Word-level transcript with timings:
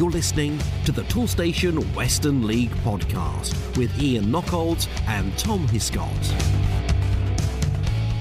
You're 0.00 0.10
listening 0.10 0.58
to 0.86 0.92
the 0.92 1.02
Toolstation 1.02 1.78
Western 1.94 2.46
League 2.46 2.70
podcast 2.76 3.76
with 3.76 4.00
Ian 4.00 4.32
Knockolds 4.32 4.88
and 5.06 5.36
Tom 5.36 5.68
Hiscott. 5.68 6.08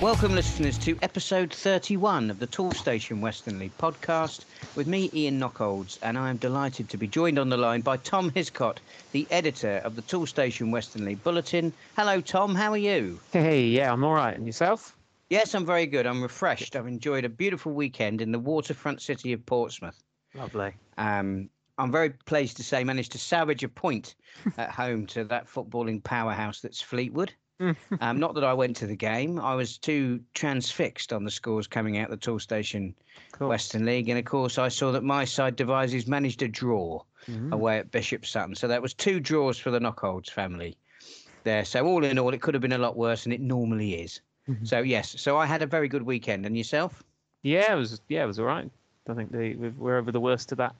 Welcome, 0.01 0.35
listeners, 0.35 0.77
to 0.79 0.99
episode 1.01 1.53
31 1.53 2.31
of 2.31 2.39
the 2.39 2.47
Toolstation 2.47 3.21
Western 3.21 3.59
League 3.59 3.77
podcast 3.77 4.43
with 4.75 4.87
me, 4.87 5.09
Ian 5.13 5.39
Knockolds, 5.39 5.97
and 6.01 6.17
I 6.17 6.29
am 6.29 6.35
delighted 6.35 6.89
to 6.89 6.97
be 6.97 7.07
joined 7.07 7.39
on 7.39 7.47
the 7.47 7.55
line 7.55 7.79
by 7.79 7.95
Tom 7.95 8.29
Hiscott, 8.31 8.79
the 9.13 9.25
editor 9.31 9.77
of 9.85 9.95
the 9.95 10.01
Toolstation 10.01 10.71
Western 10.71 11.05
League 11.05 11.23
Bulletin. 11.23 11.71
Hello, 11.95 12.19
Tom. 12.19 12.55
How 12.55 12.73
are 12.73 12.77
you? 12.77 13.21
Hey, 13.31 13.63
yeah, 13.67 13.93
I'm 13.93 14.03
all 14.03 14.15
right. 14.15 14.35
And 14.35 14.45
yourself? 14.45 14.97
Yes, 15.29 15.55
I'm 15.55 15.65
very 15.65 15.85
good. 15.85 16.05
I'm 16.05 16.21
refreshed. 16.21 16.75
I've 16.75 16.87
enjoyed 16.87 17.23
a 17.23 17.29
beautiful 17.29 17.71
weekend 17.71 18.19
in 18.19 18.33
the 18.33 18.39
waterfront 18.39 19.01
city 19.01 19.31
of 19.31 19.45
Portsmouth. 19.45 20.03
Lovely. 20.35 20.73
Um, 20.97 21.49
I'm 21.79 21.91
very 21.91 22.09
pleased 22.09 22.57
to 22.57 22.63
say 22.63 22.83
managed 22.83 23.13
to 23.13 23.17
salvage 23.17 23.63
a 23.63 23.69
point 23.69 24.15
at 24.57 24.71
home 24.83 25.05
to 25.07 25.23
that 25.25 25.47
footballing 25.47 26.03
powerhouse 26.03 26.59
that's 26.59 26.81
Fleetwood. 26.81 27.33
um, 28.01 28.19
not 28.19 28.35
that 28.35 28.43
I 28.43 28.53
went 28.53 28.75
to 28.77 28.87
the 28.87 28.95
game. 28.95 29.39
I 29.39 29.55
was 29.55 29.77
too 29.77 30.21
transfixed 30.33 31.11
on 31.11 31.23
the 31.25 31.31
scores 31.31 31.67
coming 31.67 31.97
out 31.97 32.09
the 32.09 32.17
Toolstation 32.17 32.93
Western 33.39 33.85
League. 33.85 34.07
And 34.07 34.17
of 34.17 34.25
course, 34.25 34.57
I 34.57 34.69
saw 34.69 34.91
that 34.91 35.03
my 35.03 35.25
side 35.25 35.55
Devizes 35.55 36.07
managed 36.07 36.41
a 36.41 36.47
draw 36.47 37.03
mm-hmm. 37.27 37.51
away 37.51 37.79
at 37.79 37.91
Bishop 37.91 38.25
Sutton. 38.25 38.55
So 38.55 38.67
that 38.67 38.81
was 38.81 38.93
two 38.93 39.19
draws 39.19 39.57
for 39.57 39.71
the 39.71 39.79
Knockolds 39.79 40.29
family 40.29 40.77
there. 41.43 41.65
So 41.65 41.85
all 41.85 42.03
in 42.05 42.17
all, 42.17 42.33
it 42.33 42.41
could 42.41 42.53
have 42.53 42.61
been 42.61 42.73
a 42.73 42.77
lot 42.77 42.95
worse, 42.95 43.25
and 43.25 43.33
it 43.33 43.41
normally 43.41 44.01
is. 44.01 44.21
Mm-hmm. 44.47 44.65
So 44.65 44.79
yes, 44.79 45.15
so 45.19 45.37
I 45.37 45.45
had 45.45 45.61
a 45.61 45.67
very 45.67 45.89
good 45.89 46.03
weekend. 46.03 46.45
And 46.45 46.57
yourself? 46.57 47.03
Yeah, 47.43 47.73
it 47.73 47.75
was. 47.75 48.01
Yeah, 48.07 48.23
it 48.23 48.27
was 48.27 48.39
all 48.39 48.45
right. 48.45 48.69
I 49.09 49.13
think 49.15 49.31
the, 49.31 49.55
we're 49.55 49.97
over 49.97 50.11
the 50.11 50.19
worst 50.19 50.51
of 50.51 50.59
that 50.59 50.75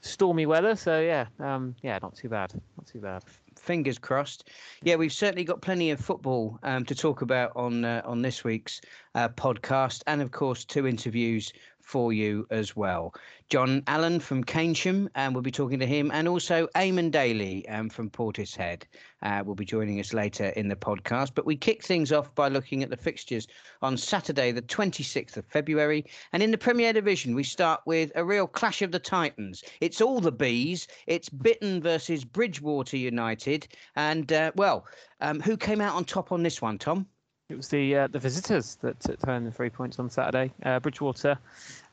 stormy 0.00 0.46
weather. 0.46 0.76
So 0.76 1.00
yeah, 1.00 1.26
um, 1.40 1.74
yeah, 1.82 1.98
not 2.02 2.14
too 2.14 2.28
bad. 2.28 2.52
Not 2.76 2.86
too 2.86 3.00
bad 3.00 3.22
fingers 3.66 3.98
crossed. 3.98 4.50
Yeah, 4.82 4.96
we've 4.96 5.12
certainly 5.12 5.44
got 5.44 5.60
plenty 5.60 5.90
of 5.90 6.00
football 6.00 6.58
um, 6.62 6.84
to 6.84 6.94
talk 6.94 7.22
about 7.22 7.52
on 7.56 7.84
uh, 7.84 8.02
on 8.04 8.22
this 8.22 8.44
week's 8.44 8.80
uh, 9.14 9.28
podcast, 9.30 10.02
and 10.06 10.22
of 10.22 10.30
course, 10.30 10.64
two 10.64 10.86
interviews 10.86 11.52
for 11.86 12.12
you 12.12 12.44
as 12.50 12.74
well. 12.74 13.14
John 13.48 13.84
Allen 13.86 14.18
from 14.18 14.42
Keynsham, 14.42 15.08
and 15.14 15.32
we'll 15.32 15.42
be 15.42 15.52
talking 15.52 15.78
to 15.78 15.86
him, 15.86 16.10
and 16.12 16.26
also 16.26 16.66
Eamon 16.74 17.12
Daly 17.12 17.66
um, 17.68 17.88
from 17.88 18.10
Portishead 18.10 18.82
uh, 19.22 19.44
will 19.46 19.54
be 19.54 19.64
joining 19.64 20.00
us 20.00 20.12
later 20.12 20.46
in 20.56 20.66
the 20.66 20.74
podcast. 20.74 21.30
But 21.36 21.46
we 21.46 21.56
kick 21.56 21.84
things 21.84 22.10
off 22.10 22.34
by 22.34 22.48
looking 22.48 22.82
at 22.82 22.90
the 22.90 22.96
fixtures 22.96 23.46
on 23.82 23.96
Saturday, 23.96 24.50
the 24.50 24.62
26th 24.62 25.36
of 25.36 25.46
February. 25.46 26.04
And 26.32 26.42
in 26.42 26.50
the 26.50 26.58
Premier 26.58 26.92
Division, 26.92 27.36
we 27.36 27.44
start 27.44 27.80
with 27.86 28.10
a 28.16 28.24
real 28.24 28.48
clash 28.48 28.82
of 28.82 28.90
the 28.90 28.98
Titans. 28.98 29.62
It's 29.80 30.00
all 30.00 30.20
the 30.20 30.32
bees. 30.32 30.88
It's 31.06 31.28
Bitton 31.28 31.80
versus 31.80 32.24
Bridgwater 32.24 32.96
United. 32.96 33.68
And, 33.94 34.32
uh, 34.32 34.50
well, 34.56 34.86
um, 35.20 35.38
who 35.38 35.56
came 35.56 35.80
out 35.80 35.94
on 35.94 36.04
top 36.04 36.32
on 36.32 36.42
this 36.42 36.60
one, 36.60 36.78
Tom? 36.78 37.06
It 37.48 37.56
was 37.56 37.68
the 37.68 37.96
uh, 37.96 38.06
the 38.08 38.18
visitors 38.18 38.74
that 38.82 38.98
turned 39.24 39.46
the 39.46 39.52
three 39.52 39.70
points 39.70 40.00
on 40.00 40.10
Saturday. 40.10 40.52
Uh, 40.64 40.80
Bridgwater, 40.80 41.38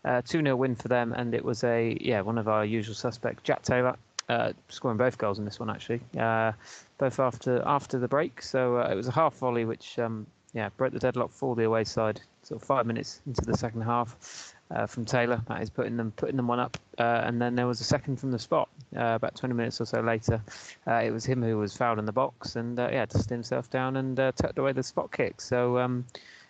uh, 0.03 0.21
two 0.23 0.41
0 0.41 0.55
win 0.55 0.75
for 0.75 0.87
them, 0.87 1.13
and 1.13 1.35
it 1.35 1.45
was 1.45 1.63
a 1.63 1.95
yeah 2.01 2.21
one 2.21 2.39
of 2.39 2.47
our 2.47 2.65
usual 2.65 2.95
suspects, 2.95 3.43
Jack 3.43 3.61
Taylor, 3.61 3.95
uh, 4.29 4.53
scoring 4.69 4.97
both 4.97 5.19
goals 5.19 5.37
in 5.37 5.45
this 5.45 5.59
one 5.59 5.69
actually, 5.69 6.01
uh, 6.17 6.53
both 6.97 7.19
after 7.19 7.61
after 7.67 7.99
the 7.99 8.07
break. 8.07 8.41
So 8.41 8.79
it 8.79 8.95
was 8.95 9.07
a 9.07 9.11
half 9.11 9.35
volley 9.35 9.65
which 9.65 9.99
um, 9.99 10.25
yeah 10.53 10.69
broke 10.69 10.91
the 10.91 10.99
deadlock 10.99 11.31
for 11.31 11.55
the 11.55 11.65
away 11.65 11.83
side. 11.83 12.19
Sort 12.41 12.59
of 12.59 12.67
five 12.67 12.87
minutes 12.87 13.21
into 13.27 13.41
the 13.45 13.55
second 13.55 13.81
half, 13.81 14.55
uh, 14.73 14.85
from 14.87 15.05
Taylor. 15.05 15.41
That 15.47 15.61
is 15.61 15.69
putting 15.69 15.97
them 15.97 16.11
putting 16.15 16.35
them 16.35 16.47
one 16.47 16.59
up, 16.59 16.77
uh, 16.97 17.21
and 17.23 17.41
then 17.41 17.55
there 17.55 17.67
was 17.67 17.81
a 17.81 17.83
second 17.83 18.19
from 18.19 18.31
the 18.31 18.39
spot. 18.39 18.69
Uh, 18.95 19.13
about 19.15 19.35
20 19.35 19.55
minutes 19.55 19.81
or 19.81 19.85
so 19.85 20.01
later, 20.01 20.41
uh, 20.87 20.95
it 20.95 21.11
was 21.11 21.25
him 21.25 21.41
who 21.41 21.57
was 21.57 21.75
fouled 21.75 21.99
in 21.99 22.05
the 22.05 22.11
box, 22.11 22.55
and 22.55 22.79
uh, 22.79 22.89
yeah, 22.91 23.05
dusted 23.05 23.31
himself 23.31 23.69
down 23.69 23.97
and 23.97 24.19
uh, 24.19 24.31
tucked 24.33 24.57
away 24.57 24.71
the 24.71 24.83
spot 24.83 25.11
kick. 25.11 25.41
So 25.41 25.79
um, 25.79 26.05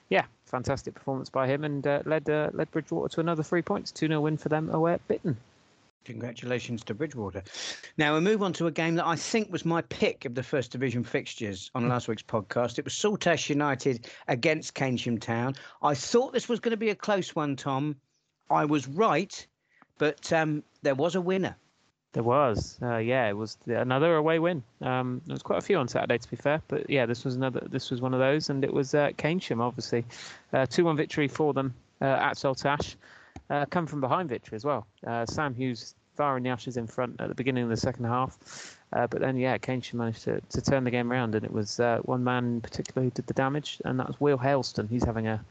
yeah, 0.10 0.26
fantastic 0.46 0.94
performance 0.94 1.30
by 1.30 1.48
him, 1.48 1.64
and 1.64 1.86
led 2.06 2.28
led 2.28 2.72
Bridgwater 2.72 3.14
to 3.16 3.20
another 3.20 3.44
three 3.44 3.62
points, 3.62 3.92
two 3.92 4.08
0 4.08 4.22
win 4.22 4.38
for 4.38 4.50
them 4.50 4.70
away 4.70 4.94
at 4.94 5.08
Bitton. 5.08 5.36
Congratulations 6.06 6.84
to 6.84 6.94
Bridgwater. 6.94 7.44
Now 7.98 8.14
we 8.14 8.20
move 8.20 8.44
on 8.44 8.52
to 8.54 8.68
a 8.68 8.72
game 8.72 8.96
that 8.96 9.08
I 9.08 9.16
think 9.16 9.52
was 9.52 9.64
my 9.64 9.82
pick 9.84 10.26
of 10.26 10.36
the 10.36 10.44
first 10.44 10.72
division 10.72 11.04
fixtures 11.04 11.72
on 11.74 11.88
last 11.88 12.10
week's 12.10 12.24
podcast. 12.24 12.78
It 12.78 12.84
was 12.84 12.94
Saltash 12.94 13.50
United 13.50 14.10
against 14.28 14.76
Keynsham 14.76 15.22
Town. 15.22 15.56
I 15.82 15.96
thought 15.96 16.34
this 16.34 16.50
was 16.50 16.60
going 16.60 16.72
to 16.72 16.78
be 16.78 16.90
a 16.90 16.96
close 16.96 17.34
one, 17.36 17.56
Tom. 17.56 17.96
I 18.54 18.66
was 18.66 18.88
right, 18.88 19.48
but 19.98 20.32
um, 20.32 20.64
there 20.82 20.96
was 20.96 21.16
a 21.16 21.22
winner. 21.22 21.56
There 22.14 22.24
was, 22.24 22.78
uh, 22.84 22.98
yeah, 22.98 23.28
it 23.28 23.36
was 23.36 23.58
another 23.66 24.16
away 24.16 24.38
win. 24.38 24.62
Um, 24.82 25.22
there 25.26 25.34
was 25.34 25.42
quite 25.42 25.58
a 25.58 25.62
few 25.62 25.78
on 25.78 25.88
Saturday, 25.88 26.20
to 26.20 26.30
be 26.30 26.36
fair, 26.36 26.62
but 26.68 26.88
yeah, 26.88 27.08
this 27.08 27.26
was 27.26 27.36
another. 27.36 27.68
This 27.68 27.90
was 27.90 28.02
one 28.02 28.14
of 28.14 28.20
those, 28.20 28.52
and 28.52 28.64
it 28.64 28.72
was 28.72 28.94
uh, 28.94 29.10
Keynsham, 29.18 29.60
obviously, 29.62 30.06
uh, 30.54 30.68
two-one 30.68 30.96
victory 30.96 31.28
for 31.28 31.54
them 31.54 31.74
uh, 32.02 32.06
at 32.06 32.38
Saltash. 32.38 32.96
Uh, 33.50 33.66
come 33.66 33.88
from 33.88 34.00
behind 34.00 34.30
victory 34.30 34.56
as 34.56 34.64
well. 34.64 34.86
Uh, 35.06 35.26
Sam 35.26 35.56
Hughes 35.56 35.96
firing 36.16 36.44
the 36.44 36.52
Ashes 36.52 36.78
in 36.78 36.86
front 36.86 37.20
at 37.20 37.30
the 37.30 37.36
beginning 37.36 37.64
of 37.64 37.72
the 37.72 37.78
second 37.78 38.06
half, 38.06 38.78
uh, 38.94 39.08
but 39.08 39.20
then 39.20 39.36
yeah, 39.36 39.58
Keynsham 39.58 39.96
managed 39.96 40.24
to, 40.26 40.40
to 40.50 40.62
turn 40.62 40.84
the 40.84 40.92
game 40.92 41.12
around, 41.12 41.34
and 41.34 41.44
it 41.44 41.52
was 41.52 41.80
one 42.04 42.24
man 42.24 42.46
in 42.46 42.62
particular 42.62 43.06
who 43.06 43.10
did 43.10 43.26
the 43.26 43.34
damage, 43.34 43.82
and 43.86 44.00
that 44.00 44.06
was 44.06 44.22
Will 44.22 44.38
Haleston. 44.38 44.88
He's 44.88 45.04
having 45.04 45.26
a 45.26 45.44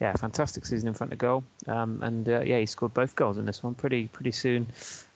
yeah, 0.00 0.12
fantastic 0.14 0.66
season 0.66 0.88
in 0.88 0.94
front 0.94 1.12
of 1.12 1.18
goal. 1.18 1.44
Um, 1.66 2.02
and 2.02 2.28
uh, 2.28 2.40
yeah, 2.40 2.58
he 2.58 2.66
scored 2.66 2.94
both 2.94 3.16
goals 3.16 3.38
in 3.38 3.46
this 3.46 3.62
one 3.62 3.74
pretty 3.74 4.08
pretty 4.08 4.32
soon 4.32 4.66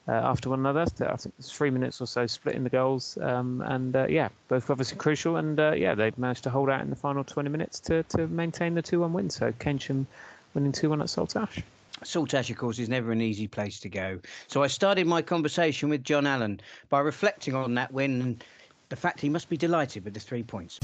uh, 0.09 0.13
after 0.13 0.51
one 0.51 0.61
another. 0.61 0.83
I 0.83 1.17
think 1.17 1.35
it's 1.39 1.53
three 1.53 1.71
minutes 1.71 2.01
or 2.01 2.07
so 2.07 2.27
splitting 2.27 2.65
the 2.65 2.71
goals. 2.71 3.19
Um, 3.21 3.63
and 3.67 3.95
uh, 3.95 4.07
yeah, 4.09 4.29
both 4.49 4.71
obviously 4.71 4.97
crucial. 4.97 5.37
And 5.37 5.61
uh, 5.61 5.73
yeah, 5.73 5.95
they 5.95 6.13
managed 6.17 6.45
to 6.45 6.51
hold 6.51 6.71
out 6.71 6.81
in 6.81 6.91
the 6.91 6.97
final 6.97 7.25
20 7.25 7.49
minutes 7.51 7.81
to, 7.81 8.03
to 8.05 8.27
maintain 8.27 8.75
the 8.75 8.83
2 8.83 9.01
1 9.01 9.13
win. 9.13 9.31
So 9.31 9.53
Keynsham 9.53 10.07
winning 10.55 10.73
2 10.73 10.91
1 10.91 11.01
at 11.01 11.09
Saltash. 11.09 11.63
Saltash, 12.03 12.51
of 12.51 12.57
course, 12.57 12.79
is 12.79 12.89
never 12.89 13.13
an 13.13 13.21
easy 13.21 13.47
place 13.47 13.79
to 13.81 13.91
go. 13.91 14.19
So 14.47 14.63
I 14.63 14.69
started 14.69 15.07
my 15.07 15.21
conversation 15.21 15.91
with 15.91 16.03
John 16.03 16.27
Allen 16.27 16.61
by 16.89 17.01
reflecting 17.01 17.55
on 17.55 17.75
that 17.75 17.93
win 17.93 18.23
and 18.23 18.45
the 18.89 18.97
fact 18.97 19.21
he 19.21 19.29
must 19.29 19.51
be 19.51 19.57
delighted 19.57 20.05
with 20.05 20.15
the 20.15 20.21
three 20.21 20.43
points. 20.43 20.81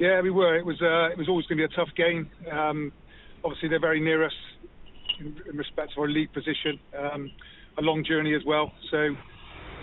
Yeah, 0.00 0.22
we 0.22 0.30
were. 0.30 0.56
It 0.56 0.64
was 0.64 0.80
uh, 0.80 1.12
it 1.12 1.18
was 1.18 1.28
always 1.28 1.44
going 1.44 1.58
to 1.58 1.68
be 1.68 1.74
a 1.74 1.76
tough 1.76 1.94
game. 1.94 2.30
Um, 2.50 2.90
obviously, 3.44 3.68
they're 3.68 3.78
very 3.78 4.00
near 4.00 4.24
us 4.24 4.32
in, 5.20 5.36
in 5.50 5.58
respect 5.58 5.92
to 5.94 6.00
our 6.00 6.08
league 6.08 6.32
position. 6.32 6.80
Um, 6.98 7.30
a 7.76 7.82
long 7.82 8.02
journey 8.02 8.34
as 8.34 8.40
well. 8.46 8.72
So, 8.90 9.10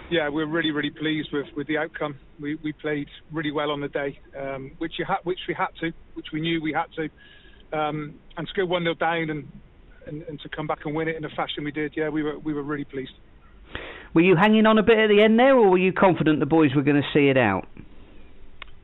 yeah, 0.09 0.27
we're 0.27 0.47
really 0.47 0.71
really 0.71 0.89
pleased 0.89 1.29
with, 1.31 1.45
with 1.55 1.67
the 1.67 1.77
outcome. 1.77 2.17
We 2.41 2.55
we 2.63 2.73
played 2.73 3.07
really 3.31 3.51
well 3.51 3.69
on 3.69 3.79
the 3.79 3.89
day, 3.89 4.19
um, 4.35 4.71
which 4.79 4.93
you 4.97 5.05
ha- 5.05 5.21
which 5.23 5.37
we 5.47 5.53
had 5.53 5.67
to, 5.81 5.91
which 6.15 6.27
we 6.33 6.41
knew 6.41 6.63
we 6.63 6.73
had 6.73 6.87
to, 6.95 7.77
um, 7.79 8.15
and 8.37 8.47
to 8.47 8.53
go 8.55 8.65
one 8.65 8.85
0 8.85 8.95
down 8.95 9.29
and, 9.29 9.47
and 10.07 10.23
and 10.23 10.39
to 10.39 10.49
come 10.49 10.65
back 10.65 10.79
and 10.85 10.95
win 10.95 11.07
it 11.07 11.15
in 11.15 11.21
the 11.21 11.29
fashion 11.35 11.63
we 11.63 11.71
did. 11.71 11.93
Yeah, 11.95 12.09
we 12.09 12.23
were 12.23 12.39
we 12.39 12.55
were 12.55 12.63
really 12.63 12.85
pleased. 12.85 13.13
Were 14.15 14.21
you 14.21 14.35
hanging 14.35 14.65
on 14.65 14.79
a 14.79 14.83
bit 14.83 14.97
at 14.97 15.09
the 15.09 15.21
end 15.21 15.37
there, 15.37 15.55
or 15.55 15.69
were 15.69 15.77
you 15.77 15.93
confident 15.93 16.39
the 16.39 16.47
boys 16.47 16.71
were 16.75 16.81
going 16.81 16.99
to 16.99 17.07
see 17.13 17.27
it 17.27 17.37
out? 17.37 17.67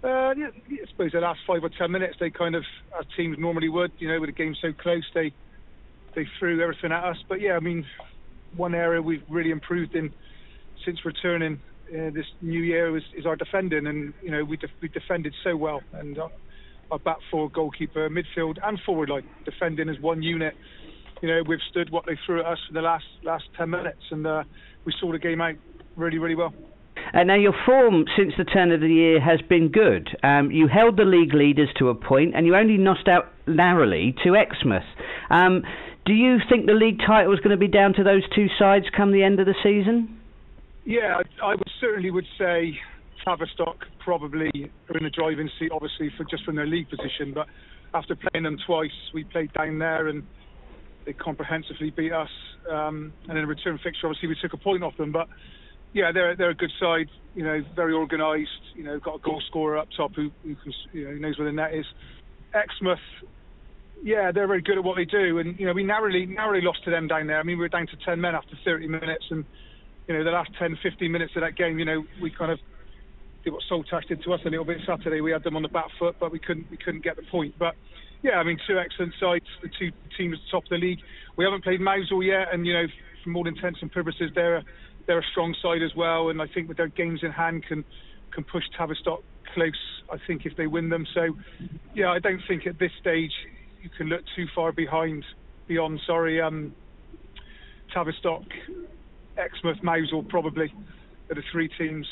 Uh, 0.04 0.34
yeah, 0.36 0.48
I 0.70 0.90
suppose 0.90 1.14
the 1.14 1.22
last 1.22 1.40
five 1.48 1.64
or 1.64 1.70
ten 1.70 1.92
minutes 1.92 2.16
they 2.20 2.30
kind 2.30 2.56
of, 2.56 2.64
as 3.00 3.06
teams 3.16 3.38
normally 3.40 3.70
would, 3.70 3.92
you 4.00 4.10
know, 4.10 4.20
with 4.20 4.28
the 4.28 4.34
game 4.34 4.54
so 4.62 4.74
close, 4.74 5.06
they 5.14 5.32
they 6.14 6.28
threw 6.38 6.62
everything 6.62 6.92
at 6.92 7.04
us. 7.06 7.18
But 7.30 7.40
yeah, 7.40 7.54
I 7.56 7.62
mean, 7.62 7.86
one 8.58 8.76
area 8.76 9.02
we've 9.02 9.24
really 9.30 9.52
improved 9.52 9.96
in 9.96 10.14
since 10.86 11.06
returning 11.06 11.62
uh, 11.90 12.10
this 12.10 12.26
new 12.42 12.62
year 12.62 12.96
is, 12.98 13.04
is, 13.18 13.26
our 13.26 13.38
defending, 13.38 13.88
and 13.88 14.14
you 14.22 14.32
know 14.32 14.44
we 14.44 14.58
def- 14.58 14.72
we 14.82 14.90
defended 14.90 15.34
so 15.42 15.56
well, 15.56 15.82
and 15.94 16.20
our, 16.20 16.32
our 16.92 17.00
back 17.00 17.18
four, 17.32 17.50
goalkeeper, 17.50 18.10
midfield, 18.10 18.58
and 18.62 18.80
forward 18.86 19.10
line 19.10 19.28
defending 19.46 19.88
as 19.88 20.00
one 20.02 20.22
unit. 20.22 20.54
You 21.22 21.30
know, 21.30 21.44
we've 21.48 21.60
stood 21.70 21.92
what 21.92 22.06
they 22.06 22.18
threw 22.26 22.42
at 22.42 22.46
us 22.46 22.60
for 22.68 22.74
the 22.74 22.82
last 22.82 23.06
last 23.24 23.46
ten 23.58 23.70
minutes, 23.70 24.04
and 24.12 24.28
uh, 24.28 24.44
we 24.84 24.94
saw 25.00 25.14
the 25.14 25.20
game 25.20 25.40
out 25.40 25.56
really, 25.96 26.18
really 26.18 26.36
well. 26.36 26.54
Now, 27.14 27.36
your 27.36 27.54
form 27.66 28.06
since 28.18 28.34
the 28.38 28.44
turn 28.44 28.72
of 28.72 28.82
the 28.82 28.88
year 28.88 29.22
has 29.22 29.40
been 29.48 29.70
good. 29.70 30.10
Um, 30.24 30.50
you 30.50 30.68
held 30.68 30.98
the 30.98 31.06
league 31.06 31.34
leaders 31.34 31.70
to 31.78 31.90
a 31.90 31.96
point, 31.96 32.36
and 32.36 32.46
you 32.48 32.56
only 32.56 32.78
knocked 32.78 33.08
out 33.08 33.32
narrowly 33.48 34.16
to 34.24 34.36
Exmouth. 34.36 34.84
Um, 35.30 35.64
do 36.06 36.14
you 36.14 36.40
think 36.50 36.66
the 36.66 36.74
league 36.74 37.00
title 37.06 37.32
is 37.34 37.40
going 37.40 37.52
to 37.52 37.58
be 37.58 37.68
down 37.68 37.94
to 37.94 38.04
those 38.04 38.24
two 38.36 38.48
sides 38.60 38.86
come 38.96 39.12
the 39.12 39.24
end 39.24 39.40
of 39.40 39.46
the 39.46 39.56
season? 39.64 40.20
Yeah, 40.86 41.22
I, 41.42 41.46
I 41.46 41.56
would 41.56 41.70
certainly 41.80 42.12
would 42.12 42.26
say 42.38 42.78
Tavistock 43.24 43.86
probably 44.04 44.72
are 44.90 44.98
in 44.98 45.04
the 45.04 45.10
driving 45.10 45.50
seat, 45.60 45.72
obviously, 45.72 46.12
for 46.18 46.26
just 46.26 46.44
from 46.44 46.56
their 46.56 46.68
league 46.68 46.90
position. 46.90 47.32
But 47.34 47.48
after 47.94 48.16
playing 48.16 48.44
them 48.44 48.58
twice, 48.66 48.92
we 49.14 49.24
played 49.24 49.54
down 49.54 49.80
there 49.80 50.08
and 50.08 50.24
they 51.06 51.14
comprehensively 51.14 51.92
beat 51.92 52.12
us. 52.12 52.30
Um, 52.70 53.14
and 53.30 53.38
in 53.38 53.44
a 53.44 53.48
return 53.48 53.80
fixture, 53.84 54.08
obviously, 54.08 54.30
we 54.30 54.36
took 54.42 54.54
a 54.54 54.58
point 54.58 54.84
off 54.84 54.98
them. 54.98 55.12
But 55.12 55.28
yeah, 55.94 56.12
they're 56.12 56.36
they're 56.36 56.50
a 56.50 56.56
good 56.56 56.72
side. 56.80 57.08
You 57.36 57.44
know, 57.44 57.64
very 57.76 57.94
organised. 57.94 58.52
You 58.76 58.84
know, 58.84 59.00
got 59.00 59.16
a 59.16 59.20
goal 59.20 59.42
scorer 59.48 59.78
up 59.78 59.88
top 59.96 60.14
who, 60.16 60.32
who 60.44 60.56
can, 60.56 60.74
you 60.92 61.06
know 61.06 61.14
knows 61.14 61.38
where 61.38 61.48
the 61.48 61.54
net 61.54 61.74
is. 61.74 61.86
Exmouth, 62.54 63.00
Yeah, 64.04 64.32
they're 64.32 64.48
very 64.48 64.62
good 64.62 64.78
at 64.78 64.84
what 64.84 64.96
they 64.96 65.06
do, 65.06 65.40
and 65.40 65.60
you 65.60 65.66
know 65.66 65.74
we 65.74 65.84
narrowly 65.84 66.26
narrowly 66.26 66.62
lost 66.62 66.84
to 66.86 66.92
them 66.92 67.08
down 67.08 67.28
there. 67.28 67.40
I 67.40 67.44
mean, 67.44 67.58
we 67.58 67.64
were 67.64 67.70
down 67.70 67.88
to 67.88 67.98
10 68.06 68.20
men 68.20 68.36
after 68.36 68.58
30 68.66 68.88
minutes, 68.88 69.26
and 69.30 69.46
you 70.08 70.16
know 70.16 70.24
the 70.24 70.32
last 70.32 70.52
10, 70.60 70.78
15 70.82 71.12
minutes 71.12 71.34
of 71.36 71.42
that 71.42 71.56
game, 71.56 71.80
you 71.80 71.86
know, 71.86 72.04
we 72.22 72.30
kind 72.30 72.52
of 72.52 72.60
did 73.44 73.54
what 73.54 73.64
Saltash 73.70 74.08
did 74.08 74.24
to 74.24 74.34
us 74.34 74.42
a 74.46 74.50
little 74.50 74.66
bit 74.66 74.80
Saturday. 74.86 75.22
We 75.22 75.32
had 75.32 75.44
them 75.44 75.56
on 75.56 75.64
the 75.64 75.70
back 75.70 75.88
foot, 76.00 76.16
but 76.20 76.32
we 76.32 76.40
couldn't 76.40 76.70
we 76.70 76.78
couldn't 76.78 77.04
get 77.04 77.16
the 77.16 77.24
point. 77.24 77.56
But 77.58 77.76
yeah, 78.22 78.34
I 78.34 78.44
mean, 78.44 78.58
two 78.68 78.80
excellent 78.80 79.14
sides, 79.20 79.46
the 79.62 79.70
two 79.70 79.92
teams 80.18 80.38
at 80.38 80.46
the 80.46 80.52
top 80.52 80.64
of 80.64 80.70
the 80.70 80.78
league. 80.78 81.00
We 81.36 81.44
haven't 81.44 81.64
played 81.64 81.82
Mousehole 81.82 82.24
yet, 82.24 82.54
and 82.54 82.66
you 82.66 82.74
know, 82.74 82.86
from 83.24 83.36
all 83.36 83.48
intents 83.48 83.80
and 83.82 83.92
purposes, 83.92 84.32
they're 84.36 84.58
a, 84.58 84.64
they're 85.08 85.20
a 85.20 85.30
strong 85.32 85.56
side 85.62 85.82
as 85.84 85.96
well. 85.96 86.30
And 86.30 86.42
I 86.42 86.48
think 86.48 86.68
with 86.68 86.78
their 86.78 86.88
games 86.88 87.22
in 87.24 87.32
hand, 87.32 87.66
can 87.68 87.84
can 88.34 88.44
push 88.44 88.64
Tavistock 88.78 89.22
close. 89.54 89.72
I 90.12 90.18
think 90.26 90.46
if 90.46 90.56
they 90.58 90.68
win 90.68 90.90
them. 90.90 91.06
So 91.14 91.36
yeah, 91.94 92.12
I 92.12 92.20
don't 92.20 92.42
think 92.48 92.66
at 92.68 92.80
this 92.80 92.92
stage 93.00 93.32
you 93.82 93.90
can 93.96 94.08
look 94.08 94.22
too 94.36 94.46
far 94.56 94.72
behind 94.72 95.24
beyond. 95.68 96.00
Sorry, 96.06 96.42
um, 96.42 96.74
Tavistock, 97.94 98.44
Exmouth, 99.38 99.84
Mousehole 99.84 100.28
probably 100.30 100.74
are 101.30 101.36
the 101.36 101.44
three 101.52 101.70
teams 101.78 102.08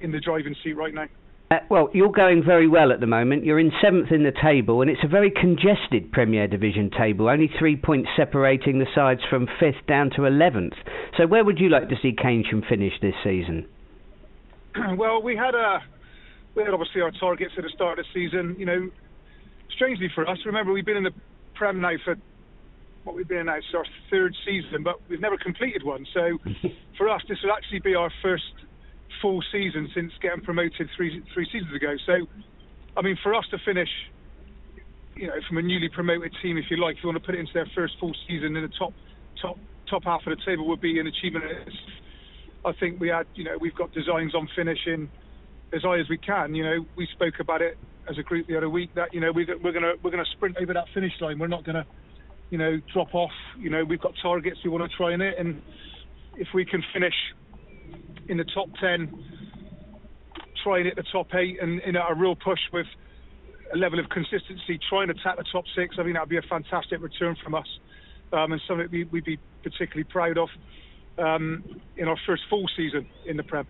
in 0.00 0.10
the 0.10 0.20
driving 0.20 0.56
seat 0.62 0.74
right 0.74 0.94
now. 0.94 1.06
Uh, 1.50 1.56
well, 1.68 1.90
you're 1.92 2.12
going 2.12 2.44
very 2.44 2.68
well 2.68 2.92
at 2.92 3.00
the 3.00 3.08
moment. 3.08 3.44
You're 3.44 3.58
in 3.58 3.72
seventh 3.82 4.12
in 4.12 4.22
the 4.22 4.32
table, 4.40 4.82
and 4.82 4.90
it's 4.90 5.02
a 5.02 5.08
very 5.08 5.32
congested 5.32 6.12
Premier 6.12 6.46
Division 6.46 6.90
table. 6.96 7.28
Only 7.28 7.50
three 7.58 7.76
points 7.76 8.08
separating 8.16 8.78
the 8.78 8.86
sides 8.94 9.20
from 9.28 9.48
fifth 9.58 9.84
down 9.88 10.10
to 10.14 10.26
eleventh. 10.26 10.74
So, 11.18 11.26
where 11.26 11.44
would 11.44 11.58
you 11.58 11.68
like 11.68 11.88
to 11.88 11.96
see 12.00 12.12
Keynsham 12.12 12.68
finish 12.68 12.92
this 13.02 13.14
season? 13.24 13.66
well, 14.96 15.20
we 15.20 15.34
had 15.34 15.56
a 15.56 15.80
we 16.54 16.62
had 16.62 16.72
obviously 16.72 17.00
our 17.00 17.10
targets 17.18 17.52
at 17.58 17.64
the 17.64 17.70
start 17.74 17.98
of 17.98 18.04
the 18.04 18.20
season. 18.28 18.54
You 18.56 18.66
know, 18.66 18.90
strangely 19.74 20.08
for 20.14 20.28
us, 20.28 20.38
remember 20.46 20.72
we've 20.72 20.86
been 20.86 20.98
in 20.98 21.04
the 21.04 21.14
Prem 21.56 21.80
now 21.80 21.94
for 22.04 22.14
what 23.02 23.16
we've 23.16 23.26
been 23.26 23.38
in 23.38 23.46
now, 23.46 23.56
it's 23.56 23.66
our 23.74 23.84
third 24.08 24.36
season, 24.46 24.84
but 24.84 25.00
we've 25.08 25.20
never 25.20 25.36
completed 25.36 25.82
one. 25.82 26.06
So, 26.14 26.38
for 26.96 27.08
us, 27.08 27.22
this 27.28 27.38
would 27.42 27.50
actually 27.50 27.80
be 27.80 27.96
our 27.96 28.12
first 28.22 28.44
full 29.20 29.42
season 29.52 29.88
since 29.94 30.12
getting 30.22 30.40
promoted 30.42 30.88
three 30.96 31.22
three 31.34 31.46
seasons 31.52 31.74
ago. 31.74 31.94
So, 32.06 32.26
I 32.96 33.02
mean, 33.02 33.18
for 33.22 33.34
us 33.34 33.44
to 33.50 33.58
finish, 33.64 33.88
you 35.16 35.26
know, 35.26 35.34
from 35.48 35.58
a 35.58 35.62
newly 35.62 35.88
promoted 35.88 36.32
team, 36.42 36.56
if 36.56 36.64
you 36.70 36.82
like, 36.82 36.96
if 36.96 37.02
you 37.02 37.08
want 37.08 37.20
to 37.20 37.26
put 37.26 37.34
it 37.34 37.40
into 37.40 37.52
their 37.52 37.70
first 37.74 37.94
full 38.00 38.14
season 38.28 38.56
in 38.56 38.62
the 38.62 38.72
top 38.78 38.92
top 39.40 39.58
top 39.88 40.04
half 40.04 40.20
of 40.26 40.36
the 40.36 40.44
table, 40.44 40.66
would 40.68 40.80
be 40.80 40.98
an 41.00 41.06
achievement. 41.06 41.44
I 42.64 42.72
think 42.78 43.00
we 43.00 43.08
had, 43.08 43.26
you 43.34 43.44
know, 43.44 43.56
we've 43.58 43.74
got 43.74 43.92
designs 43.92 44.34
on 44.34 44.48
finishing 44.54 45.08
as 45.72 45.82
high 45.82 45.98
as 45.98 46.08
we 46.08 46.18
can. 46.18 46.54
You 46.54 46.64
know, 46.64 46.86
we 46.96 47.08
spoke 47.14 47.40
about 47.40 47.62
it 47.62 47.78
as 48.08 48.18
a 48.18 48.22
group 48.22 48.46
the 48.48 48.56
other 48.56 48.68
week 48.68 48.94
that 48.94 49.12
you 49.14 49.20
know 49.20 49.30
we, 49.32 49.46
we're 49.62 49.72
gonna 49.72 49.92
we're 50.02 50.10
gonna 50.10 50.24
sprint 50.32 50.56
over 50.60 50.74
that 50.74 50.86
finish 50.94 51.12
line. 51.20 51.38
We're 51.38 51.46
not 51.46 51.64
gonna, 51.64 51.86
you 52.50 52.58
know, 52.58 52.78
drop 52.92 53.14
off. 53.14 53.30
You 53.58 53.70
know, 53.70 53.84
we've 53.84 54.00
got 54.00 54.12
targets 54.22 54.58
we 54.64 54.70
want 54.70 54.90
to 54.90 54.96
try 54.96 55.14
in 55.14 55.20
it, 55.20 55.34
and 55.38 55.62
if 56.36 56.48
we 56.54 56.64
can 56.64 56.82
finish 56.92 57.14
in 58.30 58.36
the 58.36 58.44
top 58.44 58.68
10, 58.80 59.12
trying 60.62 60.86
at 60.86 60.96
the 60.96 61.02
top 61.12 61.34
eight, 61.34 61.58
and 61.60 61.80
in 61.80 61.96
a 61.96 62.14
real 62.14 62.36
push 62.36 62.60
with 62.72 62.86
a 63.74 63.76
level 63.76 63.98
of 63.98 64.08
consistency, 64.08 64.78
trying 64.88 65.08
to 65.08 65.14
tap 65.14 65.36
the 65.36 65.44
top 65.52 65.64
six. 65.76 65.96
I 65.98 66.04
think 66.04 66.14
that 66.14 66.22
would 66.22 66.28
be 66.28 66.38
a 66.38 66.42
fantastic 66.42 67.02
return 67.02 67.36
from 67.42 67.54
us, 67.54 67.66
um, 68.32 68.52
and 68.52 68.60
something 68.68 68.88
we, 68.90 69.04
would 69.04 69.24
be 69.24 69.38
particularly 69.62 70.04
proud 70.04 70.38
of 70.38 70.48
um, 71.18 71.64
in 71.96 72.08
our 72.08 72.16
first 72.26 72.42
full 72.48 72.66
season 72.76 73.06
in 73.26 73.36
the 73.36 73.42
Prem. 73.42 73.66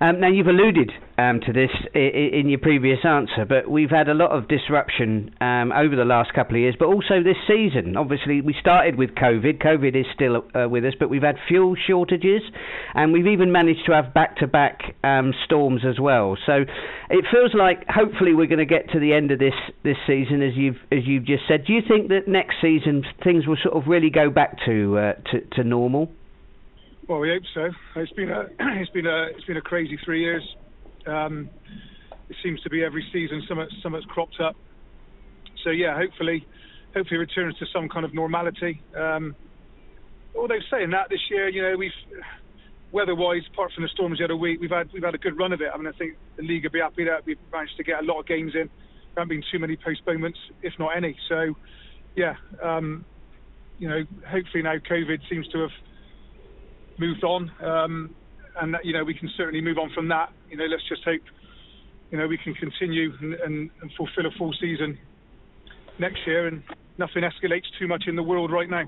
Um, 0.00 0.20
now, 0.20 0.28
you've 0.28 0.46
alluded 0.46 0.92
um, 1.18 1.40
to 1.44 1.52
this 1.52 1.70
in, 1.92 2.30
in 2.32 2.48
your 2.48 2.60
previous 2.60 2.98
answer, 3.04 3.44
but 3.48 3.68
we've 3.68 3.90
had 3.90 4.08
a 4.08 4.14
lot 4.14 4.30
of 4.30 4.46
disruption 4.46 5.34
um, 5.40 5.72
over 5.72 5.96
the 5.96 6.04
last 6.04 6.32
couple 6.34 6.54
of 6.54 6.60
years, 6.60 6.76
but 6.78 6.86
also 6.86 7.22
this 7.24 7.36
season. 7.48 7.96
Obviously, 7.96 8.40
we 8.40 8.54
started 8.60 8.96
with 8.96 9.10
COVID. 9.16 9.60
COVID 9.60 9.98
is 9.98 10.06
still 10.14 10.44
uh, 10.54 10.68
with 10.68 10.84
us, 10.84 10.94
but 10.98 11.10
we've 11.10 11.22
had 11.22 11.36
fuel 11.48 11.74
shortages, 11.86 12.42
and 12.94 13.12
we've 13.12 13.26
even 13.26 13.50
managed 13.50 13.86
to 13.86 13.92
have 13.92 14.14
back-to-back 14.14 14.94
um, 15.02 15.32
storms 15.44 15.82
as 15.84 15.98
well. 15.98 16.38
So 16.46 16.64
it 17.10 17.24
feels 17.32 17.52
like 17.54 17.84
hopefully 17.88 18.34
we're 18.34 18.46
going 18.46 18.58
to 18.58 18.66
get 18.66 18.90
to 18.92 19.00
the 19.00 19.12
end 19.12 19.32
of 19.32 19.40
this 19.40 19.54
this 19.82 19.96
season, 20.06 20.42
as 20.42 20.54
you've 20.54 20.78
as 20.92 21.00
you've 21.06 21.24
just 21.24 21.42
said. 21.48 21.64
Do 21.66 21.72
you 21.72 21.82
think 21.86 22.08
that 22.08 22.28
next 22.28 22.56
season 22.62 23.02
things 23.24 23.48
will 23.48 23.58
sort 23.62 23.74
of 23.74 23.88
really 23.88 24.10
go 24.10 24.30
back 24.30 24.58
to 24.66 24.98
uh, 24.98 25.12
to, 25.32 25.40
to 25.56 25.64
normal? 25.64 26.12
Well, 27.08 27.20
we 27.20 27.30
hope 27.30 27.42
so. 27.54 27.70
It's 28.00 28.12
been 28.12 28.30
a 28.30 28.42
it's 28.60 28.90
been 28.90 29.06
a 29.06 29.28
it's 29.34 29.44
been 29.46 29.56
a 29.56 29.62
crazy 29.62 29.98
three 30.04 30.20
years. 30.20 30.42
Um, 31.06 31.48
it 32.28 32.36
seems 32.42 32.60
to 32.60 32.70
be 32.70 32.84
every 32.84 33.04
season 33.12 33.42
something 33.48 33.66
something's 33.82 34.04
cropped 34.04 34.38
up. 34.40 34.56
So 35.64 35.70
yeah, 35.70 35.96
hopefully, 35.96 36.46
hopefully 36.94 37.16
returns 37.16 37.56
to 37.58 37.66
some 37.72 37.88
kind 37.88 38.04
of 38.04 38.12
normality. 38.12 38.82
Um, 38.94 39.34
although 40.36 40.60
saying 40.70 40.90
that, 40.90 41.08
this 41.08 41.20
year, 41.30 41.48
you 41.48 41.62
know, 41.62 41.76
we've 41.78 41.90
weather-wise, 42.92 43.42
apart 43.52 43.70
from 43.74 43.84
the 43.84 43.88
storms 43.88 44.18
the 44.18 44.24
other 44.24 44.36
week, 44.36 44.60
we've 44.60 44.70
had 44.70 44.92
we've 44.92 45.02
had 45.02 45.14
a 45.14 45.18
good 45.18 45.38
run 45.38 45.54
of 45.54 45.62
it. 45.62 45.68
I 45.72 45.78
mean, 45.78 45.86
I 45.86 45.92
think 45.92 46.14
the 46.36 46.42
league 46.42 46.64
will 46.64 46.70
be 46.70 46.80
happy 46.80 47.04
that 47.04 47.24
we've 47.24 47.38
managed 47.50 47.78
to 47.78 47.84
get 47.84 48.02
a 48.02 48.04
lot 48.04 48.20
of 48.20 48.26
games 48.26 48.52
in. 48.54 48.68
There 49.14 49.24
haven't 49.24 49.30
been 49.30 49.44
too 49.50 49.58
many 49.58 49.76
postponements, 49.76 50.38
if 50.62 50.74
not 50.78 50.94
any. 50.94 51.16
So, 51.30 51.54
yeah, 52.16 52.34
um, 52.62 53.06
you 53.78 53.88
know, 53.88 54.04
hopefully 54.30 54.62
now 54.62 54.76
COVID 54.76 55.20
seems 55.30 55.48
to 55.48 55.60
have 55.60 55.70
moved 56.98 57.24
on, 57.24 57.50
um, 57.62 58.14
and 58.60 58.74
that, 58.74 58.84
you 58.84 58.92
know 58.92 59.04
we 59.04 59.14
can 59.14 59.30
certainly 59.36 59.60
move 59.60 59.78
on 59.78 59.90
from 59.94 60.08
that. 60.08 60.32
You 60.50 60.56
know, 60.56 60.64
let's 60.64 60.86
just 60.88 61.04
hope 61.04 61.22
you 62.10 62.18
know 62.18 62.26
we 62.26 62.38
can 62.38 62.54
continue 62.54 63.12
and, 63.20 63.34
and, 63.34 63.70
and 63.80 63.92
fulfil 63.96 64.26
a 64.26 64.30
full 64.36 64.52
season 64.60 64.98
next 65.98 66.26
year, 66.26 66.46
and 66.46 66.62
nothing 66.98 67.22
escalates 67.22 67.66
too 67.78 67.88
much 67.88 68.04
in 68.06 68.16
the 68.16 68.22
world 68.22 68.52
right 68.52 68.68
now. 68.68 68.84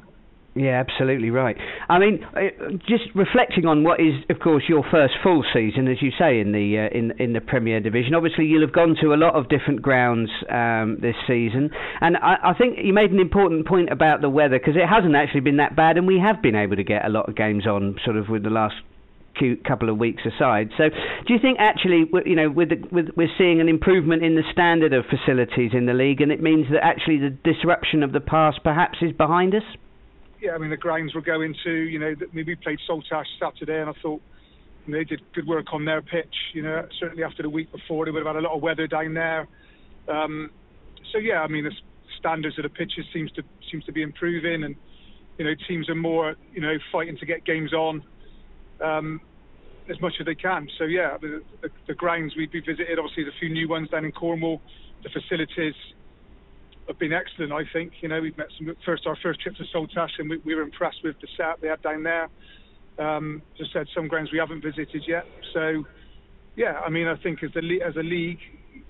Yeah, 0.54 0.82
absolutely 0.84 1.30
right. 1.30 1.56
I 1.88 2.00
mean, 2.00 2.24
uh, 2.34 2.72
just 2.88 3.04
reflecting 3.14 3.66
on 3.66 3.84
what 3.84 4.00
is, 4.00 4.14
of 4.30 4.40
course, 4.40 4.64
your 4.68 4.82
first 4.90 5.14
full 5.22 5.44
season, 5.52 5.86
as 5.86 6.02
you 6.02 6.10
say, 6.18 6.40
in 6.40 6.50
the 6.50 6.90
uh, 6.90 6.96
in 6.96 7.12
in 7.20 7.32
the 7.34 7.40
Premier 7.40 7.78
Division. 7.78 8.14
Obviously, 8.16 8.46
you'll 8.46 8.66
have 8.66 8.72
gone 8.72 8.96
to 9.00 9.14
a 9.14 9.18
lot 9.18 9.34
of 9.34 9.48
different 9.48 9.80
grounds 9.80 10.28
um, 10.50 10.98
this 11.00 11.14
season, 11.28 11.70
and 12.00 12.16
I, 12.16 12.50
I, 12.50 12.54
think 12.54 12.78
you 12.82 12.92
made 12.92 13.12
an 13.12 13.20
important 13.20 13.64
point 13.64 13.92
about 13.92 14.22
the 14.22 14.28
weather 14.28 14.58
because 14.58 14.74
it 14.74 14.88
hasn't 14.88 15.14
actually 15.14 15.42
been 15.42 15.58
that 15.58 15.76
bad, 15.76 15.96
and 15.96 16.06
we 16.06 16.18
have 16.18 16.42
been 16.42 16.56
able 16.56 16.74
to 16.74 16.84
get 16.84 17.06
a 17.06 17.08
lot 17.10 17.28
of 17.28 17.36
games 17.36 17.64
on, 17.64 17.94
sort 18.04 18.16
of 18.16 18.28
with 18.28 18.42
the 18.42 18.50
last 18.50 18.74
couple 19.64 19.88
of 19.88 19.98
weeks 19.98 20.22
aside. 20.26 20.70
So, 20.76 20.90
do 20.90 21.32
you 21.32 21.38
think 21.40 21.58
actually, 21.60 22.10
you 22.26 22.34
know, 22.34 22.50
with, 22.50 22.70
the, 22.70 22.88
with 22.90 23.06
we're 23.16 23.32
seeing 23.38 23.60
an 23.60 23.68
improvement 23.68 24.24
in 24.24 24.34
the 24.34 24.42
standard 24.52 24.92
of 24.92 25.04
facilities 25.06 25.70
in 25.74 25.86
the 25.86 25.94
league, 25.94 26.20
and 26.20 26.32
it 26.32 26.42
means 26.42 26.66
that 26.72 26.84
actually 26.84 27.18
the 27.18 27.30
disruption 27.30 28.02
of 28.02 28.10
the 28.10 28.20
past 28.20 28.58
perhaps 28.64 28.98
is 29.00 29.12
behind 29.12 29.54
us? 29.54 29.62
Yeah, 30.40 30.52
I 30.52 30.58
mean 30.58 30.70
the 30.70 30.76
grounds 30.76 31.14
were 31.14 31.20
going 31.20 31.54
to, 31.64 31.72
you 31.72 31.98
know, 31.98 32.14
we 32.34 32.54
played 32.56 32.78
Saltash 32.88 33.26
Saturday, 33.38 33.80
and 33.80 33.90
I 33.90 33.92
thought 34.02 34.22
you 34.86 34.92
know, 34.92 34.98
they 34.98 35.04
did 35.04 35.20
good 35.32 35.46
work 35.46 35.72
on 35.72 35.84
their 35.84 36.02
pitch. 36.02 36.34
You 36.54 36.62
know, 36.62 36.86
certainly 36.98 37.24
after 37.24 37.42
the 37.42 37.50
week 37.50 37.70
before, 37.72 38.04
they 38.04 38.10
would 38.10 38.24
have 38.24 38.34
had 38.34 38.42
a 38.42 38.46
lot 38.46 38.56
of 38.56 38.62
weather 38.62 38.86
down 38.86 39.14
there. 39.14 39.48
Um, 40.08 40.50
so 41.12 41.18
yeah, 41.18 41.42
I 41.42 41.48
mean 41.48 41.64
the 41.64 41.72
standards 42.18 42.58
of 42.58 42.64
the 42.64 42.68
pitches 42.68 43.04
seems 43.12 43.30
to 43.32 43.42
seems 43.70 43.84
to 43.84 43.92
be 43.92 44.02
improving, 44.02 44.64
and 44.64 44.76
you 45.38 45.44
know 45.44 45.54
teams 45.68 45.88
are 45.88 45.94
more 45.94 46.34
you 46.52 46.60
know 46.60 46.76
fighting 46.90 47.16
to 47.18 47.26
get 47.26 47.44
games 47.44 47.72
on 47.72 48.02
um, 48.82 49.20
as 49.88 50.00
much 50.00 50.14
as 50.20 50.26
they 50.26 50.34
can. 50.34 50.68
So 50.78 50.84
yeah, 50.84 51.18
the, 51.20 51.42
the, 51.62 51.70
the 51.88 51.94
grounds 51.94 52.34
we, 52.36 52.48
we 52.52 52.60
visited, 52.60 52.98
obviously 52.98 53.24
there's 53.24 53.34
a 53.34 53.40
few 53.40 53.50
new 53.50 53.68
ones 53.68 53.90
down 53.90 54.04
in 54.04 54.12
Cornwall, 54.12 54.60
the 55.02 55.10
facilities 55.10 55.74
have 56.88 56.98
been 56.98 57.12
excellent. 57.12 57.52
I 57.52 57.62
think 57.72 57.92
you 58.00 58.08
know 58.08 58.20
we've 58.20 58.36
met 58.36 58.48
some 58.58 58.74
first 58.84 59.06
our 59.06 59.16
first 59.22 59.40
trip 59.40 59.54
to 59.56 59.64
Saltash 59.74 60.18
and 60.18 60.28
we, 60.30 60.38
we 60.44 60.54
were 60.54 60.62
impressed 60.62 60.98
with 61.04 61.16
the 61.20 61.28
setup 61.36 61.60
they 61.60 61.68
had 61.68 61.82
down 61.82 62.02
there. 62.02 62.28
Um, 62.98 63.42
just 63.56 63.72
said 63.72 63.86
some 63.94 64.08
grounds 64.08 64.30
we 64.32 64.38
haven't 64.38 64.62
visited 64.62 65.02
yet. 65.06 65.24
So 65.52 65.84
yeah, 66.56 66.80
I 66.84 66.90
mean 66.90 67.06
I 67.06 67.16
think 67.16 67.42
as 67.42 67.50
a 67.56 67.86
as 67.86 67.96
a 67.96 68.02
league, 68.02 68.40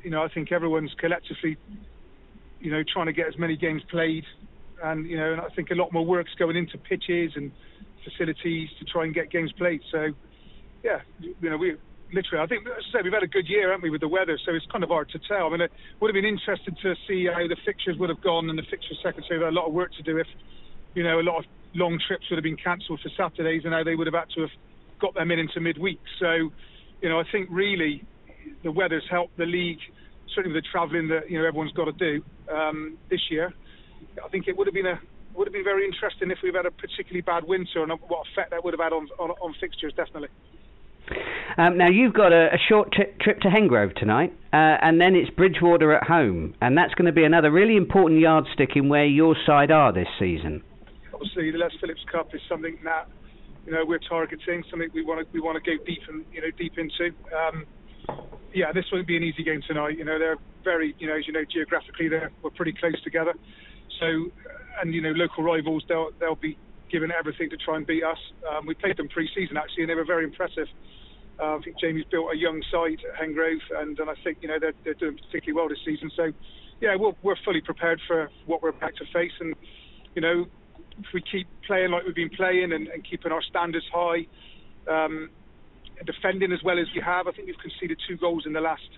you 0.03 0.11
know 0.11 0.23
I 0.23 0.29
think 0.29 0.53
everyone's 0.53 0.95
collectively, 0.99 1.57
you 2.61 2.71
know, 2.71 2.83
trying 2.93 3.07
to 3.07 3.13
get 3.13 3.29
as 3.29 3.39
many 3.39 3.57
games 3.57 3.83
played, 3.91 4.25
and 4.83 5.07
you 5.07 5.17
know 5.17 5.33
and 5.33 5.41
I 5.41 5.49
think 5.55 5.71
a 5.71 5.75
lot 5.75 5.93
more 5.93 6.05
work's 6.05 6.35
going 6.39 6.57
into 6.57 6.79
pitches 6.79 7.33
and 7.37 7.53
facilities 8.05 8.71
to 8.79 8.85
try 8.87 9.05
and 9.05 9.15
get 9.15 9.31
games 9.31 9.53
played. 9.53 9.83
So 9.93 10.09
yeah, 10.83 11.01
you 11.21 11.51
know 11.51 11.57
we 11.57 11.77
literally, 12.13 12.43
I 12.43 12.47
think, 12.47 12.67
as 12.67 12.85
I 12.91 12.99
say, 12.99 13.03
we've 13.03 13.13
had 13.13 13.23
a 13.23 13.29
good 13.29 13.49
year, 13.49 13.71
haven't 13.71 13.83
we, 13.83 13.91
with 13.91 14.01
the 14.01 14.09
weather? 14.09 14.39
So 14.45 14.55
it's 14.55 14.67
kind 14.67 14.85
of 14.85 14.91
hard 14.91 15.09
to 15.11 15.19
tell. 15.19 15.47
I 15.47 15.51
mean, 15.51 15.61
it 15.63 15.73
would 16.01 16.09
have 16.09 16.15
been 16.15 16.25
interesting 16.25 16.77
to 16.83 16.95
see 17.07 17.27
how 17.27 17.47
the 17.47 17.57
fixtures 17.65 17.97
would 17.99 18.09
have 18.09 18.21
gone, 18.23 18.51
and 18.51 18.59
the 18.59 18.67
fixture 18.71 18.95
secretary 19.03 19.41
had 19.41 19.49
a 19.49 19.57
lot 19.57 19.67
of 19.67 19.73
work 19.73 19.93
to 19.95 20.03
do 20.03 20.19
if, 20.19 20.27
you 20.95 21.03
know, 21.03 21.21
a 21.21 21.27
lot 21.27 21.39
of 21.39 21.45
long 21.75 21.99
trips 22.07 22.29
would 22.31 22.37
have 22.37 22.45
been 22.45 22.57
cancelled 22.57 23.01
for 23.01 23.11
Saturdays, 23.17 23.63
and 23.65 23.73
how 23.75 23.85
they 23.85 23.95
would 23.95 24.07
have 24.07 24.15
had 24.15 24.31
to 24.35 24.43
have 24.43 24.55
got 25.01 25.15
them 25.15 25.31
in 25.31 25.39
into 25.39 25.61
midweek. 25.61 26.01
So, 26.19 26.51
you 27.01 27.09
know, 27.09 27.19
I 27.21 27.25
think 27.31 27.49
really 27.51 28.05
the 28.63 28.73
weather's 28.73 29.07
helped 29.11 29.37
the 29.37 29.47
league, 29.47 29.81
certainly 30.35 30.55
with 30.55 30.65
the 30.65 30.69
travelling 30.71 31.09
that 31.09 31.31
you 31.31 31.39
know 31.39 31.47
everyone's 31.47 31.73
got 31.73 31.87
to 31.87 31.93
do 31.93 32.23
um, 32.53 32.99
this 33.09 33.21
year. 33.31 33.53
I 34.25 34.29
think 34.29 34.49
it 34.49 34.57
would 34.57 34.67
have 34.67 34.75
been 34.75 34.87
a 34.87 35.01
would 35.35 35.47
have 35.47 35.53
been 35.53 35.65
very 35.65 35.87
interesting 35.87 36.31
if 36.31 36.39
we've 36.43 36.55
had 36.55 36.67
a 36.67 36.71
particularly 36.71 37.21
bad 37.21 37.45
winter 37.45 37.83
and 37.83 37.93
what 38.09 38.27
effect 38.33 38.51
that 38.51 38.65
would 38.65 38.75
have 38.75 38.81
had 38.81 38.93
on, 38.93 39.09
on, 39.19 39.31
on 39.31 39.55
fixtures, 39.61 39.93
definitely. 39.97 40.29
Um, 41.59 41.77
now 41.79 41.89
you've 41.89 42.15
got 42.15 42.33
a, 42.33 42.47
a 42.55 42.59
short 42.69 42.93
tri- 42.93 43.13
trip 43.21 43.41
to 43.41 43.49
Hengrove 43.49 43.95
tonight. 43.97 44.33
uh, 44.53 44.79
and 44.83 45.01
then 45.01 45.15
it's 45.15 45.31
Bridgwater 45.31 45.93
at 45.95 46.05
home, 46.07 46.55
and 46.61 46.77
that's 46.77 46.95
going 46.95 47.07
to 47.07 47.13
be 47.13 47.25
another 47.25 47.51
really 47.51 47.77
important 47.77 48.21
yardstick 48.21 48.71
in 48.75 48.89
where 48.89 49.07
your 49.07 49.37
side 49.47 49.71
are 49.71 49.93
this 49.93 50.09
season. 50.19 50.63
Obviously, 51.15 51.51
the 51.51 51.59
Les 51.59 51.71
Phillips 51.81 52.05
Cup 52.11 52.35
is 52.35 52.41
something 52.49 52.79
that 52.85 53.07
you 53.67 53.73
know 53.73 53.85
we're 53.87 54.01
targeting, 54.09 54.65
something 54.71 54.89
we 54.95 55.05
want 55.05 55.21
to 55.21 55.33
we 55.33 55.41
want 55.41 55.63
to 55.63 55.77
go 55.77 55.83
deep 55.85 56.01
and 56.09 56.25
you 56.33 56.41
know 56.41 56.51
deep 56.59 56.75
into. 56.79 57.15
Um, 57.31 57.67
yeah, 58.53 58.73
this 58.73 58.85
won't 58.93 59.07
be 59.07 59.17
an 59.17 59.23
easy 59.23 59.45
game 59.45 59.61
tonight. 59.67 59.97
You 59.99 60.05
know, 60.05 60.19
they're 60.19 60.39
very, 60.65 60.95
you 60.99 61.07
know, 61.07 61.17
as 61.17 61.27
you 61.27 61.33
know, 61.33 61.45
geographically, 61.53 62.09
they're 62.09 62.33
we're 62.43 62.51
pretty 62.51 62.73
close 62.73 63.01
together. 63.05 63.35
So, 64.01 64.07
and 64.81 64.95
you 64.95 65.03
know, 65.03 65.13
local 65.13 65.45
rivals, 65.45 65.85
they'll 65.89 66.11
they'll 66.19 66.35
be 66.35 66.59
given 66.91 67.11
everything 67.11 67.51
to 67.51 67.57
try 67.57 67.77
and 67.77 67.87
beat 67.87 68.05
us. 68.05 68.19
Um, 68.51 68.67
we 68.67 68.75
played 68.75 68.97
them 68.97 69.09
pre-season 69.09 69.57
actually, 69.57 69.85
and 69.85 69.91
they 69.91 69.95
were 69.95 70.05
very 70.05 70.25
impressive. 70.25 70.67
Uh, 71.41 71.57
I 71.57 71.61
think 71.63 71.79
Jamie's 71.81 72.05
built 72.11 72.33
a 72.33 72.37
young 72.37 72.63
side 72.71 73.01
at 73.09 73.21
Hengrove, 73.21 73.65
and, 73.79 73.99
and 73.99 74.11
I 74.11 74.15
think 74.23 74.39
you 74.43 74.49
know 74.49 74.59
they're, 74.61 74.75
they're 74.85 74.95
doing 74.95 75.17
particularly 75.17 75.55
well 75.55 75.69
this 75.69 75.79
season. 75.85 76.11
So, 76.15 76.33
yeah, 76.81 76.97
we're, 76.97 77.15
we're 77.23 77.37
fully 77.45 77.63
prepared 77.63 78.01
for 78.07 78.31
what 78.47 78.63
we're 78.63 78.71
about 78.71 78.95
to 78.97 79.05
face, 79.13 79.33
and 79.41 79.55
you 80.15 80.21
know, 80.21 80.47
if 80.99 81.07
we 81.15 81.23
keep 81.23 81.49
playing 81.67 81.93
like 81.93 82.05
we've 82.05 82.15
been 82.15 82.31
playing 82.31 82.73
and, 82.73 82.89
and 82.89 83.09
keeping 83.09 83.33
our 83.33 83.43
standards 83.43 83.87
high, 83.93 84.27
um, 84.87 85.31
defending 86.05 86.53
as 86.53 86.63
well 86.63 86.79
as 86.79 86.87
we 86.95 87.01
have. 87.01 87.27
I 87.27 87.33
think 87.33 87.47
we've 87.47 87.59
conceded 87.59 87.99
two 88.07 88.17
goals 88.17 88.45
in 88.45 88.53
the 88.53 88.61
last 88.61 88.89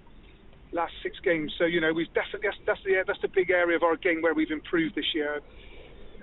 last 0.72 0.94
six 1.02 1.18
games. 1.22 1.52
So 1.58 1.64
you 1.64 1.80
know 1.80 1.92
we've 1.92 2.12
definitely 2.12 2.48
that's, 2.48 2.58
that's 2.66 2.80
the 2.84 3.04
that's 3.06 3.20
the 3.22 3.28
big 3.28 3.50
area 3.50 3.76
of 3.76 3.84
our 3.84 3.96
game 3.96 4.22
where 4.22 4.34
we've 4.34 4.50
improved 4.50 4.96
this 4.96 5.14
year. 5.14 5.40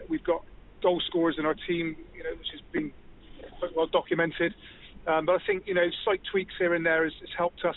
We've 0.09 0.23
got 0.23 0.43
goal 0.81 1.01
scorers 1.07 1.35
in 1.37 1.45
our 1.45 1.55
team, 1.67 1.95
you 2.15 2.23
know, 2.23 2.31
which 2.37 2.49
has 2.51 2.61
been 2.71 2.91
quite 3.59 3.75
well 3.75 3.87
documented. 3.87 4.53
Um, 5.07 5.25
but 5.25 5.41
I 5.41 5.45
think 5.45 5.67
you 5.67 5.73
know 5.73 5.87
slight 6.03 6.21
tweaks 6.31 6.53
here 6.57 6.73
and 6.73 6.85
there 6.85 7.03
has, 7.03 7.13
has 7.21 7.29
helped 7.37 7.63
us 7.65 7.75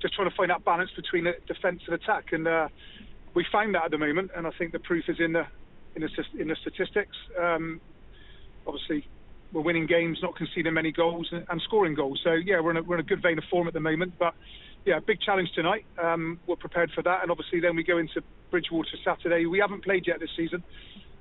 just 0.00 0.14
trying 0.14 0.30
to 0.30 0.36
find 0.36 0.50
that 0.50 0.64
balance 0.64 0.90
between 0.96 1.24
defence 1.46 1.82
and 1.86 1.94
attack, 1.94 2.32
and 2.32 2.46
uh, 2.48 2.68
we 3.34 3.44
find 3.50 3.74
that 3.74 3.84
at 3.86 3.90
the 3.90 3.98
moment. 3.98 4.30
And 4.36 4.46
I 4.46 4.50
think 4.58 4.72
the 4.72 4.78
proof 4.78 5.04
is 5.08 5.20
in 5.20 5.32
the 5.32 5.46
in 5.94 6.02
the, 6.02 6.40
in 6.40 6.48
the 6.48 6.56
statistics. 6.60 7.16
Um, 7.38 7.80
obviously, 8.66 9.08
we're 9.52 9.62
winning 9.62 9.86
games, 9.86 10.18
not 10.22 10.36
conceding 10.36 10.72
many 10.74 10.92
goals, 10.92 11.28
and, 11.32 11.44
and 11.48 11.60
scoring 11.62 11.94
goals. 11.94 12.20
So 12.22 12.32
yeah, 12.32 12.60
we're 12.60 12.72
in, 12.72 12.76
a, 12.78 12.82
we're 12.82 12.96
in 12.96 13.00
a 13.00 13.08
good 13.08 13.22
vein 13.22 13.38
of 13.38 13.44
form 13.50 13.66
at 13.68 13.74
the 13.74 13.80
moment. 13.80 14.14
But 14.18 14.34
yeah, 14.84 15.00
big 15.00 15.20
challenge 15.20 15.50
tonight. 15.54 15.84
Um, 15.98 16.40
we're 16.46 16.56
prepared 16.56 16.90
for 16.92 17.02
that, 17.02 17.22
and 17.22 17.30
obviously 17.30 17.60
then 17.60 17.76
we 17.76 17.82
go 17.82 17.98
into 17.98 18.22
Bridgwater 18.50 18.96
Saturday. 19.04 19.46
We 19.46 19.58
haven't 19.58 19.84
played 19.84 20.06
yet 20.06 20.20
this 20.20 20.30
season, 20.36 20.62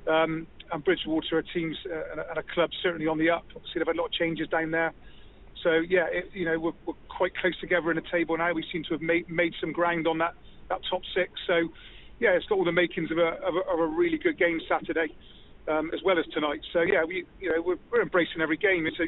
um, 0.08 0.48
and 0.72 0.84
Bridgwater 0.84 1.38
are 1.38 1.44
teams 1.54 1.78
uh, 1.92 2.22
and 2.30 2.38
a 2.38 2.44
club 2.54 2.70
certainly 2.84 3.08
on 3.08 3.18
the 3.18 3.30
up. 3.30 3.46
Obviously 3.56 3.80
they've 3.80 3.88
had 3.88 3.96
a 3.96 4.00
lot 4.00 4.08
of 4.08 4.14
changes 4.14 4.48
down 4.48 4.72
there. 4.72 4.94
So 5.64 5.82
yeah, 5.88 6.08
it, 6.12 6.30
you 6.34 6.46
know 6.46 6.60
we're, 6.60 6.78
we're, 6.86 6.94
quite 7.10 7.36
close 7.36 7.60
together 7.60 7.92
in 7.92 7.98
the 7.98 8.10
table 8.10 8.38
now. 8.38 8.54
We 8.54 8.64
seem 8.72 8.84
to 8.86 8.92
have 8.92 9.02
made, 9.02 9.30
made 9.30 9.54
some 9.60 9.74
ground 9.74 10.08
on 10.08 10.20
that 10.20 10.34
that 10.70 10.80
top 10.90 11.02
six. 11.14 11.32
So 11.48 11.68
yeah, 12.20 12.32
it's 12.32 12.46
got 12.46 12.58
all 12.58 12.66
the 12.66 12.72
makings 12.72 13.12
of 13.12 13.18
a, 13.18 13.40
of 13.44 13.56
a, 13.56 13.72
of 13.72 13.80
a 13.80 13.88
really 13.88 14.18
good 14.18 14.38
game 14.38 14.60
Saturday 14.70 15.14
um, 15.68 15.92
as 15.94 16.02
well 16.04 16.18
as 16.18 16.26
tonight. 16.34 16.62
So 16.74 16.82
yeah, 16.82 17.04
we 17.04 17.26
you 17.40 17.52
know 17.52 17.62
we're, 17.62 17.80
we're 17.92 18.02
embracing 18.02 18.42
every 18.42 18.58
game. 18.58 18.88
It's 18.88 19.00
a, 19.00 19.06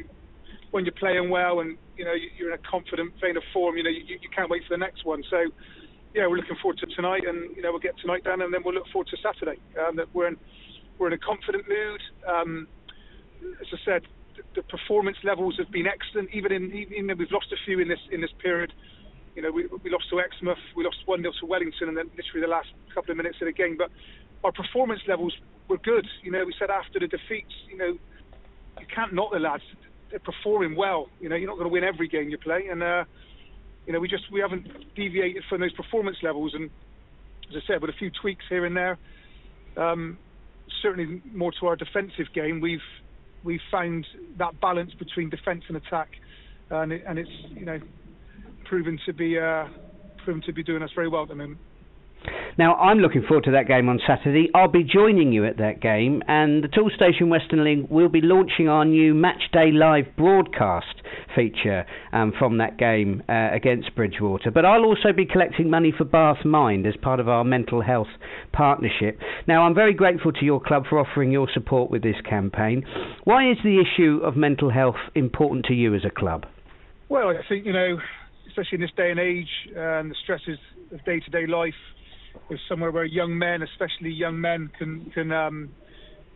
when 0.72 0.86
you're 0.86 0.94
playing 0.94 1.30
well 1.30 1.60
and 1.60 1.78
you 1.98 2.06
know 2.06 2.14
you're 2.38 2.54
in 2.54 2.60
a 2.60 2.70
confident 2.70 3.14
vein 3.22 3.38
of 3.38 3.44
form, 3.54 3.78
you 3.78 3.84
know 3.84 3.90
you, 3.90 4.04
you 4.08 4.30
can't 4.36 4.50
wait 4.50 4.64
for 4.68 4.76
the 4.76 4.80
next 4.80 5.06
one. 5.06 5.24
So 5.30 5.38
yeah, 6.14 6.28
we're 6.28 6.38
looking 6.38 6.58
forward 6.62 6.78
to 6.80 6.88
tonight, 6.88 7.24
and 7.28 7.56
you 7.56 7.62
know 7.62 7.72
we'll 7.72 7.80
get 7.80 7.98
tonight 8.00 8.24
done, 8.24 8.42
and 8.42 8.54
then 8.54 8.62
we'll 8.64 8.76
look 8.76 8.88
forward 8.92 9.08
to 9.08 9.18
Saturday. 9.24 9.60
Um, 9.80 9.96
that 9.96 10.14
we're 10.14 10.28
in 10.28 10.38
we're 11.02 11.08
in 11.08 11.14
a 11.14 11.18
confident 11.18 11.66
mood. 11.68 12.02
Um, 12.30 12.68
as 13.60 13.68
I 13.74 13.78
said, 13.84 14.02
the, 14.54 14.62
performance 14.62 15.18
levels 15.24 15.58
have 15.58 15.72
been 15.72 15.88
excellent. 15.88 16.30
Even 16.32 16.52
in 16.52 16.72
even 16.72 17.08
though 17.08 17.16
we've 17.16 17.32
lost 17.32 17.52
a 17.52 17.58
few 17.66 17.80
in 17.80 17.88
this 17.88 18.00
in 18.12 18.22
this 18.22 18.30
period, 18.40 18.72
you 19.36 19.42
know 19.42 19.52
we, 19.52 19.66
we 19.84 19.90
lost 19.90 20.06
to 20.12 20.22
Exmouth, 20.22 20.62
we 20.76 20.84
lost 20.86 20.98
one 21.06 21.22
0 21.22 21.34
to 21.40 21.46
Wellington, 21.48 21.90
and 21.90 21.98
then 21.98 22.12
literally 22.16 22.42
the 22.42 22.48
last 22.48 22.70
couple 22.94 23.10
of 23.12 23.18
minutes 23.18 23.38
of 23.42 23.48
the 23.48 23.52
game, 23.52 23.78
but 23.78 23.90
our 24.44 24.52
performance 24.52 25.02
levels 25.08 25.36
were 25.68 25.80
good. 25.80 26.08
You 26.22 26.32
know, 26.32 26.46
we 26.46 26.54
said 26.60 26.70
after 26.70 27.00
the 27.00 27.08
defeats, 27.08 27.54
you 27.68 27.78
know, 27.78 27.98
you 28.80 28.86
can't 28.94 29.12
knock 29.12 29.32
the 29.32 29.40
lads. 29.40 29.64
They're 30.12 30.20
performing 30.20 30.76
well. 30.76 31.10
You 31.20 31.30
know, 31.30 31.36
you're 31.36 31.50
not 31.50 31.58
going 31.58 31.68
to 31.68 31.74
win 31.74 31.84
every 31.84 32.10
game 32.10 32.30
you 32.30 32.38
play, 32.38 32.68
and 32.68 32.84
uh, 32.84 33.06
you 33.88 33.94
know, 33.94 34.00
we 34.00 34.08
just 34.08 34.32
we 34.32 34.40
haven't 34.40 34.94
deviated 34.94 35.44
from 35.50 35.62
those 35.62 35.74
performance 35.74 36.18
levels. 36.22 36.54
And 36.54 36.70
as 37.50 37.56
I 37.64 37.66
said, 37.66 37.82
with 37.82 37.90
a 37.90 37.98
few 37.98 38.12
tweaks 38.22 38.46
here 38.50 38.66
and 38.66 38.78
there, 38.78 39.00
um, 39.78 40.20
certainly 40.82 41.22
more 41.34 41.52
to 41.60 41.68
our 41.68 41.76
defensive 41.76 42.28
game, 42.34 42.62
we've 42.62 42.80
we've 43.44 43.62
found 43.72 44.06
that 44.38 44.60
balance 44.62 44.94
between 44.94 45.30
defence 45.30 45.64
and 45.68 45.78
attack, 45.78 46.10
and, 46.70 46.92
it, 46.92 47.04
and 47.08 47.20
it's 47.20 47.32
you 47.50 47.66
know 47.66 47.80
proven 48.66 49.00
to 49.06 49.14
be 49.14 49.38
uh, 49.38 49.68
proven 50.24 50.42
to 50.44 50.54
be 50.54 50.64
doing 50.64 50.84
us 50.84 50.92
very 50.96 51.08
well 51.08 51.24
at 51.24 51.30
the 51.30 51.36
moment. 51.36 51.60
Now, 52.58 52.76
I'm 52.76 53.00
looking 53.00 53.24
forward 53.28 53.46
to 53.46 53.52
that 53.52 53.68
game 53.68 53.90
on 53.90 54.00
Saturday. 54.06 54.50
I'll 54.54 54.68
be 54.68 54.84
joining 54.84 55.32
you 55.32 55.46
at 55.46 55.58
that 55.58 55.82
game, 55.82 56.22
and 56.28 56.64
the 56.64 56.68
Toolstation 56.68 57.30
Western 57.30 57.64
League 57.64 57.90
will 57.90 58.10
be 58.10 58.22
launching 58.22 58.68
our 58.68 58.86
new 58.86 59.14
Match 59.14 59.42
Day 59.54 59.72
Live 59.72 60.06
broadcast 60.18 61.02
feature 61.36 61.86
um, 62.12 62.34
from 62.38 62.58
that 62.58 62.78
game 62.78 63.24
uh, 63.30 63.50
against 63.54 63.96
Bridgwater. 63.96 64.52
But 64.52 64.66
I'll 64.66 64.84
also 64.84 65.14
be 65.16 65.26
collecting 65.26 65.70
money 65.70 65.94
for 65.98 66.04
Bath 66.04 66.46
Mind 66.46 66.86
as 66.86 66.94
part 67.02 67.20
of 67.20 67.30
our 67.30 67.44
mental 67.44 67.82
health 67.82 68.10
partnership. 68.52 69.18
Now, 69.48 69.64
I'm 69.64 69.74
very 69.74 69.94
grateful 69.94 70.32
to 70.34 70.46
your 70.46 70.60
club 70.60 70.84
for 70.90 71.00
offering 71.00 71.32
your 71.32 71.48
support 71.54 71.90
with 71.90 72.04
this 72.04 72.20
campaign. 72.30 72.84
Why 73.24 73.50
is 73.50 73.58
the 73.64 73.82
issue 73.82 74.20
of 74.24 74.36
mental 74.36 74.70
health 74.70 74.98
important 75.16 75.66
to 75.66 75.74
you 75.74 75.96
as 75.96 76.02
a 76.06 76.12
club? 76.12 76.46
Well, 77.10 77.30
I 77.30 77.42
think, 77.48 77.66
you 77.66 77.74
know, 77.74 77.98
especially 78.48 78.76
in 78.76 78.82
this 78.82 78.92
day 78.96 79.12
and 79.12 79.20
age 79.20 79.50
and 79.76 80.12
the 80.12 80.16
stresses 80.24 80.60
of 80.92 81.04
day 81.06 81.20
to 81.20 81.32
day 81.32 81.48
life, 81.48 81.74
is 82.50 82.60
somewhere 82.68 82.92
where 82.92 83.06
young 83.06 83.38
men, 83.38 83.62
especially 83.62 84.12
young 84.12 84.40
men, 84.40 84.72
can 84.78 85.12
can 85.14 85.32
um, 85.32 85.70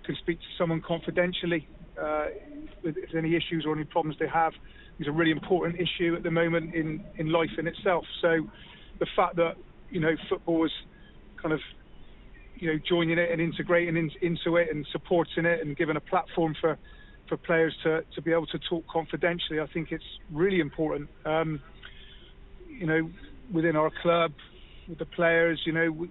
can 0.05 0.15
speak 0.17 0.39
to 0.39 0.45
someone 0.57 0.81
confidentially 0.81 1.67
uh, 2.01 2.27
with 2.83 2.95
any 3.17 3.35
issues 3.35 3.65
or 3.65 3.75
any 3.75 3.85
problems 3.85 4.17
they 4.19 4.27
have. 4.27 4.53
It's 4.99 5.09
a 5.09 5.11
really 5.11 5.31
important 5.31 5.75
issue 5.79 6.15
at 6.15 6.23
the 6.23 6.31
moment 6.31 6.73
in 6.73 7.03
in 7.17 7.31
life 7.31 7.49
in 7.57 7.67
itself. 7.67 8.05
So 8.21 8.47
the 8.99 9.07
fact 9.15 9.35
that 9.37 9.55
you 9.89 9.99
know 9.99 10.15
football 10.29 10.65
is 10.65 10.71
kind 11.41 11.53
of 11.53 11.59
you 12.55 12.71
know 12.71 12.79
joining 12.87 13.17
it 13.17 13.31
and 13.31 13.41
integrating 13.41 13.97
in, 13.97 14.11
into 14.21 14.57
it 14.57 14.69
and 14.71 14.87
supporting 14.91 15.45
it 15.45 15.61
and 15.61 15.75
giving 15.75 15.97
a 15.97 16.01
platform 16.01 16.55
for 16.59 16.77
for 17.27 17.37
players 17.37 17.75
to 17.83 18.03
to 18.13 18.21
be 18.21 18.31
able 18.31 18.47
to 18.47 18.59
talk 18.69 18.85
confidentially, 18.87 19.59
I 19.59 19.67
think 19.67 19.91
it's 19.91 20.03
really 20.31 20.59
important. 20.59 21.09
Um, 21.25 21.61
you 22.67 22.85
know, 22.85 23.09
within 23.51 23.75
our 23.75 23.91
club, 24.01 24.33
with 24.87 24.99
the 24.99 25.05
players. 25.05 25.61
You 25.65 25.73
know, 25.73 25.91
we, 25.91 26.09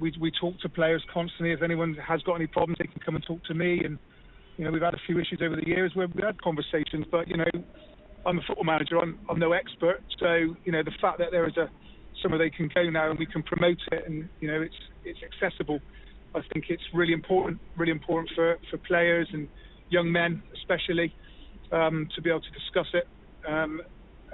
we, 0.00 0.12
we 0.20 0.32
talk 0.40 0.58
to 0.60 0.68
players 0.68 1.02
constantly. 1.12 1.52
If 1.52 1.62
anyone 1.62 1.96
has 2.06 2.22
got 2.22 2.34
any 2.36 2.46
problems, 2.46 2.78
they 2.78 2.86
can 2.86 3.00
come 3.04 3.14
and 3.14 3.24
talk 3.24 3.44
to 3.44 3.54
me. 3.54 3.80
And 3.84 3.98
you 4.56 4.64
know, 4.64 4.70
we've 4.70 4.82
had 4.82 4.94
a 4.94 5.00
few 5.06 5.18
issues 5.18 5.40
over 5.42 5.56
the 5.56 5.66
years 5.66 5.92
where 5.94 6.06
we've 6.06 6.24
had 6.24 6.40
conversations. 6.42 7.06
But 7.10 7.28
you 7.28 7.36
know, 7.36 7.50
I'm 8.26 8.38
a 8.38 8.42
football 8.46 8.64
manager. 8.64 8.98
I'm, 8.98 9.18
I'm 9.28 9.38
no 9.38 9.52
expert. 9.52 10.02
So 10.18 10.54
you 10.64 10.72
know, 10.72 10.82
the 10.82 10.92
fact 11.00 11.18
that 11.18 11.28
there 11.30 11.48
is 11.48 11.56
a 11.56 11.68
somewhere 12.22 12.38
they 12.38 12.50
can 12.50 12.70
go 12.74 12.88
now 12.90 13.10
and 13.10 13.18
we 13.18 13.26
can 13.26 13.42
promote 13.42 13.78
it, 13.90 14.04
and 14.06 14.28
you 14.40 14.48
know, 14.48 14.60
it's 14.62 14.74
it's 15.04 15.20
accessible. 15.22 15.80
I 16.34 16.40
think 16.52 16.66
it's 16.68 16.82
really 16.94 17.12
important, 17.12 17.58
really 17.76 17.92
important 17.92 18.30
for 18.34 18.56
for 18.70 18.78
players 18.78 19.28
and 19.32 19.48
young 19.90 20.10
men, 20.10 20.42
especially, 20.54 21.14
um, 21.70 22.08
to 22.14 22.22
be 22.22 22.30
able 22.30 22.40
to 22.40 22.50
discuss 22.50 22.86
it. 22.94 23.06
Um, 23.46 23.82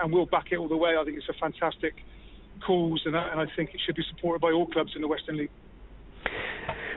and 0.01 0.13
we'll 0.13 0.27
back 0.27 0.47
it 0.53 0.57
all 0.57 0.69
the 0.69 0.77
way. 0.77 0.95
I 0.99 1.05
think 1.05 1.17
it's 1.17 1.29
a 1.29 1.39
fantastic 1.41 1.95
calls, 2.65 3.03
and, 3.05 3.15
and 3.15 3.41
I 3.41 3.47
think 3.57 3.71
it 3.75 3.81
should 3.85 3.97
be 3.97 4.05
supported 4.11 4.41
by 4.41 4.53
all 4.53 4.67
clubs 4.67 4.93
in 4.95 5.03
the 5.03 5.09
Western 5.09 5.37
League. 5.37 5.51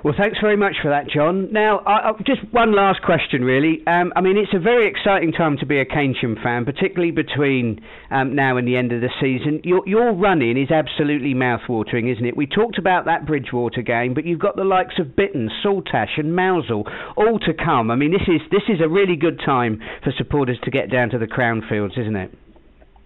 Well, 0.03 0.15
thanks 0.17 0.39
very 0.41 0.57
much 0.57 0.73
for 0.81 0.89
that, 0.89 1.07
John. 1.13 1.53
Now, 1.53 2.17
just 2.25 2.41
one 2.51 2.73
last 2.73 3.03
question, 3.03 3.43
really. 3.43 3.85
Um, 3.85 4.11
I 4.15 4.21
mean, 4.21 4.35
it's 4.35 4.51
a 4.51 4.59
very 4.59 4.89
exciting 4.89 5.31
time 5.31 5.57
to 5.59 5.65
be 5.67 5.77
a 5.77 5.85
Keynsham 5.85 6.41
fan, 6.41 6.65
particularly 6.65 7.11
between 7.11 7.81
um, 8.09 8.33
now 8.33 8.57
and 8.57 8.67
the 8.67 8.77
end 8.77 8.91
of 8.93 9.01
the 9.01 9.11
season. 9.21 9.61
Your, 9.63 9.87
your 9.87 10.11
run-in 10.11 10.57
is 10.57 10.71
absolutely 10.71 11.35
mouth-watering, 11.35 12.07
isn't 12.09 12.25
it? 12.25 12.35
We 12.35 12.47
talked 12.47 12.79
about 12.79 13.05
that 13.05 13.27
Bridgwater 13.27 13.83
game, 13.83 14.15
but 14.15 14.25
you've 14.25 14.39
got 14.39 14.55
the 14.55 14.63
likes 14.63 14.95
of 14.97 15.15
Bitton, 15.15 15.49
Saltash, 15.63 16.17
and 16.17 16.33
Mousehole 16.33 16.89
all 17.15 17.37
to 17.37 17.53
come. 17.53 17.91
I 17.91 17.95
mean, 17.95 18.11
this 18.11 18.27
is 18.27 18.41
this 18.49 18.63
is 18.69 18.81
a 18.83 18.89
really 18.89 19.15
good 19.15 19.39
time 19.45 19.79
for 20.03 20.11
supporters 20.17 20.57
to 20.63 20.71
get 20.71 20.89
down 20.89 21.11
to 21.11 21.19
the 21.19 21.27
Crown 21.27 21.61
Fields, 21.69 21.93
isn't 21.95 22.15
it? 22.15 22.33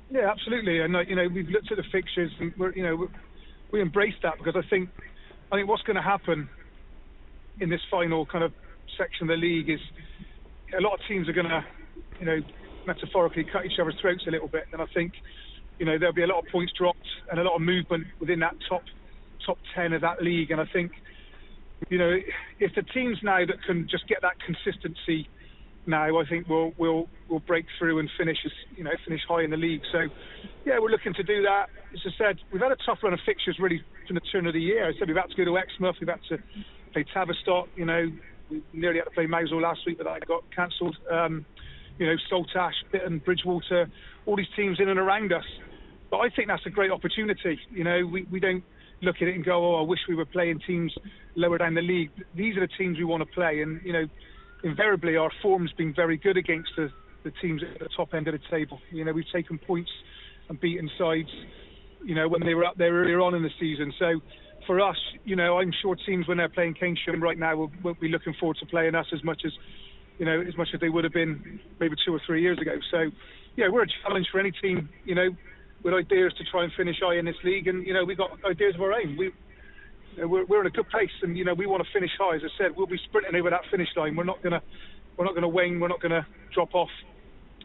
Yeah, 0.09 0.29
absolutely. 0.29 0.81
And 0.81 0.95
you 1.07 1.15
know, 1.15 1.27
we've 1.33 1.49
looked 1.49 1.71
at 1.71 1.77
the 1.77 1.83
fixtures, 1.91 2.31
and 2.39 2.53
we're, 2.57 2.73
you 2.73 2.83
know, 2.83 3.07
we 3.71 3.81
embrace 3.81 4.13
that 4.23 4.35
because 4.37 4.55
I 4.55 4.67
think, 4.69 4.89
I 5.51 5.57
think 5.57 5.67
what's 5.67 5.83
going 5.83 5.95
to 5.95 6.01
happen 6.01 6.49
in 7.59 7.69
this 7.69 7.81
final 7.89 8.25
kind 8.25 8.43
of 8.43 8.53
section 8.97 9.29
of 9.29 9.29
the 9.29 9.41
league 9.41 9.69
is 9.69 9.79
a 10.77 10.81
lot 10.81 10.93
of 10.93 10.99
teams 11.07 11.27
are 11.29 11.33
going 11.33 11.49
to, 11.49 11.65
you 12.19 12.25
know, 12.25 12.37
metaphorically 12.85 13.45
cut 13.51 13.65
each 13.65 13.79
other's 13.81 13.97
throats 13.99 14.25
a 14.27 14.31
little 14.31 14.47
bit, 14.47 14.65
and 14.71 14.81
I 14.81 14.85
think, 14.93 15.13
you 15.79 15.85
know, 15.85 15.97
there'll 15.97 16.13
be 16.13 16.23
a 16.23 16.27
lot 16.27 16.39
of 16.39 16.45
points 16.51 16.73
dropped 16.77 17.07
and 17.31 17.39
a 17.39 17.43
lot 17.43 17.55
of 17.55 17.61
movement 17.61 18.05
within 18.19 18.39
that 18.39 18.55
top 18.69 18.83
top 19.45 19.57
ten 19.75 19.93
of 19.93 20.01
that 20.01 20.21
league, 20.21 20.51
and 20.51 20.61
I 20.61 20.65
think, 20.73 20.91
you 21.89 21.97
know, 21.97 22.15
if 22.59 22.73
the 22.75 22.83
teams 22.93 23.17
now 23.23 23.45
that 23.45 23.61
can 23.65 23.87
just 23.89 24.07
get 24.07 24.19
that 24.21 24.33
consistency 24.45 25.29
now, 25.87 26.19
I 26.19 26.25
think 26.25 26.47
we'll 26.47 26.73
we'll 26.77 27.07
we'll 27.29 27.41
break 27.41 27.65
through 27.77 27.99
and 27.99 28.09
finish 28.17 28.37
as 28.45 28.51
you 28.75 28.83
know 28.83 28.91
finish 29.05 29.21
high 29.27 29.43
in 29.43 29.51
the 29.51 29.57
league. 29.57 29.81
So, 29.91 29.99
yeah, 30.65 30.79
we're 30.79 30.89
looking 30.89 31.13
to 31.13 31.23
do 31.23 31.43
that. 31.43 31.67
As 31.93 31.99
I 32.05 32.09
said, 32.17 32.37
we've 32.51 32.61
had 32.61 32.71
a 32.71 32.77
tough 32.85 32.99
run 33.03 33.13
of 33.13 33.19
fixtures 33.25 33.57
really 33.59 33.81
from 34.07 34.15
the 34.15 34.21
turn 34.31 34.47
of 34.47 34.53
the 34.53 34.61
year. 34.61 34.87
I 34.87 34.97
said 34.97 35.07
we've 35.07 35.17
had 35.17 35.29
to 35.29 35.35
go 35.35 35.45
to 35.45 35.57
Exmouth, 35.57 35.95
we've 35.99 36.09
had 36.09 36.19
to 36.29 36.37
play 36.93 37.05
Tavistock. 37.13 37.67
You 37.75 37.85
know, 37.85 38.11
we 38.49 38.63
nearly 38.73 38.99
had 38.99 39.05
to 39.05 39.11
play 39.11 39.27
Mousehole 39.27 39.61
last 39.61 39.81
week, 39.85 39.97
but 39.97 40.05
that 40.05 40.25
got 40.27 40.43
cancelled. 40.55 40.97
Um, 41.11 41.45
you 41.97 42.07
know, 42.07 42.15
Saltash, 42.29 42.73
Bitton, 42.93 43.23
Bridgwater, 43.23 43.89
all 44.25 44.35
these 44.35 44.47
teams 44.55 44.79
in 44.79 44.89
and 44.89 44.99
around 44.99 45.31
us. 45.31 45.45
But 46.11 46.17
I 46.17 46.29
think 46.29 46.47
that's 46.47 46.65
a 46.65 46.69
great 46.69 46.91
opportunity. 46.91 47.59
You 47.71 47.83
know, 47.83 48.05
we, 48.05 48.23
we 48.31 48.39
don't 48.39 48.63
look 49.01 49.17
at 49.21 49.27
it 49.27 49.35
and 49.35 49.45
go, 49.45 49.75
oh, 49.75 49.79
I 49.79 49.87
wish 49.87 49.99
we 50.07 50.15
were 50.15 50.25
playing 50.25 50.61
teams 50.67 50.93
lower 51.35 51.57
down 51.57 51.73
the 51.73 51.81
league. 51.81 52.11
These 52.35 52.57
are 52.57 52.61
the 52.61 52.73
teams 52.77 52.97
we 52.97 53.05
want 53.05 53.21
to 53.21 53.33
play, 53.33 53.61
and 53.61 53.81
you 53.83 53.93
know 53.93 54.05
invariably 54.65 55.15
our 55.15 55.31
form's 55.41 55.71
been 55.73 55.93
very 55.93 56.17
good 56.17 56.37
against 56.37 56.71
the, 56.75 56.89
the 57.23 57.31
teams 57.41 57.61
at 57.63 57.79
the 57.79 57.87
top 57.95 58.13
end 58.13 58.27
of 58.27 58.33
the 58.33 58.41
table. 58.49 58.79
You 58.91 59.05
know, 59.05 59.13
we've 59.13 59.31
taken 59.31 59.59
points 59.59 59.91
and 60.49 60.59
beaten 60.59 60.89
sides, 60.97 61.29
you 62.03 62.15
know, 62.15 62.27
when 62.27 62.41
they 62.41 62.55
were 62.55 62.65
up 62.65 62.75
there 62.75 62.91
earlier 62.91 63.21
on 63.21 63.35
in 63.35 63.43
the 63.43 63.51
season. 63.59 63.93
So 63.97 64.21
for 64.65 64.81
us, 64.81 64.97
you 65.23 65.35
know, 65.35 65.59
I'm 65.59 65.71
sure 65.81 65.95
teams 65.95 66.27
when 66.27 66.37
they're 66.37 66.49
playing 66.49 66.75
Keynsham 66.81 67.21
right 67.21 67.37
now 67.37 67.55
will, 67.55 67.71
will 67.83 67.93
be 67.93 68.09
looking 68.09 68.33
forward 68.39 68.57
to 68.59 68.65
playing 68.65 68.95
us 68.95 69.05
as 69.13 69.23
much 69.23 69.43
as, 69.45 69.51
you 70.17 70.25
know, 70.25 70.41
as 70.41 70.57
much 70.57 70.69
as 70.73 70.81
they 70.81 70.89
would 70.89 71.03
have 71.03 71.13
been 71.13 71.59
maybe 71.79 71.95
two 72.05 72.13
or 72.13 72.21
three 72.25 72.41
years 72.41 72.57
ago. 72.59 72.75
So, 72.91 73.11
yeah, 73.55 73.67
we're 73.69 73.83
a 73.83 73.87
challenge 74.03 74.27
for 74.31 74.39
any 74.39 74.51
team, 74.51 74.89
you 75.05 75.15
know, 75.15 75.29
with 75.83 75.93
ideas 75.93 76.33
to 76.39 76.43
try 76.51 76.63
and 76.63 76.73
finish 76.73 76.97
high 76.99 77.17
in 77.17 77.25
this 77.25 77.35
league. 77.43 77.67
And, 77.67 77.85
you 77.85 77.93
know, 77.93 78.03
we've 78.03 78.17
got 78.17 78.31
ideas 78.49 78.73
of 78.75 78.81
our 78.81 78.93
own. 78.93 79.15
We, 79.15 79.31
we're, 80.17 80.45
we're 80.45 80.61
in 80.61 80.67
a 80.67 80.71
good 80.71 80.89
place, 80.89 81.11
and 81.21 81.37
you 81.37 81.43
know 81.43 81.53
we 81.53 81.65
want 81.65 81.83
to 81.83 81.89
finish 81.91 82.11
high. 82.17 82.35
As 82.35 82.41
I 82.43 82.49
said, 82.57 82.75
we'll 82.75 82.87
be 82.87 82.99
sprinting 83.05 83.35
over 83.35 83.49
that 83.49 83.61
finish 83.71 83.89
line. 83.95 84.15
We're 84.15 84.23
not 84.23 84.41
gonna 84.41 84.61
we're 85.17 85.25
not 85.25 85.35
gonna 85.35 85.49
wane. 85.49 85.79
We're 85.79 85.87
not 85.87 86.01
gonna 86.01 86.25
drop 86.53 86.75
off. 86.75 86.89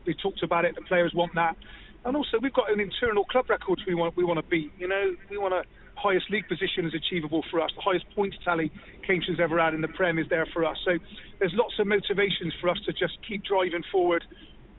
We 0.07 0.15
talked 0.15 0.43
about 0.43 0.65
it. 0.65 0.75
The 0.75 0.83
players 0.83 1.13
want 1.15 1.35
that, 1.35 1.57
and 2.05 2.17
also 2.17 2.39
we've 2.41 2.55
got 2.55 2.73
an 2.73 2.81
internal 2.81 3.25
club 3.25 3.51
record 3.51 3.81
we 3.87 3.95
want 3.95 4.17
we 4.17 4.25
want 4.25 4.39
to 4.39 4.47
beat. 4.49 4.73
You 4.79 4.89
know, 4.89 5.15
we 5.31 5.39
want 5.39 5.55
a 5.55 5.63
highest 5.97 6.31
league 6.31 6.49
position 6.49 6.87
is 6.87 6.95
achievable 6.95 7.45
for 7.51 7.61
us. 7.61 7.71
The 7.77 7.83
highest 7.83 8.07
points 8.15 8.37
tally 8.45 8.73
Keynsham 9.07 9.39
ever 9.39 9.61
had 9.61 9.75
in 9.75 9.83
the 9.83 9.89
Prem 9.89 10.19
is 10.19 10.27
there 10.29 10.47
for 10.53 10.65
us. 10.65 10.79
So 10.85 10.99
there's 11.39 11.53
lots 11.55 11.75
of 11.79 11.87
motivations 11.87 12.55
for 12.61 12.71
us 12.71 12.79
to 12.87 12.93
just 12.93 13.19
keep 13.27 13.45
driving 13.45 13.83
forward. 13.93 14.25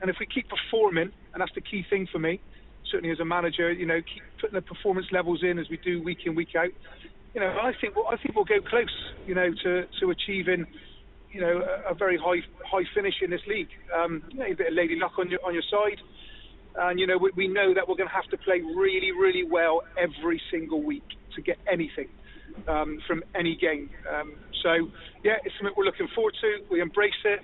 And 0.00 0.10
if 0.10 0.16
we 0.18 0.26
keep 0.26 0.48
performing, 0.48 1.12
and 1.32 1.40
that's 1.40 1.54
the 1.54 1.60
key 1.60 1.84
thing 1.88 2.08
for 2.10 2.18
me, 2.18 2.40
certainly 2.90 3.12
as 3.12 3.20
a 3.20 3.24
manager, 3.24 3.72
you 3.72 3.86
know, 3.86 4.00
keep 4.02 4.22
putting 4.40 4.54
the 4.54 4.62
performance 4.62 5.06
levels 5.12 5.42
in 5.42 5.58
as 5.58 5.68
we 5.70 5.76
do 5.76 6.02
week 6.02 6.18
in, 6.26 6.34
week 6.34 6.56
out, 6.56 6.72
you 7.34 7.40
know, 7.40 7.48
I 7.48 7.72
think 7.80 7.94
I 7.96 8.16
think 8.16 8.34
we'll 8.34 8.44
go 8.44 8.60
close, 8.60 8.94
you 9.26 9.34
know, 9.34 9.52
to 9.62 9.86
to 10.00 10.10
achieving, 10.10 10.66
you 11.30 11.40
know, 11.40 11.62
a, 11.62 11.92
a 11.92 11.94
very 11.94 12.18
high 12.18 12.42
high 12.64 12.84
finish 12.94 13.14
in 13.22 13.30
this 13.30 13.40
league. 13.46 13.70
Um, 13.94 14.22
you 14.30 14.38
know, 14.38 14.46
a 14.46 14.54
bit 14.54 14.68
of 14.68 14.74
lady 14.74 14.96
luck 14.96 15.12
on 15.18 15.30
your 15.30 15.40
on 15.44 15.54
your 15.54 15.62
side, 15.70 16.00
and 16.76 17.00
you 17.00 17.06
know, 17.06 17.16
we, 17.16 17.30
we 17.34 17.48
know 17.48 17.72
that 17.74 17.88
we're 17.88 17.96
going 17.96 18.08
to 18.08 18.14
have 18.14 18.28
to 18.30 18.36
play 18.38 18.60
really 18.60 19.12
really 19.12 19.44
well 19.44 19.82
every 19.96 20.40
single 20.50 20.82
week 20.82 21.04
to 21.34 21.40
get 21.40 21.56
anything 21.70 22.08
um, 22.68 22.98
from 23.06 23.22
any 23.34 23.56
game. 23.56 23.88
Um, 24.12 24.34
so 24.62 24.90
yeah, 25.24 25.36
it's 25.44 25.54
something 25.56 25.74
we're 25.76 25.84
looking 25.84 26.08
forward 26.14 26.34
to. 26.40 26.58
We 26.70 26.80
embrace 26.80 27.12
it. 27.24 27.40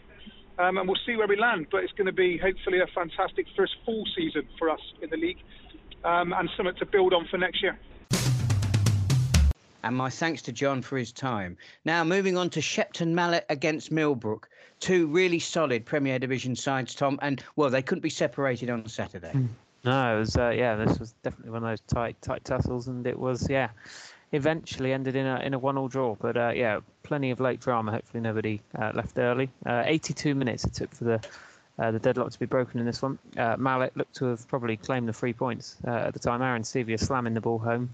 Um, 0.60 0.76
and 0.76 0.88
we'll 0.88 0.98
see 1.06 1.14
where 1.14 1.28
we 1.28 1.36
land, 1.36 1.68
but 1.70 1.84
it's 1.84 1.92
going 1.92 2.08
to 2.08 2.12
be 2.12 2.36
hopefully 2.36 2.80
a 2.80 2.88
fantastic 2.92 3.46
first 3.56 3.76
full 3.86 4.02
season 4.16 4.42
for 4.58 4.68
us 4.68 4.80
in 5.00 5.08
the 5.08 5.16
league, 5.16 5.38
um, 6.02 6.32
and 6.32 6.50
something 6.56 6.74
to 6.80 6.84
build 6.84 7.14
on 7.14 7.28
for 7.30 7.38
next 7.38 7.62
year 7.62 7.78
and 9.88 9.96
my 9.96 10.10
thanks 10.10 10.42
to 10.42 10.52
John 10.52 10.82
for 10.82 10.98
his 10.98 11.12
time. 11.12 11.56
Now, 11.86 12.04
moving 12.04 12.36
on 12.36 12.50
to 12.50 12.60
Shepton 12.60 13.14
Mallet 13.14 13.46
against 13.48 13.90
Millbrook. 13.90 14.46
Two 14.80 15.06
really 15.06 15.38
solid 15.38 15.86
Premier 15.86 16.18
Division 16.18 16.54
sides, 16.54 16.94
Tom, 16.94 17.18
and 17.22 17.42
well, 17.56 17.70
they 17.70 17.80
couldn't 17.80 18.02
be 18.02 18.10
separated 18.10 18.68
on 18.68 18.86
Saturday. 18.86 19.32
Hmm. 19.32 19.46
No, 19.84 20.16
it 20.16 20.18
was 20.20 20.36
uh, 20.36 20.50
yeah, 20.50 20.76
this 20.76 20.98
was 20.98 21.14
definitely 21.22 21.52
one 21.52 21.64
of 21.64 21.70
those 21.70 21.80
tight 21.92 22.20
tight 22.20 22.44
tussles, 22.44 22.88
and 22.88 23.06
it 23.06 23.18
was 23.18 23.48
yeah, 23.48 23.70
eventually 24.32 24.92
ended 24.92 25.16
in 25.16 25.24
a 25.24 25.40
in 25.40 25.54
a 25.54 25.58
one-all 25.58 25.88
draw. 25.88 26.14
But 26.16 26.36
uh, 26.36 26.52
yeah, 26.54 26.80
plenty 27.02 27.30
of 27.30 27.40
late 27.40 27.60
drama. 27.60 27.92
Hopefully, 27.92 28.20
nobody 28.20 28.60
uh, 28.78 28.92
left 28.94 29.18
early. 29.18 29.48
Uh, 29.64 29.84
82 29.86 30.34
minutes 30.34 30.64
it 30.64 30.74
took 30.74 30.94
for 30.94 31.04
the 31.04 31.20
uh, 31.78 31.90
the 31.92 31.98
deadlock 31.98 32.30
to 32.30 32.38
be 32.38 32.46
broken 32.46 32.78
in 32.78 32.84
this 32.84 33.00
one. 33.00 33.18
Uh, 33.38 33.56
Mallet 33.56 33.96
looked 33.96 34.16
to 34.16 34.26
have 34.26 34.46
probably 34.48 34.76
claimed 34.76 35.08
the 35.08 35.14
three 35.14 35.32
points 35.32 35.78
at 35.84 36.12
the 36.12 36.18
time. 36.18 36.42
Aaron 36.42 36.62
Sevier 36.62 36.98
slamming 36.98 37.32
the 37.32 37.40
ball 37.40 37.58
home 37.58 37.88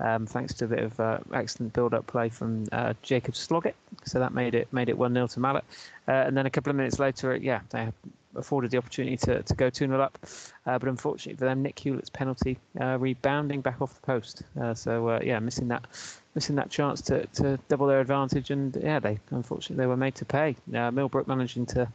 um, 0.00 0.26
thanks 0.26 0.54
to 0.54 0.64
a 0.64 0.68
bit 0.68 0.80
of 0.80 1.00
uh, 1.00 1.18
excellent 1.32 1.72
build-up 1.72 2.06
play 2.06 2.28
from 2.28 2.66
uh, 2.72 2.94
Jacob 3.02 3.34
Sloggett. 3.34 3.76
So 4.04 4.18
that 4.18 4.32
made 4.32 4.54
it 4.54 4.72
made 4.72 4.88
it 4.88 4.96
one 4.96 5.14
0 5.14 5.26
to 5.28 5.40
Mallet. 5.40 5.64
Uh, 6.06 6.12
and 6.12 6.36
then 6.36 6.46
a 6.46 6.50
couple 6.50 6.70
of 6.70 6.76
minutes 6.76 6.98
later, 6.98 7.36
yeah, 7.36 7.60
they 7.70 7.88
afforded 8.36 8.70
the 8.70 8.76
opportunity 8.76 9.16
to, 9.16 9.42
to 9.42 9.54
go 9.54 9.70
2 9.70 9.86
0 9.86 10.00
up. 10.00 10.18
Uh, 10.66 10.78
but 10.78 10.88
unfortunately 10.88 11.36
for 11.36 11.44
them, 11.44 11.62
Nick 11.62 11.78
Hewlett's 11.78 12.10
penalty 12.10 12.58
uh, 12.80 12.98
rebounding 12.98 13.60
back 13.60 13.80
off 13.80 13.94
the 13.94 14.00
post. 14.00 14.42
Uh, 14.60 14.74
so 14.74 15.20
yeah, 15.22 15.38
missing 15.38 15.68
that 15.68 15.86
missing 16.34 16.56
that 16.56 16.70
chance 16.70 17.00
to, 17.02 17.26
to 17.26 17.58
double 17.68 17.86
their 17.86 18.00
advantage. 18.00 18.50
And 18.50 18.76
yeah, 18.80 19.00
they 19.00 19.18
unfortunately 19.30 19.82
they 19.82 19.88
were 19.88 19.96
made 19.96 20.14
to 20.16 20.24
pay. 20.24 20.56
Millbrook 20.66 21.26
managing 21.26 21.66
to 21.66 21.88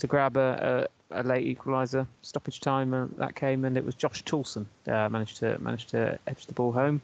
to 0.00 0.06
grab 0.06 0.36
a, 0.36 0.88
a, 1.10 1.20
a 1.20 1.22
late 1.22 1.58
equaliser 1.58 2.06
stoppage 2.22 2.60
time 2.60 2.94
uh, 2.94 3.06
that 3.18 3.34
came, 3.34 3.64
and 3.64 3.76
it 3.76 3.84
was 3.84 3.94
Josh 3.94 4.24
Toulson 4.24 4.66
uh, 4.88 5.08
managed 5.08 5.36
to 5.38 5.58
managed 5.60 5.90
to 5.90 6.18
edge 6.26 6.46
the 6.46 6.52
ball 6.52 6.72
home 6.72 7.02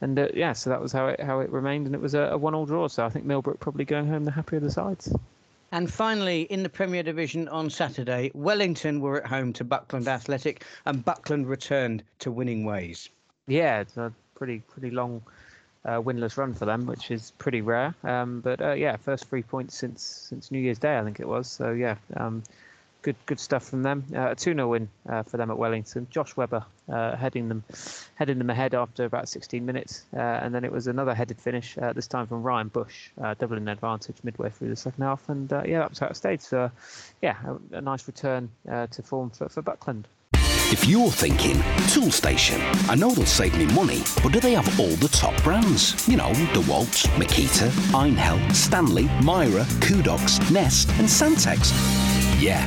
and 0.00 0.18
uh, 0.18 0.28
yeah, 0.34 0.52
so 0.52 0.70
that 0.70 0.80
was 0.80 0.92
how 0.92 1.08
it 1.08 1.20
how 1.20 1.40
it 1.40 1.50
remained, 1.50 1.86
and 1.86 1.94
it 1.94 2.00
was 2.00 2.14
a, 2.14 2.22
a 2.32 2.36
one-all 2.36 2.66
draw. 2.66 2.88
So 2.88 3.04
I 3.04 3.08
think 3.08 3.24
Millbrook 3.24 3.60
probably 3.60 3.84
going 3.84 4.06
home 4.06 4.24
the 4.24 4.30
happier 4.30 4.58
of 4.58 4.64
the 4.64 4.70
sides. 4.70 5.12
And 5.72 5.92
finally, 5.92 6.42
in 6.42 6.62
the 6.62 6.68
Premier 6.68 7.02
Division 7.02 7.48
on 7.48 7.70
Saturday, 7.70 8.30
Wellington 8.34 9.00
were 9.00 9.18
at 9.18 9.26
home 9.26 9.52
to 9.54 9.64
Buckland 9.64 10.06
Athletic, 10.06 10.64
and 10.84 11.04
Buckland 11.04 11.48
returned 11.48 12.02
to 12.20 12.30
winning 12.30 12.64
ways. 12.64 13.08
Yeah, 13.48 13.80
it's 13.80 13.96
a 13.96 14.12
pretty 14.34 14.60
pretty 14.60 14.90
long 14.90 15.22
uh, 15.84 16.00
winless 16.00 16.36
run 16.36 16.54
for 16.54 16.66
them, 16.66 16.86
which 16.86 17.10
is 17.10 17.32
pretty 17.38 17.62
rare. 17.62 17.94
Um, 18.04 18.40
but 18.40 18.60
uh, 18.60 18.72
yeah, 18.72 18.96
first 18.96 19.28
three 19.28 19.42
points 19.42 19.76
since 19.76 20.02
since 20.02 20.50
New 20.50 20.58
Year's 20.58 20.78
Day, 20.78 20.98
I 20.98 21.04
think 21.04 21.20
it 21.20 21.28
was. 21.28 21.48
So 21.48 21.72
yeah, 21.72 21.96
um, 22.16 22.42
good 23.06 23.16
good 23.26 23.38
stuff 23.38 23.64
from 23.68 23.84
them. 23.84 24.04
Uh, 24.12 24.30
a 24.30 24.34
2 24.34 24.54
0 24.54 24.68
win 24.68 24.88
uh, 25.08 25.22
for 25.22 25.36
them 25.36 25.48
at 25.48 25.56
Wellington. 25.56 26.08
Josh 26.10 26.36
Webber 26.36 26.64
uh, 26.88 27.14
heading 27.14 27.48
them 27.48 27.62
heading 28.16 28.38
them 28.38 28.50
ahead 28.50 28.74
after 28.74 29.04
about 29.04 29.28
16 29.28 29.64
minutes, 29.64 30.04
uh, 30.12 30.18
and 30.18 30.52
then 30.52 30.64
it 30.64 30.72
was 30.72 30.88
another 30.88 31.14
headed 31.14 31.40
finish. 31.40 31.78
Uh, 31.78 31.92
this 31.92 32.08
time 32.08 32.26
from 32.26 32.42
Ryan 32.42 32.66
Bush, 32.66 33.10
uh, 33.22 33.34
doubling 33.34 33.64
the 33.64 33.72
advantage 33.72 34.16
midway 34.24 34.50
through 34.50 34.70
the 34.70 34.76
second 34.76 35.04
half, 35.04 35.28
and 35.28 35.48
yeah, 35.64 35.78
that 35.78 35.90
was 35.90 36.00
how 36.00 36.08
it 36.08 36.16
stayed. 36.16 36.42
So 36.42 36.70
yeah, 37.22 37.36
a, 37.46 37.76
a 37.76 37.80
nice 37.80 38.06
return 38.08 38.50
to 38.66 39.02
form 39.04 39.30
for, 39.30 39.48
for 39.48 39.62
Buckland. 39.62 40.08
If 40.68 40.88
you're 40.88 41.12
thinking, 41.12 41.58
Toolstation, 41.94 42.60
I 42.90 42.96
know 42.96 43.10
they'll 43.12 43.24
save 43.24 43.56
me 43.56 43.66
money, 43.66 44.02
but 44.20 44.32
do 44.32 44.40
they 44.40 44.54
have 44.54 44.80
all 44.80 44.96
the 44.96 45.06
top 45.06 45.40
brands? 45.44 46.08
You 46.08 46.16
know, 46.16 46.32
DeWalt, 46.32 47.06
Makita, 47.20 47.70
Einhell, 47.94 48.52
Stanley, 48.52 49.04
Mira, 49.22 49.62
Kudox, 49.78 50.50
Nest, 50.50 50.88
and 50.98 51.06
Santex. 51.06 51.70
Yeah, 52.42 52.66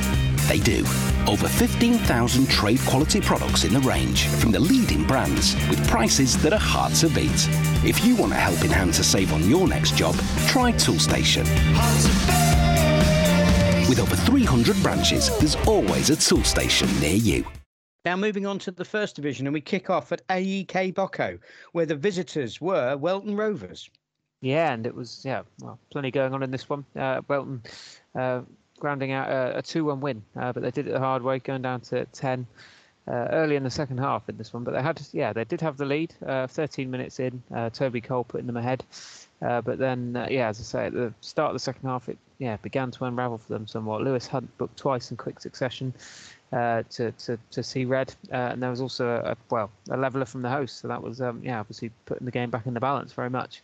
they 0.50 0.58
do. 0.58 0.84
Over 1.28 1.46
15,000 1.48 2.48
trade 2.48 2.80
quality 2.80 3.20
products 3.20 3.62
in 3.62 3.72
the 3.72 3.78
range 3.80 4.26
from 4.26 4.50
the 4.50 4.58
leading 4.58 5.06
brands 5.06 5.54
with 5.68 5.86
prices 5.88 6.36
that 6.42 6.52
are 6.52 6.58
hard 6.58 6.92
to 6.94 7.08
beat. 7.08 7.46
If 7.84 8.04
you 8.04 8.16
want 8.16 8.32
a 8.32 8.36
helping 8.36 8.70
hand 8.70 8.94
to 8.94 9.04
save 9.04 9.32
on 9.32 9.48
your 9.48 9.68
next 9.68 9.96
job, 9.96 10.16
try 10.48 10.72
Toolstation. 10.72 11.46
With 13.88 14.00
over 14.00 14.16
300 14.16 14.82
branches, 14.82 15.30
there's 15.38 15.54
always 15.68 16.10
a 16.10 16.16
Toolstation 16.16 17.00
near 17.00 17.14
you. 17.14 17.46
Now, 18.04 18.16
moving 18.16 18.44
on 18.44 18.58
to 18.60 18.72
the 18.72 18.84
first 18.84 19.14
division, 19.14 19.46
and 19.46 19.54
we 19.54 19.60
kick 19.60 19.88
off 19.88 20.10
at 20.10 20.26
AEK 20.28 20.94
Boco, 20.94 21.38
where 21.72 21.86
the 21.86 21.94
visitors 21.94 22.60
were 22.60 22.96
Welton 22.96 23.36
Rovers. 23.36 23.88
Yeah, 24.40 24.72
and 24.72 24.86
it 24.86 24.94
was 24.94 25.22
yeah, 25.24 25.42
well, 25.60 25.78
plenty 25.90 26.10
going 26.10 26.34
on 26.34 26.42
in 26.42 26.50
this 26.50 26.68
one. 26.68 26.84
Uh, 26.96 27.20
Welton 27.28 27.62
uh, 28.14 28.40
grounding 28.80 29.12
out 29.12 29.28
a, 29.28 29.58
a 29.58 29.62
2-1 29.62 30.00
win, 30.00 30.22
uh, 30.36 30.52
but 30.52 30.62
they 30.62 30.70
did 30.70 30.88
it 30.88 30.92
the 30.92 30.98
hard 30.98 31.22
way, 31.22 31.38
going 31.38 31.62
down 31.62 31.80
to 31.82 32.04
10 32.06 32.46
uh, 33.06 33.28
early 33.30 33.56
in 33.56 33.62
the 33.62 33.70
second 33.70 33.98
half 33.98 34.28
in 34.28 34.36
this 34.36 34.52
one. 34.52 34.64
But 34.64 34.72
they 34.72 34.82
had, 34.82 35.00
yeah, 35.12 35.32
they 35.32 35.44
did 35.44 35.60
have 35.60 35.76
the 35.76 35.84
lead. 35.84 36.14
Uh, 36.24 36.46
13 36.46 36.90
minutes 36.90 37.20
in, 37.20 37.42
uh, 37.54 37.70
Toby 37.70 38.00
Cole 38.00 38.24
putting 38.24 38.46
them 38.46 38.56
ahead. 38.56 38.84
Uh, 39.42 39.60
but 39.60 39.78
then, 39.78 40.26
yeah, 40.30 40.48
as 40.48 40.60
I 40.60 40.62
say, 40.62 40.86
at 40.86 40.92
the 40.92 41.14
start 41.20 41.50
of 41.50 41.54
the 41.54 41.60
second 41.60 41.88
half, 41.88 42.08
it 42.08 42.18
yeah 42.38 42.56
began 42.58 42.90
to 42.90 43.04
unravel 43.04 43.38
for 43.38 43.52
them 43.52 43.66
somewhat. 43.66 44.02
Lewis 44.02 44.26
Hunt 44.26 44.56
booked 44.58 44.76
twice 44.76 45.10
in 45.10 45.16
quick 45.16 45.40
succession 45.40 45.94
to, 46.52 46.84
to 46.90 47.38
to 47.50 47.62
see 47.62 47.86
red, 47.86 48.14
and 48.30 48.62
there 48.62 48.68
was 48.68 48.82
also 48.82 49.08
a, 49.08 49.32
a, 49.32 49.36
well 49.48 49.70
a 49.90 49.96
leveler 49.96 50.26
from 50.26 50.42
the 50.42 50.50
host, 50.50 50.80
so 50.80 50.88
that 50.88 51.02
was 51.02 51.22
um, 51.22 51.40
yeah 51.42 51.58
obviously 51.58 51.90
putting 52.04 52.26
the 52.26 52.30
game 52.30 52.50
back 52.50 52.66
in 52.66 52.74
the 52.74 52.80
balance 52.80 53.14
very 53.14 53.30
much. 53.30 53.62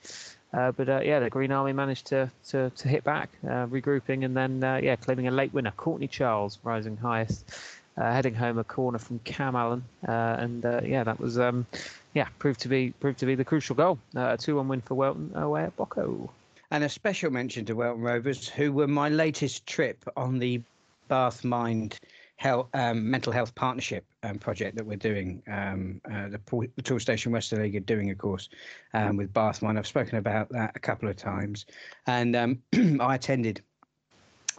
Uh, 0.57 0.73
but 0.73 0.88
uh, 0.88 1.01
yeah, 1.05 1.21
the 1.21 1.29
Green 1.29 1.53
Army 1.53 1.75
managed 1.75 2.07
to 2.07 2.31
to, 2.49 2.71
to 2.71 2.88
hit 2.88 3.05
back, 3.05 3.29
uh, 3.45 3.66
regrouping, 3.66 4.25
and 4.25 4.35
then 4.35 4.64
uh, 4.64 4.81
yeah, 4.83 4.97
claiming 4.97 5.29
a 5.29 5.31
late 5.31 5.53
winner. 5.53 5.71
Courtney 5.73 6.09
Charles 6.09 6.59
rising 6.64 6.97
highest, 6.97 7.51
uh, 7.99 8.11
heading 8.11 8.35
home 8.35 8.57
a 8.59 8.64
corner 8.64 8.99
from 8.99 9.19
Cam 9.19 9.55
Allen, 9.55 9.85
and 10.03 10.64
yeah, 10.83 11.05
that 11.05 11.21
was 11.21 11.38
um, 11.38 11.66
yeah 12.14 12.29
proved 12.38 12.61
to 12.61 12.69
be 12.69 12.92
proved 13.01 13.19
to 13.19 13.27
be 13.27 13.35
the 13.35 13.45
crucial 13.45 13.77
goal. 13.77 13.99
a 14.14 14.38
two-one 14.38 14.66
win 14.69 14.81
for 14.81 14.95
Welton 14.95 15.33
away 15.35 15.64
at 15.64 15.77
Boco. 15.77 16.31
And 16.71 16.83
a 16.83 16.88
special 16.88 17.31
mention 17.31 17.66
to 17.66 17.75
Welton 17.75 18.03
Rovers, 18.03 18.49
who 18.49 18.73
were 18.73 18.88
my 18.88 19.11
latest 19.11 19.66
trip 19.66 19.99
on 20.16 20.38
the 20.38 20.62
Bath 21.07 21.45
Mind 21.45 22.01
health, 22.37 22.68
um, 22.75 23.11
mental 23.11 23.33
health 23.33 23.55
partnership 23.55 24.05
um, 24.22 24.38
project 24.38 24.77
that 24.77 24.87
we're 24.87 24.96
doing. 24.96 25.42
Um, 25.49 26.01
uh, 26.11 26.29
the, 26.29 26.68
the 26.77 26.83
Toolstation 26.83 27.33
Western 27.33 27.62
League 27.62 27.77
are 27.77 27.81
doing, 27.81 28.11
of 28.11 28.18
course, 28.18 28.49
um, 28.94 29.16
with 29.16 29.33
Bath 29.33 29.62
Mind. 29.62 29.79
I've 29.79 29.87
spoken 29.87 30.18
about 30.18 30.49
that 30.51 30.72
a 30.75 30.79
couple 30.79 31.09
of 31.09 31.16
times, 31.16 31.66
and 32.07 32.37
um, 32.37 32.59
I 33.01 33.14
attended 33.14 33.62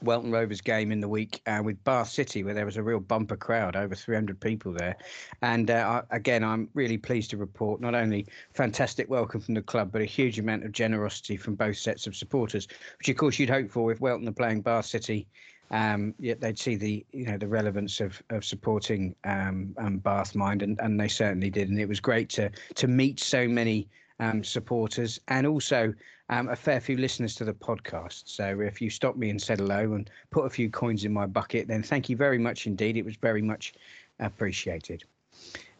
Welton 0.02 0.32
Rovers 0.32 0.62
game 0.62 0.92
in 0.92 1.00
the 1.00 1.08
week 1.08 1.42
uh, 1.48 1.62
with 1.64 1.84
Bath 1.84 2.10
City, 2.10 2.44
where 2.44 2.54
there 2.54 2.66
was 2.66 2.78
a 2.78 2.84
real 2.84 3.00
bumper 3.00 3.36
crowd, 3.36 3.76
over 3.76 3.96
300 3.96 4.40
people 4.40 4.72
there. 4.72 4.96
And 5.42 5.72
uh, 5.72 6.04
again, 6.12 6.44
I'm 6.44 6.70
really 6.74 6.98
pleased 6.98 7.32
to 7.32 7.38
report 7.38 7.82
not 7.82 7.96
only 7.96 8.28
fantastic 8.54 9.10
welcome 9.10 9.42
from 9.42 9.56
the 9.56 9.62
club, 9.62 9.92
but 9.92 10.02
a 10.02 10.06
huge 10.06 10.40
amount 10.40 10.66
of 10.66 10.72
generosity 10.72 11.38
from 11.38 11.56
both 11.56 11.78
sets 11.78 12.08
of 12.08 12.16
supporters, 12.16 12.68
which 13.00 13.10
of 13.10 13.18
course 13.18 13.40
you'd 13.40 13.50
hope 13.50 13.72
for 13.72 13.92
if 13.92 14.00
Welton 14.00 14.28
are 14.28 14.34
playing 14.34 14.62
Bath 14.62 14.86
City. 14.86 15.28
Um, 15.72 16.14
yet 16.20 16.40
they'd 16.40 16.58
see 16.58 16.76
the 16.76 17.06
you 17.12 17.26
know 17.26 17.38
the 17.38 17.48
relevance 17.48 18.00
of 18.00 18.22
of 18.30 18.46
supporting 18.46 19.16
um, 19.24 19.76
um, 19.78 19.98
Bath 19.98 20.36
Mind, 20.36 20.62
and, 20.62 20.80
and 20.80 21.00
they 21.00 21.08
certainly 21.08 21.50
did. 21.50 21.70
And 21.70 21.80
it 21.80 21.88
was 21.88 22.00
great 22.00 22.30
to 22.30 22.50
to 22.76 22.88
meet 22.88 23.20
so 23.20 23.48
many 23.48 23.88
um, 24.20 24.44
supporters 24.44 25.20
and 25.28 25.46
also 25.46 25.94
um, 26.30 26.50
a 26.50 26.56
fair 26.56 26.80
few 26.80 26.98
listeners 26.98 27.36
to 27.36 27.46
the 27.46 27.54
podcast. 27.54 28.24
So 28.26 28.60
if 28.62 28.82
you 28.82 28.90
stopped 28.90 29.18
me 29.18 29.30
and 29.30 29.42
said 29.42 29.60
hello 29.60 29.94
and 29.94 30.10
put 30.32 30.46
a 30.46 30.50
few 30.50 30.70
coins 30.70 31.06
in 31.06 31.14
my 31.14 31.26
bucket, 31.26 31.68
then 31.68 31.84
thank 31.84 32.10
you 32.10 32.18
very 32.18 32.38
much 32.38 32.68
indeed. 32.68 32.98
It 32.98 33.06
was 33.06 33.16
very 33.16 33.42
much 33.42 33.74
appreciated. 34.20 35.04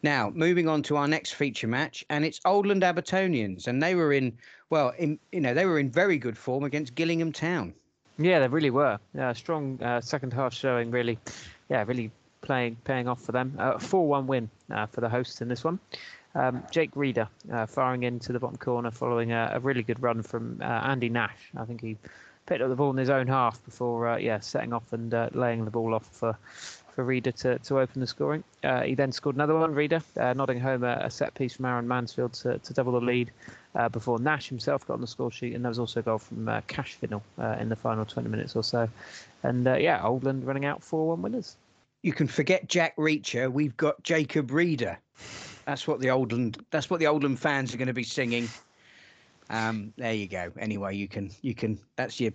Now, 0.02 0.30
moving 0.30 0.68
on 0.68 0.82
to 0.84 0.96
our 0.96 1.08
next 1.08 1.32
feature 1.32 1.66
match, 1.66 2.04
and 2.08 2.24
it's 2.24 2.38
Oldland 2.44 2.82
Abertonians, 2.82 3.66
and 3.66 3.82
they 3.82 3.96
were 3.96 4.12
in, 4.12 4.38
well, 4.70 4.90
in 4.96 5.18
you 5.32 5.40
know, 5.40 5.54
they 5.54 5.66
were 5.66 5.80
in 5.80 5.90
very 5.90 6.18
good 6.18 6.38
form 6.38 6.62
against 6.62 6.94
Gillingham 6.94 7.32
Town. 7.32 7.74
Yeah, 8.18 8.40
they 8.40 8.48
really 8.48 8.70
were. 8.70 8.98
Yeah, 9.14 9.32
strong 9.32 9.80
uh, 9.82 10.00
second 10.00 10.32
half 10.32 10.52
showing, 10.52 10.90
really. 10.90 11.18
Yeah, 11.68 11.84
really 11.86 12.10
playing, 12.40 12.76
paying 12.84 13.08
off 13.08 13.22
for 13.22 13.32
them. 13.32 13.54
A 13.58 13.74
uh, 13.74 13.78
4-1 13.78 14.26
win 14.26 14.50
uh, 14.70 14.86
for 14.86 15.00
the 15.00 15.08
hosts 15.08 15.40
in 15.40 15.48
this 15.48 15.64
one. 15.64 15.78
Um, 16.34 16.62
Jake 16.70 16.90
Reeder 16.94 17.28
uh, 17.52 17.66
firing 17.66 18.02
into 18.02 18.32
the 18.32 18.38
bottom 18.38 18.58
corner 18.58 18.90
following 18.90 19.32
a, 19.32 19.52
a 19.54 19.60
really 19.60 19.82
good 19.82 20.02
run 20.02 20.22
from 20.22 20.60
uh, 20.60 20.64
Andy 20.64 21.08
Nash. 21.08 21.50
I 21.56 21.64
think 21.64 21.80
he 21.80 21.96
picked 22.46 22.62
up 22.62 22.68
the 22.68 22.76
ball 22.76 22.90
in 22.90 22.96
his 22.96 23.10
own 23.10 23.26
half 23.26 23.64
before, 23.64 24.08
uh, 24.08 24.16
yeah, 24.18 24.40
setting 24.40 24.72
off 24.72 24.92
and 24.92 25.12
uh, 25.12 25.30
laying 25.32 25.64
the 25.64 25.70
ball 25.70 25.94
off 25.94 26.06
for 26.06 26.36
for 26.98 27.04
Reeder 27.04 27.30
to, 27.30 27.60
to 27.60 27.78
open 27.78 28.00
the 28.00 28.08
scoring. 28.08 28.42
Uh, 28.64 28.82
he 28.82 28.96
then 28.96 29.12
scored 29.12 29.36
another 29.36 29.54
one, 29.54 29.72
Reeder, 29.72 30.02
uh, 30.16 30.32
nodding 30.32 30.58
home 30.58 30.82
a, 30.82 30.98
a, 31.02 31.10
set 31.10 31.32
piece 31.32 31.54
from 31.54 31.66
Aaron 31.66 31.86
Mansfield 31.86 32.32
to, 32.32 32.58
to 32.58 32.74
double 32.74 32.90
the 32.90 33.00
lead 33.00 33.30
before 33.88 34.18
Nash 34.18 34.48
himself 34.48 34.86
got 34.86 34.94
on 34.94 35.00
the 35.00 35.06
score 35.06 35.30
sheet. 35.30 35.54
And 35.54 35.64
there 35.64 35.70
was 35.70 35.78
also 35.78 36.00
a 36.00 36.02
goal 36.02 36.18
from 36.18 36.48
uh, 36.48 36.62
Cash 36.66 36.98
Finnell 37.00 37.22
in 37.60 37.68
the 37.68 37.76
final 37.76 38.04
20 38.04 38.28
minutes 38.28 38.56
or 38.56 38.64
so. 38.64 38.88
And 39.42 39.66
yeah, 39.66 40.00
Oldland 40.02 40.44
running 40.44 40.64
out 40.64 40.82
4 40.82 41.08
1 41.08 41.22
winners. 41.22 41.56
You 42.02 42.12
can 42.12 42.26
forget 42.26 42.68
Jack 42.68 42.96
Reacher. 42.96 43.52
We've 43.52 43.76
got 43.76 44.02
Jacob 44.02 44.50
Reeder. 44.50 44.98
That's 45.66 45.86
what 45.86 46.00
the 46.00 46.08
Oldland. 46.08 46.58
That's 46.70 46.88
what 46.88 47.00
the 47.00 47.06
Oldland 47.06 47.38
fans 47.38 47.74
are 47.74 47.76
going 47.76 47.88
to 47.88 47.94
be 47.94 48.04
singing. 48.04 48.48
Um, 49.50 49.92
there 49.96 50.14
you 50.14 50.26
go. 50.26 50.52
Anyway, 50.58 50.96
you 50.96 51.08
can 51.08 51.30
you 51.42 51.54
can. 51.54 51.78
That's 51.96 52.20
your 52.20 52.32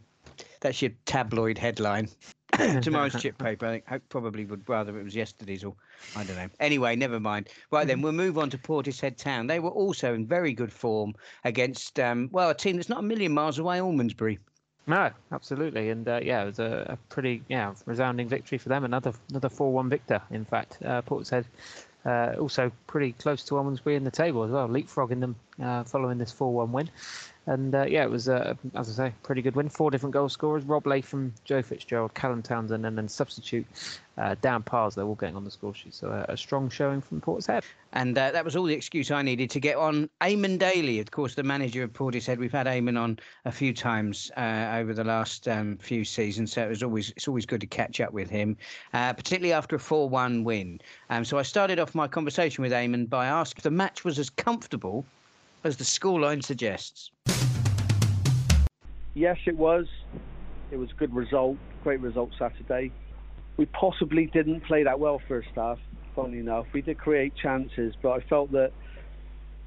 that's 0.60 0.82
your 0.82 0.92
tabloid 1.06 1.58
headline. 1.58 2.10
Tomorrow's 2.82 3.20
chip 3.22 3.38
paper. 3.40 3.66
I 3.66 3.72
think 3.72 3.84
I 3.90 3.98
probably 3.98 4.46
would 4.46 4.68
rather 4.68 4.98
it 5.00 5.04
was 5.04 5.16
yesterday's 5.16 5.64
or 5.64 5.76
I 6.16 6.24
don't 6.24 6.36
know. 6.36 6.50
Anyway, 6.60 6.96
never 6.96 7.20
mind. 7.20 7.50
Right 7.72 7.88
then, 7.88 8.02
we'll 8.02 8.12
move 8.12 8.38
on 8.38 8.50
to 8.52 8.58
Portishead 8.58 9.18
Town. 9.18 9.48
They 9.48 9.60
were 9.60 9.70
also 9.70 10.14
in 10.14 10.26
very 10.26 10.54
good 10.54 10.72
form 10.72 11.14
against 11.44 12.00
um, 12.00 12.30
well 12.32 12.50
a 12.50 12.56
team 12.56 12.76
that's 12.76 12.90
not 12.90 13.00
a 13.00 13.04
million 13.04 13.32
miles 13.32 13.60
away, 13.60 13.80
Almondsbury. 13.80 14.40
No, 14.86 15.12
absolutely, 15.32 15.90
and 15.90 16.08
uh, 16.10 16.20
yeah, 16.22 16.44
it 16.44 16.46
was 16.46 16.60
a, 16.60 16.86
a, 16.90 16.98
pretty 17.08 17.42
yeah 17.48 17.74
resounding 17.86 18.28
victory 18.28 18.58
for 18.58 18.70
them. 18.70 18.84
Another 18.84 19.14
another 19.30 19.50
four-one 19.50 19.90
victor. 19.90 20.22
In 20.30 20.44
fact, 20.44 20.80
uh, 20.84 21.02
Portishead 21.02 21.46
uh, 22.06 22.36
also 22.40 22.72
pretty 22.88 23.14
close 23.14 23.44
to 23.46 23.56
Almondsbury 23.56 23.96
in 23.96 24.04
the 24.04 24.12
table 24.12 24.44
as 24.44 24.52
well, 24.52 24.68
leapfrogging 24.68 25.20
them 25.20 25.36
uh, 25.62 25.84
following 25.84 26.18
this 26.18 26.34
4-1 26.34 26.70
win. 26.70 26.90
And 27.46 27.76
uh, 27.76 27.86
yeah, 27.88 28.04
it 28.04 28.10
was, 28.10 28.30
uh, 28.30 28.54
as 28.74 28.90
I 28.90 29.10
say, 29.10 29.16
pretty 29.22 29.42
good 29.42 29.56
win. 29.56 29.68
Four 29.68 29.92
different 29.92 30.14
goal 30.14 30.30
scorers: 30.30 30.64
Rob 30.64 30.88
Latham, 30.88 31.34
Joe 31.44 31.62
Fitzgerald, 31.62 32.14
Callum 32.14 32.42
Townsend, 32.42 32.86
and 32.86 32.98
then 32.98 33.10
substitute 33.10 33.66
uh, 34.18 34.36
Dan 34.42 34.64
Pars. 34.64 34.96
They're 34.96 35.04
all 35.04 35.16
getting 35.16 35.36
on 35.36 35.44
the 35.44 35.52
score 35.52 35.74
sheet. 35.74 35.94
So 35.94 36.10
uh, 36.10 36.26
a 36.30 36.38
strong 36.38 36.70
showing 36.70 37.02
from 37.02 37.20
Portishead. 37.20 37.64
And 37.92 38.18
uh, 38.18 38.32
that 38.32 38.46
was 38.46 38.56
all 38.56 38.64
the 38.64 38.74
excuse 38.74 39.12
I 39.12 39.22
needed 39.22 39.50
to 39.52 39.60
get 39.60 39.76
on 39.76 40.10
Eamon 40.22 40.58
Daly, 40.58 41.00
of 41.00 41.12
course, 41.12 41.36
the 41.36 41.44
manager 41.44 41.84
of 41.84 41.92
Portishead. 41.92 42.38
We've 42.38 42.52
had 42.52 42.66
Eamon 42.66 42.98
on 42.98 43.20
a 43.44 43.52
few 43.52 43.74
times 43.74 44.32
uh, 44.38 44.76
over 44.76 44.94
the 44.94 45.04
last 45.04 45.46
um, 45.50 45.78
few 45.78 46.06
seasons, 46.06 46.54
so 46.54 46.64
it 46.64 46.70
was 46.70 46.82
always 46.82 47.10
it's 47.12 47.28
always 47.28 47.46
good 47.46 47.60
to 47.60 47.68
catch 47.68 48.00
up 48.00 48.14
with 48.14 48.30
him, 48.30 48.56
particularly 48.94 49.52
after 49.52 49.76
a 49.76 49.80
four-one 49.80 50.46
win. 50.46 50.80
Um, 51.10 51.26
so 51.26 51.38
I 51.38 51.44
started 51.44 51.78
off 51.78 51.94
my 51.94 52.08
conversation 52.08 52.62
with 52.62 52.72
Eamon 52.72 53.10
by 53.10 53.26
asking 53.26 53.60
if 53.60 53.64
the 53.64 53.72
match 53.72 54.06
was 54.06 54.18
as 54.18 54.30
comfortable 54.30 55.06
as 55.64 55.78
the 55.78 55.84
scoreline 55.84 56.44
suggests. 56.44 57.12
Yes, 59.14 59.38
it 59.46 59.56
was. 59.56 59.86
It 60.72 60.78
was 60.78 60.90
a 60.92 60.96
good 60.96 61.14
result, 61.14 61.58
great 61.84 62.00
result 62.00 62.32
Saturday. 62.40 62.92
We 63.58 63.66
possibly 63.68 64.26
didn't 64.26 64.62
play 64.62 64.84
that 64.84 65.00
well 65.00 65.22
first 65.28 65.50
half, 65.56 65.78
funnily 66.16 66.40
enough. 66.40 66.66
We 66.74 66.82
did 66.82 66.98
create 66.98 67.34
chances, 67.36 67.94
but 68.02 68.12
I 68.12 68.20
felt 68.22 68.52
that 68.54 68.72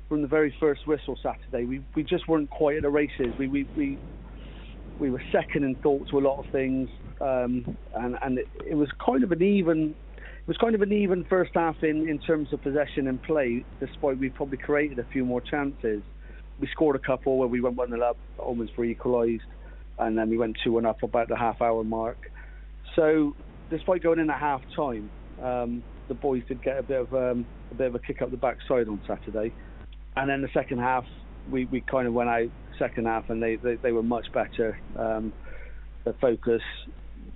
from 0.09 0.23
the 0.23 0.29
very 0.29 0.55
first 0.59 0.87
whistle 0.87 1.19
Saturday, 1.23 1.65
we, 1.65 1.85
we 1.95 2.03
just 2.03 2.27
weren't 2.27 2.51
quite 2.51 2.77
at 2.77 2.83
the 2.83 2.91
races. 2.91 3.33
We, 3.39 3.47
we, 3.47 3.69
we, 3.77 3.99
we 4.99 5.11
were 5.11 5.23
second 5.31 5.65
in 5.65 5.77
thought 5.77 6.09
to 6.09 6.19
a 6.19 6.21
lot 6.21 6.45
of 6.45 6.51
things, 6.51 6.89
um, 7.21 7.77
and, 7.95 8.19
and 8.23 8.39
it, 8.39 8.49
it 8.67 8.75
was 8.75 8.89
kind 9.05 9.23
of 9.23 9.31
an 9.31 9.43
even 9.43 9.95
it 10.47 10.51
was 10.51 10.59
kind 10.59 10.77
of 10.77 10.83
an 10.83 10.93
even 10.93 11.25
first 11.25 11.51
half 11.57 11.75
in, 11.83 12.09
in 12.09 12.21
terms 12.21 12.53
of 12.53 12.63
possession 12.63 13.09
and 13.09 13.21
play, 13.21 13.65
despite 13.81 14.17
we 14.17 14.29
probably 14.29 14.59
created 14.59 15.01
a 15.01 15.05
few 15.13 15.25
more 15.25 15.41
chances. 15.41 16.03
We 16.61 16.69
scored 16.69 16.95
a 16.95 17.01
couple 17.01 17.37
where 17.37 17.49
we 17.49 17.61
went 17.61 17.75
1 17.75 17.89
0 17.89 18.01
up, 18.01 18.17
almost 18.39 18.73
for 18.77 18.85
equalised, 18.85 19.43
and 19.99 20.17
then 20.17 20.31
we 20.31 20.39
went 20.39 20.57
2 20.63 20.71
1 20.71 20.87
up 20.87 21.03
about 21.03 21.27
the 21.29 21.37
half 21.37 21.61
hour 21.61 21.83
mark. 21.83 22.31
So, 22.95 23.35
despite 23.71 24.05
going 24.05 24.21
in 24.21 24.31
at 24.31 24.39
half 24.39 24.63
time, 24.77 25.11
um, 25.43 25.83
the 26.07 26.15
boys 26.15 26.45
did 26.47 26.63
get 26.63 26.79
a 26.79 26.83
bit 26.85 27.01
of 27.01 27.13
um, 27.13 27.45
a 27.73 27.75
bit 27.75 27.89
of 27.89 27.97
a 27.97 27.99
kick 27.99 28.23
up 28.23 28.31
the 28.31 28.37
backside 28.37 28.87
on 28.87 29.01
Saturday. 29.05 29.53
And 30.15 30.31
then 30.31 30.43
the 30.43 30.49
second 30.55 30.79
half, 30.79 31.05
we, 31.51 31.65
we 31.65 31.81
kind 31.81 32.07
of 32.07 32.15
went 32.15 32.31
out 32.31 32.49
second 32.79 33.07
half, 33.07 33.31
and 33.31 33.43
they, 33.43 33.57
they, 33.57 33.75
they 33.75 33.91
were 33.91 34.05
much 34.05 34.27
better. 34.33 34.79
Um, 34.97 35.33
the 36.05 36.13
focus 36.21 36.63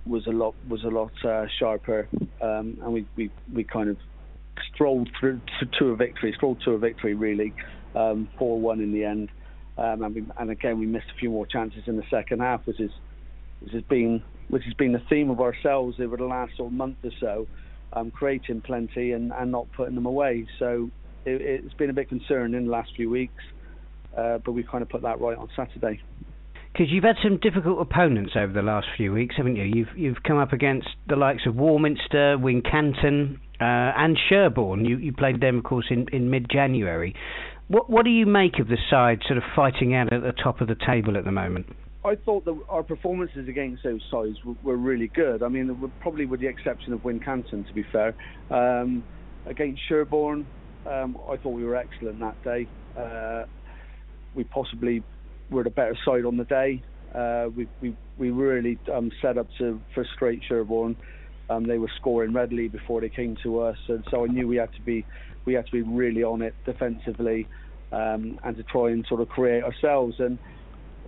was 0.05 0.25
a 0.27 0.31
lot 0.31 0.55
was 0.67 0.83
a 0.83 0.87
lot 0.87 1.11
uh, 1.23 1.45
sharper, 1.59 2.07
um, 2.41 2.77
and 2.81 2.93
we, 2.93 3.05
we, 3.15 3.31
we 3.53 3.63
kind 3.63 3.89
of 3.89 3.97
strolled 4.73 5.09
through 5.19 5.41
to, 5.59 5.65
to 5.79 5.85
a 5.89 5.95
victory, 5.95 6.33
strolled 6.35 6.61
to 6.65 6.71
a 6.71 6.77
victory 6.77 7.13
really, 7.13 7.53
um, 7.95 8.27
four 8.37 8.59
one 8.59 8.79
in 8.79 8.91
the 8.91 9.03
end, 9.03 9.29
um, 9.77 10.03
and, 10.03 10.15
we, 10.15 10.25
and 10.39 10.49
again 10.49 10.79
we 10.79 10.85
missed 10.85 11.07
a 11.15 11.19
few 11.19 11.29
more 11.29 11.45
chances 11.45 11.83
in 11.85 11.97
the 11.97 12.03
second 12.09 12.39
half, 12.39 12.65
which 12.65 12.79
is 12.79 12.91
which 13.59 13.73
has 13.73 13.83
been 13.83 14.23
which 14.49 14.63
has 14.65 14.73
been 14.73 14.91
the 14.91 15.01
theme 15.09 15.29
of 15.29 15.39
ourselves 15.39 15.97
over 15.99 16.17
the 16.17 16.25
last 16.25 16.57
sort 16.57 16.67
of 16.67 16.73
month 16.73 16.97
or 17.03 17.11
so, 17.19 17.47
um, 17.93 18.11
creating 18.11 18.61
plenty 18.61 19.11
and, 19.13 19.31
and 19.31 19.51
not 19.51 19.71
putting 19.71 19.95
them 19.95 20.05
away. 20.05 20.45
So 20.59 20.89
it, 21.25 21.41
it's 21.41 21.73
been 21.75 21.89
a 21.89 21.93
bit 21.93 22.09
concerning 22.09 22.55
in 22.55 22.65
the 22.65 22.71
last 22.71 22.91
few 22.95 23.09
weeks, 23.09 23.43
uh, 24.17 24.39
but 24.39 24.53
we 24.53 24.63
kind 24.63 24.81
of 24.81 24.89
put 24.89 25.03
that 25.03 25.21
right 25.21 25.37
on 25.37 25.47
Saturday 25.55 26.01
because 26.71 26.87
you've 26.89 27.03
had 27.03 27.17
some 27.21 27.37
difficult 27.37 27.81
opponents 27.81 28.33
over 28.35 28.53
the 28.53 28.61
last 28.61 28.87
few 28.95 29.11
weeks, 29.11 29.35
haven't 29.37 29.55
you? 29.57 29.63
You've 29.63 29.89
you've 29.95 30.23
come 30.23 30.37
up 30.37 30.53
against 30.53 30.87
the 31.07 31.15
likes 31.15 31.43
of 31.45 31.55
Warminster, 31.55 32.37
Wincanton, 32.37 33.37
uh, 33.59 33.93
and 33.97 34.17
Sherborne. 34.29 34.85
You 34.85 34.97
you 34.97 35.13
played 35.13 35.41
them, 35.41 35.57
of 35.57 35.63
course, 35.63 35.87
in, 35.89 36.07
in 36.13 36.29
mid 36.29 36.47
January. 36.49 37.15
What 37.67 37.89
what 37.89 38.05
do 38.05 38.11
you 38.11 38.25
make 38.25 38.59
of 38.59 38.67
the 38.67 38.77
side 38.89 39.21
sort 39.27 39.37
of 39.37 39.43
fighting 39.55 39.93
out 39.93 40.13
at 40.13 40.21
the 40.21 40.31
top 40.31 40.61
of 40.61 40.67
the 40.67 40.75
table 40.85 41.17
at 41.17 41.25
the 41.25 41.31
moment? 41.31 41.67
I 42.03 42.15
thought 42.15 42.45
that 42.45 42.59
our 42.67 42.81
performances 42.81 43.47
against 43.47 43.83
those 43.83 44.01
sides 44.09 44.37
were, 44.63 44.75
really 44.75 45.07
good. 45.07 45.43
I 45.43 45.49
mean, 45.49 45.91
probably 45.99 46.25
with 46.25 46.39
the 46.39 46.47
exception 46.47 46.93
of 46.93 47.01
Wincanton, 47.01 47.67
to 47.67 47.73
be 47.73 47.85
fair. 47.91 48.15
Um, 48.49 49.03
against 49.45 49.81
Sherborne, 49.87 50.47
um, 50.87 51.15
I 51.29 51.37
thought 51.37 51.51
we 51.51 51.63
were 51.63 51.75
excellent 51.75 52.19
that 52.19 52.43
day. 52.43 52.67
Uh, 52.97 53.45
we 54.33 54.45
possibly 54.45 55.03
were 55.51 55.63
the 55.63 55.69
better 55.69 55.97
side 56.03 56.25
on 56.25 56.37
the 56.37 56.45
day. 56.45 56.81
Uh, 57.13 57.49
we, 57.55 57.67
we 57.81 57.95
we 58.17 58.29
really 58.31 58.79
um, 58.91 59.11
set 59.21 59.37
up 59.37 59.47
to 59.57 59.79
frustrate 59.93 60.41
Sherborne. 60.47 60.95
Um, 61.49 61.65
they 61.65 61.77
were 61.77 61.91
scoring 61.97 62.31
readily 62.33 62.69
before 62.69 63.01
they 63.01 63.09
came 63.09 63.35
to 63.43 63.59
us, 63.59 63.77
and 63.89 64.03
so 64.09 64.23
I 64.23 64.27
knew 64.27 64.47
we 64.47 64.55
had 64.55 64.73
to 64.73 64.81
be 64.81 65.05
we 65.45 65.53
had 65.53 65.65
to 65.65 65.71
be 65.71 65.81
really 65.81 66.23
on 66.23 66.41
it 66.41 66.55
defensively 66.65 67.47
um, 67.91 68.39
and 68.43 68.55
to 68.55 68.63
try 68.63 68.91
and 68.91 69.05
sort 69.07 69.21
of 69.21 69.27
create 69.27 69.63
ourselves. 69.63 70.15
And 70.19 70.39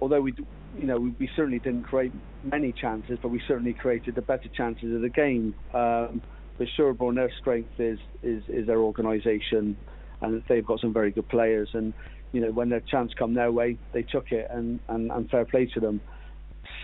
although 0.02 0.22
we 0.22 0.34
you 0.78 0.86
know 0.88 0.98
we, 0.98 1.12
we, 1.20 1.30
certainly 1.36 1.60
didn't 1.60 1.84
create 1.84 2.12
many 2.44 2.74
chances, 2.74 3.18
but 3.22 3.30
we 3.30 3.42
certainly 3.48 3.74
created 3.74 4.16
the 4.16 4.22
better 4.22 4.50
chances 4.50 4.94
of 4.94 5.02
the 5.02 5.10
game. 5.10 5.56
Um, 5.74 6.22
but 6.58 6.68
Sherborne, 6.76 7.16
their 7.16 7.32
strength 7.40 7.80
is 7.80 8.00
is, 8.22 8.44
is 8.50 8.68
their 8.68 8.80
organisation, 8.80 9.78
and 10.22 10.44
they've 10.50 10.66
got 10.66 10.82
some 10.82 10.92
very 10.92 11.12
good 11.12 11.30
players 11.30 11.70
and 11.74 11.94
you 12.34 12.42
know, 12.42 12.52
when 12.52 12.70
their 12.70 12.82
chance 12.82 13.14
come 13.18 13.36
their 13.36 13.52
way, 13.52 13.78
they 13.94 14.02
took 14.02 14.32
it, 14.32 14.48
and, 14.52 14.82
and, 14.90 15.12
and 15.12 15.30
fair 15.30 15.46
play 15.46 15.68
to 15.68 15.80
them. 15.80 16.02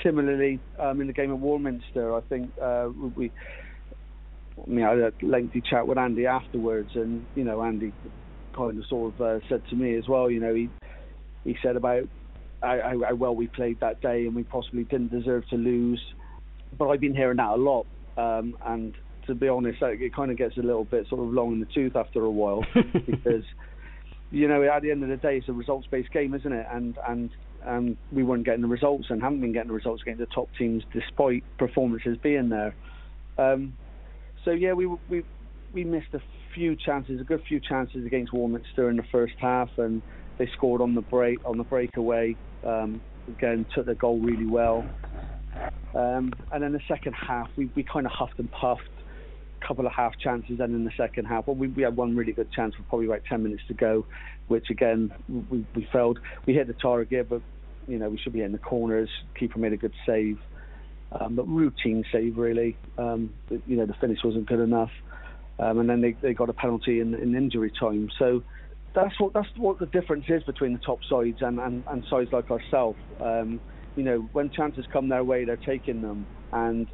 similarly 0.03 0.59
um, 0.79 1.01
in 1.01 1.07
the 1.07 1.13
game 1.13 1.31
at 1.31 1.39
Warminster, 1.39 2.15
I 2.15 2.21
think 2.21 2.51
uh, 2.61 2.89
we. 3.15 3.31
I 4.65 4.69
mean, 4.69 4.85
I 4.85 4.89
had 4.91 4.99
a 4.99 5.13
lengthy 5.21 5.61
chat 5.61 5.87
with 5.87 5.97
Andy 5.97 6.25
afterwards, 6.25 6.91
and 6.93 7.25
you 7.35 7.43
know, 7.43 7.61
Andy 7.63 7.93
kind 8.55 8.77
of 8.77 8.85
sort 8.87 9.13
of 9.15 9.21
uh, 9.21 9.39
said 9.49 9.63
to 9.69 9.75
me 9.75 9.95
as 9.95 10.07
well. 10.07 10.29
You 10.29 10.39
know, 10.39 10.53
he 10.53 10.69
he 11.43 11.57
said 11.63 11.75
about 11.75 12.03
how, 12.61 13.01
how 13.07 13.15
well 13.15 13.35
we 13.35 13.47
played 13.47 13.79
that 13.79 14.01
day, 14.01 14.25
and 14.25 14.35
we 14.35 14.43
possibly 14.43 14.83
didn't 14.83 15.11
deserve 15.11 15.47
to 15.49 15.55
lose. 15.55 16.01
But 16.77 16.89
I've 16.89 16.99
been 16.99 17.15
hearing 17.15 17.37
that 17.37 17.49
a 17.49 17.55
lot, 17.55 17.87
um, 18.17 18.55
and 18.65 18.93
to 19.27 19.33
be 19.33 19.47
honest, 19.47 19.81
it 19.81 20.13
kind 20.13 20.29
of 20.29 20.37
gets 20.37 20.57
a 20.57 20.61
little 20.61 20.85
bit 20.85 21.07
sort 21.07 21.21
of 21.21 21.33
long 21.33 21.53
in 21.53 21.59
the 21.59 21.67
tooth 21.73 21.95
after 21.95 22.23
a 22.23 22.31
while 22.31 22.65
because 23.05 23.43
you 24.31 24.47
know 24.47 24.63
at 24.63 24.81
the 24.81 24.91
end 24.91 25.03
of 25.03 25.09
the 25.09 25.17
day 25.17 25.37
it's 25.37 25.49
a 25.49 25.53
results-based 25.53 26.11
game, 26.11 26.33
isn't 26.33 26.51
it? 26.51 26.67
And 26.71 26.97
and 27.07 27.29
um, 27.65 27.97
we 28.11 28.23
weren't 28.23 28.45
getting 28.45 28.61
the 28.61 28.67
results 28.67 29.07
and 29.09 29.21
haven't 29.21 29.41
been 29.41 29.53
getting 29.53 29.69
the 29.69 29.73
results 29.73 30.01
against 30.01 30.19
the 30.19 30.27
top 30.27 30.49
teams 30.57 30.83
despite 30.93 31.43
performances 31.57 32.17
being 32.21 32.49
there. 32.49 32.75
Um, 33.37 33.73
so 34.45 34.51
yeah, 34.51 34.73
we 34.73 34.85
we 35.09 35.23
we 35.73 35.83
missed 35.83 36.13
a 36.13 36.21
few 36.53 36.75
chances, 36.75 37.21
a 37.21 37.23
good 37.23 37.43
few 37.47 37.59
chances 37.59 38.05
against 38.05 38.33
Warminster 38.33 38.89
in 38.89 38.97
the 38.97 39.05
first 39.11 39.33
half, 39.39 39.69
and 39.77 40.01
they 40.37 40.49
scored 40.55 40.81
on 40.81 40.95
the 40.95 41.01
break 41.01 41.39
on 41.45 41.57
the 41.57 41.63
breakaway. 41.63 42.35
Um, 42.65 43.01
again, 43.27 43.65
took 43.73 43.85
the 43.85 43.95
goal 43.95 44.19
really 44.19 44.45
well. 44.45 44.85
Um, 45.93 46.33
and 46.51 46.63
then 46.63 46.71
the 46.71 46.81
second 46.87 47.13
half, 47.13 47.49
we, 47.55 47.69
we 47.75 47.83
kind 47.83 48.05
of 48.05 48.11
huffed 48.11 48.37
and 48.37 48.51
puffed. 48.51 48.83
Couple 49.65 49.85
of 49.85 49.91
half 49.91 50.17
chances, 50.17 50.59
and 50.59 50.73
in 50.73 50.85
the 50.85 50.91
second 50.97 51.25
half, 51.25 51.47
well, 51.47 51.55
we, 51.55 51.67
we 51.67 51.83
had 51.83 51.95
one 51.95 52.15
really 52.15 52.31
good 52.31 52.51
chance 52.51 52.77
with 52.77 52.87
probably 52.87 53.05
about 53.05 53.23
10 53.25 53.43
minutes 53.43 53.63
to 53.67 53.73
go, 53.73 54.05
which 54.47 54.69
again 54.69 55.11
we, 55.27 55.65
we 55.75 55.87
failed. 55.91 56.19
We 56.45 56.53
hit 56.53 56.67
the 56.67 56.73
target, 56.73 57.29
but 57.29 57.41
you 57.87 57.99
know 57.99 58.09
we 58.09 58.17
should 58.17 58.33
be 58.33 58.41
in 58.41 58.51
the 58.51 58.57
corners. 58.57 59.09
Keeper 59.37 59.59
made 59.59 59.73
a 59.73 59.77
good 59.77 59.93
save, 60.05 60.39
um, 61.11 61.35
but 61.35 61.47
routine 61.47 62.03
save 62.11 62.37
really. 62.37 62.77
Um, 62.97 63.33
you 63.49 63.77
know 63.77 63.85
the 63.85 63.93
finish 63.93 64.19
wasn't 64.23 64.47
good 64.47 64.59
enough, 64.59 64.91
um, 65.59 65.79
and 65.79 65.89
then 65.89 66.01
they, 66.01 66.13
they 66.13 66.33
got 66.33 66.49
a 66.49 66.53
penalty 66.53 66.99
in, 66.99 67.13
in 67.13 67.35
injury 67.35 67.71
time. 67.79 68.09
So 68.17 68.43
that's 68.95 69.19
what 69.19 69.33
that's 69.33 69.49
what 69.57 69.79
the 69.79 69.85
difference 69.85 70.25
is 70.29 70.43
between 70.43 70.73
the 70.73 70.79
top 70.79 70.99
sides 71.09 71.41
and, 71.41 71.59
and, 71.59 71.83
and 71.87 72.03
sides 72.09 72.31
like 72.31 72.49
ourselves. 72.49 72.99
Um, 73.19 73.59
you 73.95 74.03
know, 74.03 74.29
when 74.31 74.49
chances 74.49 74.85
come 74.91 75.09
their 75.09 75.23
way, 75.23 75.45
they're 75.45 75.57
taking 75.57 76.01
them, 76.01 76.25
and 76.51 76.87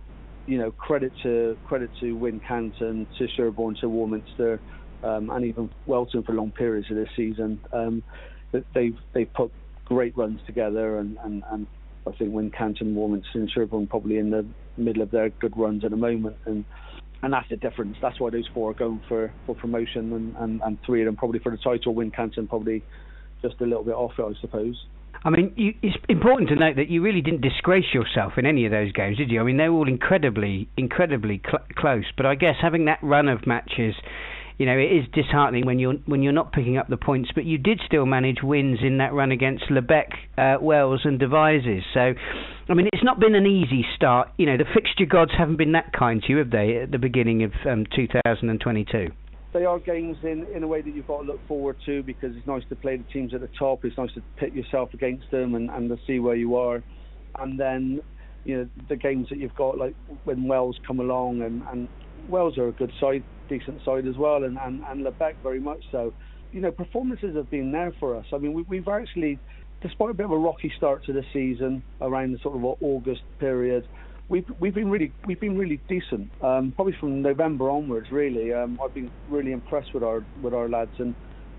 you 0.47 0.57
know, 0.57 0.71
credit 0.71 1.11
to 1.23 1.57
credit 1.65 1.89
to 1.99 2.15
Wincanton, 2.15 3.07
to 3.17 3.27
Sherborne, 3.35 3.75
to 3.81 3.89
Warminster, 3.89 4.59
um, 5.03 5.29
and 5.29 5.45
even 5.45 5.69
Welton 5.85 6.23
for 6.23 6.33
long 6.33 6.51
periods 6.51 6.89
of 6.89 6.97
this 6.97 7.09
season. 7.15 7.59
Um, 7.73 8.03
they've 8.73 8.97
they've 9.13 9.33
put 9.33 9.51
great 9.85 10.17
runs 10.17 10.39
together, 10.45 10.99
and, 10.99 11.17
and, 11.23 11.43
and 11.51 11.67
I 12.07 12.11
think 12.11 12.33
Wincanton, 12.33 12.93
Warminster, 12.93 13.39
and 13.39 13.49
Sherborne 13.49 13.87
probably 13.87 14.17
in 14.17 14.31
the 14.31 14.45
middle 14.77 15.01
of 15.01 15.11
their 15.11 15.29
good 15.29 15.55
runs 15.57 15.83
at 15.85 15.91
the 15.91 15.97
moment, 15.97 16.37
and 16.45 16.65
and 17.23 17.33
that's 17.33 17.49
the 17.49 17.57
difference. 17.57 17.97
That's 18.01 18.19
why 18.19 18.29
those 18.29 18.47
four 18.53 18.71
are 18.71 18.73
going 18.73 19.01
for, 19.07 19.33
for 19.45 19.55
promotion, 19.55 20.13
and, 20.13 20.35
and, 20.37 20.61
and 20.61 20.77
three 20.85 21.01
of 21.01 21.07
them 21.07 21.15
probably 21.15 21.39
for 21.39 21.51
the 21.51 21.57
title. 21.57 21.95
Wincanton 21.95 22.47
probably 22.47 22.83
just 23.41 23.59
a 23.61 23.63
little 23.63 23.83
bit 23.83 23.95
off 23.95 24.13
it, 24.19 24.23
I 24.23 24.39
suppose. 24.41 24.85
I 25.25 25.31
mean, 25.31 25.53
you, 25.55 25.73
it's 25.81 25.97
important 26.07 26.49
to 26.49 26.55
note 26.55 26.75
that 26.75 26.87
you 26.87 27.01
really 27.01 27.21
didn't 27.21 27.41
disgrace 27.41 27.95
yourself 27.95 28.33
in 28.37 28.45
any 28.45 28.65
of 28.65 28.71
those 28.71 28.91
games, 28.91 29.17
did 29.17 29.31
you? 29.31 29.41
I 29.41 29.43
mean, 29.43 29.57
they 29.57 29.67
were 29.67 29.79
all 29.79 29.87
incredibly, 29.87 30.69
incredibly 30.77 31.41
cl- 31.43 31.65
close. 31.75 32.05
But 32.15 32.27
I 32.27 32.35
guess 32.35 32.53
having 32.61 32.85
that 32.85 32.99
run 33.01 33.27
of 33.27 33.47
matches, 33.47 33.95
you 34.59 34.67
know, 34.67 34.77
it 34.77 34.91
is 34.91 35.05
disheartening 35.13 35.65
when 35.65 35.79
you're 35.79 35.95
when 36.05 36.21
you're 36.21 36.31
not 36.31 36.53
picking 36.53 36.77
up 36.77 36.89
the 36.89 36.97
points. 36.97 37.31
But 37.33 37.45
you 37.45 37.57
did 37.57 37.81
still 37.87 38.05
manage 38.05 38.43
wins 38.43 38.79
in 38.83 38.99
that 38.99 39.13
run 39.13 39.31
against 39.31 39.65
Lebeq, 39.71 40.11
uh, 40.37 40.61
Wells, 40.61 41.01
and 41.05 41.19
Devizes. 41.19 41.81
So, 41.95 42.13
I 42.69 42.73
mean, 42.75 42.87
it's 42.93 43.03
not 43.03 43.19
been 43.19 43.33
an 43.33 43.47
easy 43.47 43.83
start. 43.95 44.29
You 44.37 44.45
know, 44.45 44.57
the 44.57 44.65
fixture 44.75 45.07
gods 45.07 45.31
haven't 45.35 45.57
been 45.57 45.71
that 45.71 45.91
kind 45.91 46.21
to 46.21 46.29
you, 46.29 46.37
have 46.37 46.51
they, 46.51 46.77
at 46.83 46.91
the 46.91 46.99
beginning 46.99 47.43
of 47.43 47.51
um, 47.67 47.85
2022? 47.95 49.09
They 49.55 49.63
are 49.63 49.79
games 49.79 50.17
in, 50.21 50.45
in 50.53 50.63
a 50.63 50.67
way 50.67 50.81
that 50.81 50.93
you've 50.93 51.07
got 51.07 51.21
to 51.21 51.27
look 51.27 51.39
forward 51.47 51.77
to 51.85 52.03
because 52.03 52.35
it's 52.35 52.45
nice 52.45 52.63
to 52.67 52.75
play 52.75 52.97
the 52.97 53.05
teams 53.05 53.33
at 53.33 53.39
the 53.39 53.49
top. 53.57 53.85
It's 53.85 53.97
nice 53.97 54.11
to 54.15 54.23
pit 54.35 54.51
yourself 54.53 54.93
against 54.93 55.31
them 55.31 55.55
and, 55.55 55.69
and 55.69 55.87
to 55.87 55.97
see 56.05 56.19
where 56.19 56.35
you 56.35 56.57
are. 56.57 56.83
And 57.39 57.57
then, 57.57 58.01
you 58.43 58.57
know, 58.57 58.69
the 58.89 58.97
games 58.97 59.27
that 59.29 59.39
you've 59.39 59.55
got, 59.55 59.77
like 59.77 59.95
when 60.25 60.49
Wells 60.49 60.77
come 60.85 60.99
along, 60.99 61.41
and, 61.41 61.63
and 61.71 61.87
Wells 62.27 62.57
are 62.57 62.67
a 62.67 62.73
good 62.73 62.91
side, 62.99 63.23
decent 63.47 63.81
side 63.85 64.05
as 64.07 64.17
well, 64.17 64.43
and, 64.43 64.57
and, 64.61 64.81
and 64.89 65.05
Lebeq 65.05 65.35
very 65.41 65.61
much 65.61 65.85
so. 65.89 66.13
You 66.51 66.59
know, 66.59 66.71
performances 66.71 67.33
have 67.37 67.49
been 67.49 67.71
there 67.71 67.93
for 67.97 68.17
us. 68.17 68.25
I 68.33 68.39
mean, 68.39 68.51
we, 68.51 68.63
we've 68.63 68.89
actually, 68.89 69.39
despite 69.81 70.09
a 70.09 70.13
bit 70.15 70.25
of 70.25 70.33
a 70.33 70.37
rocky 70.37 70.73
start 70.75 71.05
to 71.05 71.13
the 71.13 71.23
season 71.31 71.81
around 72.01 72.33
the 72.33 72.39
sort 72.39 72.57
of 72.57 72.75
August 72.81 73.21
period, 73.39 73.87
we've 74.29 74.45
we've 74.59 74.73
been 74.73 74.89
really 74.89 75.11
we've 75.25 75.39
been 75.39 75.57
really 75.57 75.79
decent. 75.87 76.31
Um, 76.41 76.73
probably 76.75 76.95
from 76.99 77.21
November 77.21 77.69
onwards, 77.69 78.11
really. 78.11 78.53
Um, 78.53 78.79
I've 78.83 78.93
been 78.93 79.11
really 79.29 79.51
impressed 79.51 79.93
with 79.93 80.03
our 80.03 80.23
with 80.41 80.53
our 80.53 80.69
lads, 80.69 80.91
and 80.99 81.15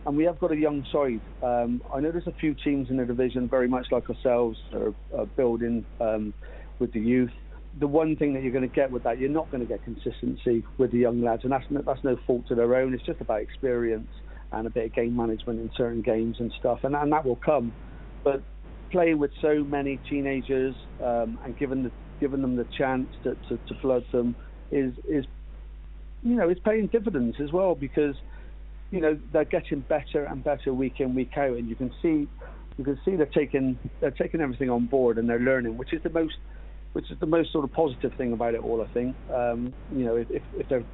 and 0.06 0.16
we 0.16 0.24
have 0.24 0.38
got 0.38 0.52
a 0.52 0.56
young 0.56 0.86
side. 0.92 1.20
Um, 1.42 1.82
I 1.92 2.00
know 2.00 2.12
there's 2.12 2.26
a 2.26 2.38
few 2.40 2.54
teams 2.54 2.90
in 2.90 2.96
the 2.96 3.04
division, 3.04 3.48
very 3.48 3.68
much 3.68 3.86
like 3.90 4.08
ourselves, 4.08 4.58
that 4.72 4.94
are, 5.14 5.26
building 5.26 5.84
um, 6.00 6.32
with 6.78 6.92
the 6.92 7.00
youth. 7.00 7.32
The 7.78 7.88
one 7.88 8.16
thing 8.16 8.32
that 8.34 8.42
you're 8.42 8.52
going 8.52 8.68
to 8.68 8.74
get 8.74 8.90
with 8.90 9.02
that, 9.02 9.18
you're 9.18 9.28
not 9.28 9.50
going 9.50 9.66
to 9.66 9.68
get 9.68 9.84
consistency 9.84 10.64
with 10.78 10.92
the 10.92 10.98
young 10.98 11.22
lads, 11.22 11.42
and 11.42 11.52
that's 11.52 11.64
no, 11.70 11.82
that's 11.82 12.02
no 12.04 12.16
fault 12.26 12.46
to 12.48 12.54
their 12.54 12.74
own. 12.76 12.94
It's 12.94 13.04
just 13.04 13.20
about 13.20 13.40
experience 13.40 14.08
and 14.52 14.66
a 14.66 14.70
bit 14.70 14.86
of 14.86 14.94
game 14.94 15.16
management 15.16 15.60
in 15.60 15.70
certain 15.76 16.02
games 16.02 16.36
and 16.38 16.52
stuff, 16.58 16.80
and 16.84 16.94
and 16.94 17.12
that 17.12 17.24
will 17.24 17.36
come. 17.36 17.72
But 18.22 18.42
playing 18.90 19.18
with 19.18 19.32
so 19.42 19.64
many 19.64 19.98
teenagers 20.08 20.74
um, 21.02 21.38
and 21.44 21.58
given 21.58 21.82
the 21.82 21.90
given 22.20 22.42
them 22.42 22.56
the 22.56 22.66
chance 22.76 23.08
to, 23.22 23.36
to, 23.48 23.58
to 23.68 23.74
flood 23.80 24.04
them 24.12 24.36
is 24.70 24.94
is 25.08 25.24
you 26.22 26.34
know 26.34 26.48
is 26.48 26.58
paying 26.64 26.86
dividends 26.88 27.36
as 27.40 27.52
well 27.52 27.74
because 27.74 28.16
you 28.90 29.00
know 29.00 29.18
they're 29.32 29.44
getting 29.44 29.80
better 29.80 30.24
and 30.24 30.42
better 30.42 30.72
week 30.72 31.00
in 31.00 31.14
week 31.14 31.36
out. 31.36 31.56
And 31.56 31.68
you 31.68 31.76
can 31.76 31.92
see 32.02 32.28
you 32.78 32.84
can 32.84 32.98
see 33.04 33.16
they're 33.16 33.26
taking 33.26 33.78
they're 34.00 34.10
taking 34.10 34.40
everything 34.40 34.70
on 34.70 34.86
board 34.86 35.18
and 35.18 35.28
they're 35.28 35.40
learning 35.40 35.76
which 35.76 35.92
is 35.92 36.02
the 36.02 36.10
most 36.10 36.36
which 36.92 37.10
is 37.10 37.18
the 37.18 37.26
most 37.26 37.52
sort 37.52 37.64
of 37.64 37.72
positive 37.72 38.14
thing 38.14 38.32
about 38.32 38.54
it 38.54 38.60
all 38.60 38.82
I 38.82 38.86
think. 38.92 39.14
Um, 39.32 39.72
you 39.94 40.04
know 40.04 40.16
if, 40.16 40.28
if 40.30 40.68
they're 40.68 40.84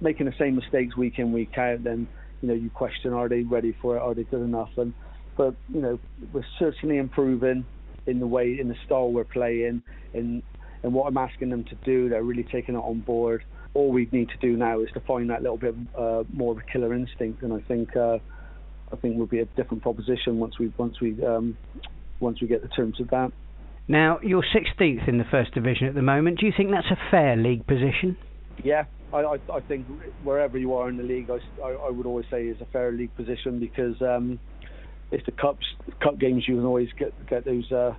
making 0.00 0.26
the 0.26 0.34
same 0.38 0.56
mistakes 0.56 0.96
week 0.96 1.18
in 1.18 1.32
week 1.32 1.56
out 1.58 1.84
then 1.84 2.08
you 2.40 2.48
know 2.48 2.54
you 2.54 2.70
question 2.70 3.12
are 3.12 3.28
they 3.28 3.42
ready 3.42 3.76
for 3.80 3.96
it? 3.96 4.00
Are 4.00 4.14
they 4.14 4.24
good 4.24 4.42
enough? 4.42 4.70
And 4.76 4.94
but 5.36 5.54
you 5.72 5.80
know 5.80 5.98
we're 6.32 6.46
certainly 6.58 6.98
improving 6.98 7.66
in 8.06 8.20
the 8.20 8.26
way 8.26 8.58
in 8.58 8.68
the 8.68 8.76
style 8.84 9.10
we're 9.10 9.24
playing 9.24 9.82
in 10.14 10.42
and 10.82 10.94
what 10.94 11.06
I'm 11.06 11.16
asking 11.16 11.50
them 11.50 11.64
to 11.64 11.74
do. 11.84 12.08
They're 12.08 12.22
really 12.22 12.44
taking 12.44 12.74
it 12.74 12.78
on 12.78 13.00
board. 13.00 13.44
All 13.74 13.90
we 13.90 14.08
need 14.12 14.28
to 14.28 14.38
do 14.38 14.56
now 14.56 14.80
is 14.80 14.88
to 14.94 15.00
find 15.00 15.28
that 15.30 15.42
little 15.42 15.58
bit 15.58 15.74
uh, 15.98 16.24
more 16.32 16.52
of 16.52 16.58
a 16.58 16.72
killer 16.72 16.94
instinct, 16.94 17.42
and 17.42 17.52
I 17.52 17.60
think 17.66 17.94
uh, 17.96 18.18
I 18.92 18.96
think 18.96 19.16
we'll 19.16 19.26
be 19.26 19.40
a 19.40 19.44
different 19.44 19.82
proposition 19.82 20.38
once 20.38 20.58
we 20.58 20.72
once 20.78 21.00
we 21.00 21.22
um, 21.24 21.58
once 22.20 22.40
we 22.40 22.46
get 22.46 22.62
the 22.62 22.68
terms 22.68 23.00
of 23.00 23.10
that. 23.10 23.32
Now 23.88 24.18
you're 24.22 24.44
16th 24.54 25.08
in 25.08 25.18
the 25.18 25.24
first 25.30 25.54
division 25.54 25.86
at 25.86 25.94
the 25.94 26.02
moment. 26.02 26.40
Do 26.40 26.46
you 26.46 26.52
think 26.56 26.70
that's 26.70 26.90
a 26.90 27.10
fair 27.10 27.36
league 27.36 27.66
position? 27.66 28.16
Yeah, 28.64 28.84
I, 29.12 29.18
I, 29.18 29.38
I 29.52 29.60
think 29.60 29.86
wherever 30.24 30.58
you 30.58 30.74
are 30.74 30.88
in 30.88 30.96
the 30.96 31.02
league, 31.02 31.30
I, 31.30 31.38
I, 31.62 31.72
I 31.72 31.90
would 31.90 32.06
always 32.06 32.26
say 32.30 32.46
is 32.46 32.60
a 32.60 32.66
fair 32.66 32.90
league 32.92 33.14
position 33.14 33.60
because 33.60 34.00
um, 34.00 34.40
it's 35.10 35.24
the 35.26 35.32
cups 35.32 35.66
cup 36.02 36.18
games 36.18 36.46
you 36.46 36.56
can 36.56 36.64
always 36.64 36.88
get 36.98 37.12
get 37.28 37.44
those 37.44 37.70
uh, 37.72 37.94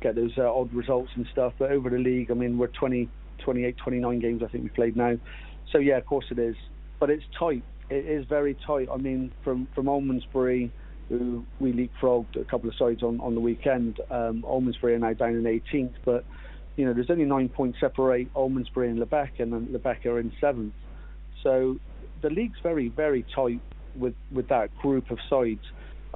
get 0.00 0.14
those 0.14 0.32
uh, 0.38 0.52
odd 0.52 0.72
results 0.72 1.10
and 1.16 1.26
stuff. 1.32 1.52
But 1.58 1.72
over 1.72 1.90
the 1.90 1.98
league, 1.98 2.30
I 2.30 2.34
mean, 2.34 2.58
we're 2.58 2.68
20, 2.68 3.08
28, 3.44 3.76
29 3.76 4.20
games 4.20 4.42
I 4.42 4.48
think 4.48 4.64
we 4.64 4.70
played 4.70 4.96
now. 4.96 5.16
So 5.72 5.78
yeah, 5.78 5.98
of 5.98 6.06
course 6.06 6.26
it 6.30 6.38
is. 6.38 6.56
But 7.00 7.10
it's 7.10 7.24
tight. 7.38 7.62
It 7.90 8.06
is 8.06 8.26
very 8.26 8.56
tight. 8.66 8.88
I 8.92 8.96
mean, 8.96 9.32
from 9.44 9.68
from 9.74 9.86
Almondsbury, 9.86 10.70
who 11.08 11.44
we 11.58 11.72
leapfrogged 11.72 12.40
a 12.40 12.44
couple 12.44 12.68
of 12.68 12.76
sides 12.76 13.02
on 13.02 13.20
on 13.20 13.34
the 13.34 13.40
weekend. 13.40 14.00
Um, 14.10 14.42
Almondsbury 14.46 14.94
are 14.94 14.98
now 14.98 15.12
down 15.12 15.34
in 15.34 15.44
18th, 15.44 15.94
but 16.04 16.24
you 16.76 16.84
know 16.84 16.92
there's 16.92 17.10
only 17.10 17.24
nine 17.24 17.48
points 17.48 17.78
separate 17.80 18.32
Almondsbury 18.34 18.90
and 18.90 18.98
Lebeq, 18.98 19.40
and 19.40 19.52
then 19.52 19.66
Lebeq 19.68 20.04
are 20.06 20.18
in 20.18 20.32
seventh. 20.40 20.74
So 21.42 21.78
the 22.20 22.30
league's 22.30 22.58
very 22.62 22.88
very 22.88 23.24
tight 23.34 23.60
with 23.96 24.14
with 24.32 24.48
that 24.48 24.76
group 24.78 25.10
of 25.10 25.18
sides. 25.30 25.64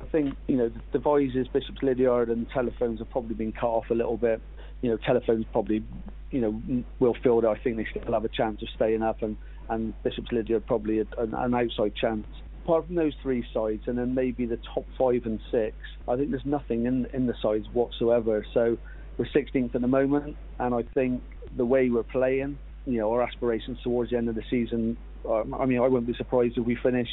I 0.03 0.07
think 0.11 0.35
you 0.47 0.57
know 0.57 0.69
the 0.69 0.99
Devizes, 0.99 1.49
Bishops 1.53 1.79
Lydiard, 1.83 2.29
and 2.29 2.49
Telephones 2.51 2.99
have 2.99 3.11
probably 3.11 3.35
been 3.35 3.53
cut 3.53 3.69
off 3.69 3.91
a 3.91 3.95
little 3.95 4.17
bit. 4.17 4.41
You 4.81 4.91
know, 4.91 4.97
Telephones 4.97 5.47
probably 5.53 5.85
you 6.31 6.41
know 6.41 6.85
will 6.99 7.15
that 7.23 7.49
I 7.49 7.63
think 7.63 7.77
they 7.77 7.87
still 7.91 8.13
have 8.13 8.25
a 8.25 8.29
chance 8.29 8.63
of 8.63 8.69
staying 8.75 9.03
up, 9.03 9.23
and 9.23 9.37
and 9.69 9.95
Bishops 10.03 10.33
Lydiard 10.33 10.67
probably 10.67 11.01
an, 11.01 11.07
an 11.19 11.55
outside 11.55 11.95
chance. 11.95 12.27
Apart 12.65 12.87
from 12.87 12.95
those 12.95 13.13
three 13.23 13.45
sides, 13.53 13.83
and 13.87 13.99
then 13.99 14.15
maybe 14.15 14.47
the 14.47 14.59
top 14.75 14.85
five 14.97 15.23
and 15.25 15.41
six, 15.51 15.75
I 16.07 16.17
think 16.17 16.31
there's 16.31 16.47
nothing 16.47 16.87
in 16.87 17.07
in 17.13 17.27
the 17.27 17.35
sides 17.43 17.67
whatsoever. 17.73 18.45
So 18.55 18.79
we're 19.19 19.27
16th 19.27 19.75
at 19.75 19.81
the 19.81 19.89
moment, 19.89 20.37
and 20.59 20.75
I 20.75 20.83
think 20.95 21.23
the 21.57 21.65
way 21.65 21.91
we're 21.91 22.03
playing, 22.03 22.59
you 22.87 22.99
know, 22.99 23.13
our 23.13 23.23
aspirations 23.23 23.79
towards 23.83 24.11
the 24.11 24.17
end 24.17 24.29
of 24.29 24.35
the 24.35 24.45
season. 24.51 24.97
Um, 25.29 25.55
I 25.55 25.67
mean, 25.67 25.79
I 25.79 25.87
wouldn't 25.87 26.07
be 26.07 26.15
surprised 26.15 26.59
if 26.59 26.65
we 26.65 26.77
finish 26.77 27.09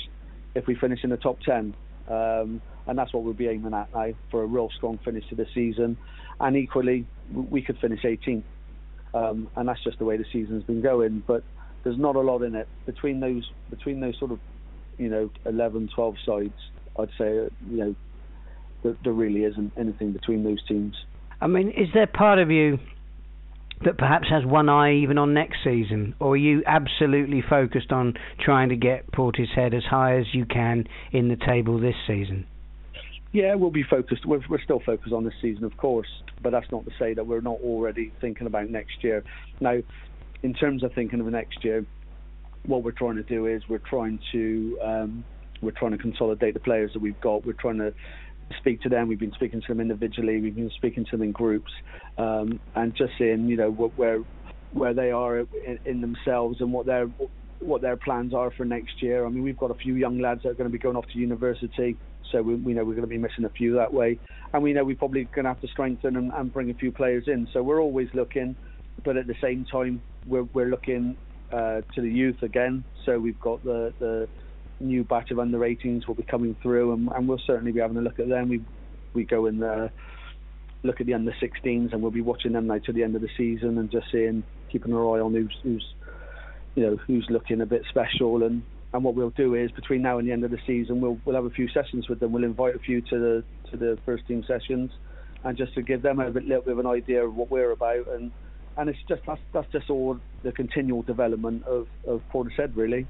if 0.55 0.65
we 0.65 0.75
finish 0.75 1.03
in 1.03 1.11
the 1.11 1.17
top 1.17 1.39
10. 1.41 1.75
Um, 2.07 2.61
and 2.89 2.97
that's 2.97 3.13
what 3.13 3.23
we'll 3.23 3.33
be 3.33 3.47
aiming 3.47 3.73
at 3.73 3.93
now 3.93 4.11
for 4.31 4.41
a 4.41 4.45
real 4.47 4.69
strong 4.75 4.99
finish 5.05 5.23
to 5.29 5.35
the 5.35 5.45
season. 5.53 5.95
And 6.39 6.57
equally, 6.57 7.05
we 7.31 7.61
could 7.61 7.77
finish 7.77 8.01
18th, 8.01 8.43
um, 9.13 9.47
and 9.55 9.69
that's 9.69 9.83
just 9.83 9.99
the 9.99 10.05
way 10.05 10.17
the 10.17 10.25
season's 10.33 10.63
been 10.63 10.81
going. 10.81 11.23
But 11.27 11.43
there's 11.83 11.99
not 11.99 12.15
a 12.15 12.19
lot 12.19 12.41
in 12.41 12.55
it 12.55 12.67
between 12.87 13.19
those 13.19 13.49
between 13.69 13.99
those 13.99 14.17
sort 14.17 14.31
of 14.31 14.39
you 14.97 15.09
know 15.09 15.29
11, 15.45 15.89
12 15.93 16.15
sides. 16.25 16.53
I'd 16.97 17.09
say 17.17 17.47
you 17.69 17.77
know 17.77 17.95
there, 18.81 18.97
there 19.03 19.13
really 19.13 19.43
isn't 19.43 19.73
anything 19.77 20.11
between 20.11 20.43
those 20.43 20.65
teams. 20.67 20.95
I 21.39 21.47
mean, 21.47 21.69
is 21.69 21.89
there 21.93 22.07
part 22.07 22.39
of 22.39 22.49
you 22.49 22.79
that 23.85 23.99
perhaps 23.99 24.27
has 24.29 24.45
one 24.45 24.67
eye 24.67 24.95
even 24.95 25.19
on 25.19 25.35
next 25.35 25.57
season, 25.63 26.15
or 26.19 26.31
are 26.31 26.37
you 26.37 26.63
absolutely 26.65 27.43
focused 27.47 27.91
on 27.91 28.15
trying 28.43 28.69
to 28.69 28.75
get 28.75 29.11
Portishead 29.11 29.75
as 29.75 29.83
high 29.83 30.17
as 30.17 30.25
you 30.33 30.45
can 30.45 30.85
in 31.11 31.27
the 31.27 31.37
table 31.37 31.79
this 31.79 31.95
season? 32.07 32.47
Yeah, 33.31 33.53
we'll 33.55 33.69
be 33.69 33.83
focused. 33.83 34.25
We're, 34.25 34.41
we're 34.49 34.61
still 34.61 34.81
focused 34.83 35.13
on 35.13 35.23
this 35.23 35.35
season, 35.41 35.63
of 35.63 35.77
course, 35.77 36.07
but 36.41 36.51
that's 36.51 36.69
not 36.71 36.85
to 36.85 36.91
say 36.97 37.13
that 37.13 37.27
we're 37.27 37.41
not 37.41 37.59
already 37.63 38.11
thinking 38.19 38.47
about 38.47 38.69
next 38.69 39.03
year. 39.03 39.23
Now, 39.59 39.77
in 40.41 40.53
terms 40.53 40.83
of 40.83 40.93
thinking 40.93 41.19
of 41.19 41.27
next 41.27 41.63
year, 41.63 41.85
what 42.65 42.83
we're 42.83 42.91
trying 42.91 43.15
to 43.15 43.23
do 43.23 43.45
is 43.45 43.61
we're 43.69 43.77
trying 43.77 44.19
to 44.31 44.79
um, 44.83 45.23
we're 45.61 45.71
trying 45.71 45.91
to 45.91 45.97
consolidate 45.97 46.53
the 46.53 46.59
players 46.59 46.91
that 46.93 47.01
we've 47.01 47.19
got. 47.21 47.45
We're 47.45 47.53
trying 47.53 47.77
to 47.77 47.93
speak 48.57 48.81
to 48.81 48.89
them. 48.89 49.07
We've 49.07 49.19
been 49.19 49.33
speaking 49.33 49.61
to 49.61 49.67
them 49.67 49.79
individually. 49.79 50.41
We've 50.41 50.55
been 50.55 50.71
speaking 50.75 51.05
to 51.05 51.11
them 51.11 51.21
in 51.21 51.31
groups, 51.31 51.71
um, 52.17 52.59
and 52.75 52.95
just 52.95 53.13
seeing 53.17 53.47
you 53.47 53.57
know 53.57 53.71
where 53.71 54.23
where 54.71 54.93
they 54.93 55.11
are 55.11 55.39
in, 55.39 55.79
in, 55.85 56.01
themselves 56.01 56.61
and 56.61 56.71
what 56.71 56.85
their 56.85 57.07
what 57.59 57.81
their 57.81 57.97
plans 57.97 58.33
are 58.33 58.51
for 58.51 58.65
next 58.65 59.01
year. 59.01 59.25
I 59.25 59.29
mean, 59.29 59.43
we've 59.43 59.57
got 59.57 59.71
a 59.71 59.75
few 59.75 59.95
young 59.95 60.19
lads 60.19 60.43
that 60.43 60.49
are 60.49 60.53
going 60.53 60.69
to 60.69 60.71
be 60.71 60.79
going 60.79 60.95
off 60.95 61.05
to 61.13 61.19
university, 61.19 61.97
so 62.31 62.41
we, 62.41 62.55
we 62.55 62.73
know 62.73 62.83
we're 62.83 62.93
going 62.93 63.01
to 63.01 63.07
be 63.07 63.17
missing 63.17 63.45
a 63.45 63.49
few 63.49 63.75
that 63.75 63.93
way, 63.93 64.19
and 64.53 64.63
we 64.63 64.73
know 64.73 64.83
we're 64.83 64.95
probably 64.95 65.25
going 65.25 65.45
to 65.45 65.49
have 65.49 65.61
to 65.61 65.67
strengthen 65.67 66.15
and, 66.15 66.31
and 66.33 66.53
bring 66.53 66.69
a 66.69 66.73
few 66.73 66.91
players 66.91 67.25
in. 67.27 67.47
So 67.53 67.61
we're 67.63 67.81
always 67.81 68.09
looking, 68.13 68.55
but 69.03 69.17
at 69.17 69.27
the 69.27 69.35
same 69.41 69.65
time, 69.65 70.01
we're 70.25 70.47
we're 70.53 70.69
looking 70.69 71.17
uh, 71.51 71.81
to 71.95 72.01
the 72.01 72.09
youth 72.09 72.41
again. 72.43 72.83
So 73.05 73.19
we've 73.19 73.39
got 73.39 73.63
the 73.63 73.93
the 73.99 74.27
new 74.79 75.03
batch 75.03 75.31
of 75.31 75.39
under 75.39 75.59
18s 75.59 76.07
will 76.07 76.15
be 76.15 76.23
coming 76.23 76.55
through, 76.61 76.93
and, 76.93 77.09
and 77.09 77.27
we'll 77.27 77.41
certainly 77.45 77.71
be 77.71 77.79
having 77.79 77.97
a 77.97 78.01
look 78.01 78.19
at 78.19 78.29
them. 78.29 78.49
We 78.49 78.61
we 79.13 79.23
go 79.25 79.47
and 79.47 79.63
uh, 79.63 79.87
look 80.83 81.01
at 81.01 81.07
the 81.07 81.13
under 81.13 81.33
16s, 81.41 81.91
and 81.91 82.01
we'll 82.01 82.11
be 82.11 82.21
watching 82.21 82.53
them 82.53 82.67
now 82.67 82.79
to 82.79 82.93
the 82.93 83.03
end 83.03 83.15
of 83.15 83.21
the 83.21 83.29
season, 83.37 83.77
and 83.77 83.91
just 83.91 84.07
seeing, 84.11 84.43
keeping 84.71 84.93
our 84.93 85.17
eye 85.17 85.21
on 85.21 85.33
who's 85.33 85.57
who's 85.63 85.85
you 86.75 86.83
know 86.83 86.97
who's 87.07 87.27
looking 87.29 87.61
a 87.61 87.65
bit 87.65 87.83
special, 87.89 88.43
and 88.43 88.63
and 88.93 89.03
what 89.03 89.15
we'll 89.15 89.29
do 89.31 89.55
is 89.55 89.71
between 89.71 90.01
now 90.01 90.17
and 90.17 90.27
the 90.27 90.31
end 90.31 90.43
of 90.43 90.51
the 90.51 90.57
season, 90.65 91.01
we'll 91.01 91.19
we'll 91.25 91.35
have 91.35 91.45
a 91.45 91.49
few 91.49 91.67
sessions 91.69 92.09
with 92.09 92.19
them. 92.19 92.31
We'll 92.31 92.43
invite 92.43 92.75
a 92.75 92.79
few 92.79 93.01
to 93.01 93.19
the 93.19 93.43
to 93.71 93.77
the 93.77 93.97
first 94.05 94.27
team 94.27 94.43
sessions, 94.47 94.91
and 95.43 95.57
just 95.57 95.73
to 95.75 95.81
give 95.81 96.01
them 96.01 96.19
a 96.19 96.31
bit, 96.31 96.45
little 96.45 96.63
bit 96.63 96.73
of 96.73 96.79
an 96.79 96.87
idea 96.87 97.25
of 97.25 97.35
what 97.35 97.51
we're 97.51 97.71
about, 97.71 98.07
and 98.07 98.31
and 98.77 98.89
it's 98.89 98.99
just 99.07 99.21
that's 99.27 99.41
that's 99.53 99.71
just 99.71 99.89
all 99.89 100.19
the 100.43 100.51
continual 100.51 101.03
development 101.03 101.63
of 101.65 101.87
of 102.07 102.21
Portishead 102.33 102.75
really. 102.75 103.07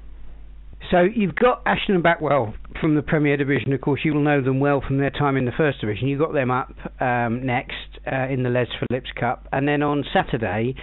So 0.90 1.02
you've 1.02 1.34
got 1.34 1.62
Ashton 1.66 1.94
and 1.94 2.04
Backwell 2.04 2.54
from 2.80 2.94
the 2.94 3.02
Premier 3.02 3.36
Division. 3.36 3.72
Of 3.74 3.82
course, 3.82 4.00
you'll 4.02 4.22
know 4.22 4.42
them 4.42 4.60
well 4.60 4.82
from 4.86 4.96
their 4.98 5.10
time 5.10 5.36
in 5.36 5.44
the 5.44 5.52
First 5.52 5.80
Division. 5.80 6.08
You 6.08 6.18
got 6.18 6.32
them 6.32 6.50
up 6.50 6.74
um, 7.00 7.44
next 7.44 7.74
uh, 8.06 8.26
in 8.28 8.42
the 8.42 8.50
Les 8.50 8.66
Phillips 8.78 9.10
Cup, 9.18 9.48
and 9.52 9.66
then 9.66 9.82
on 9.82 10.04
Saturday 10.12 10.74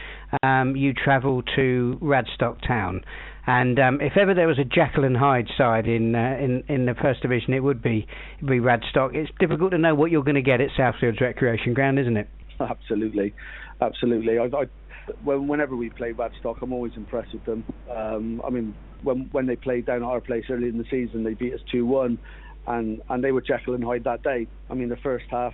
um, 0.43 0.75
you 0.75 0.93
travel 0.93 1.43
to 1.55 1.97
Radstock 2.01 2.65
Town. 2.67 3.01
And 3.49 3.79
um, 3.79 4.01
if 4.01 4.17
ever 4.17 4.33
there 4.33 4.47
was 4.47 4.59
a 4.59 4.65
Jekyll 4.65 5.05
and 5.05 5.15
Hyde 5.15 5.47
side 5.57 5.87
in 5.87 6.15
uh, 6.15 6.37
in 6.39 6.63
in 6.67 6.85
the 6.85 6.93
First 7.01 7.21
Division, 7.21 7.53
it 7.53 7.61
would 7.61 7.81
be 7.81 8.05
it'd 8.37 8.49
be 8.49 8.59
Radstock. 8.59 9.15
It's 9.15 9.31
difficult 9.39 9.71
to 9.71 9.77
know 9.77 9.95
what 9.95 10.11
you're 10.11 10.23
going 10.23 10.35
to 10.35 10.41
get 10.41 10.59
at 10.59 10.69
Southfields 10.77 11.21
Recreation 11.21 11.73
Ground, 11.73 11.97
isn't 11.97 12.17
it? 12.17 12.27
Absolutely, 12.59 13.33
absolutely. 13.79 14.37
I, 14.37 14.45
I, 14.45 14.65
whenever 15.23 15.77
we 15.77 15.89
play 15.89 16.11
Radstock, 16.11 16.61
I'm 16.61 16.73
always 16.73 16.91
impressed 16.97 17.33
with 17.33 17.45
them. 17.45 17.63
Um, 17.89 18.41
I 18.45 18.49
mean, 18.49 18.75
when 19.03 19.29
when 19.31 19.45
they 19.45 19.55
played 19.55 19.85
down 19.85 20.03
at 20.03 20.07
our 20.07 20.19
place 20.19 20.43
early 20.49 20.67
in 20.67 20.77
the 20.77 20.85
season, 20.91 21.23
they 21.23 21.33
beat 21.33 21.53
us 21.53 21.61
two 21.71 21.85
one, 21.85 22.17
and 22.67 23.01
and 23.09 23.23
they 23.23 23.31
were 23.31 23.41
Jekyll 23.41 23.75
and 23.75 23.83
Hyde 23.83 24.03
that 24.03 24.23
day. 24.23 24.47
I 24.69 24.73
mean, 24.73 24.89
the 24.89 24.97
first 24.97 25.25
half 25.31 25.53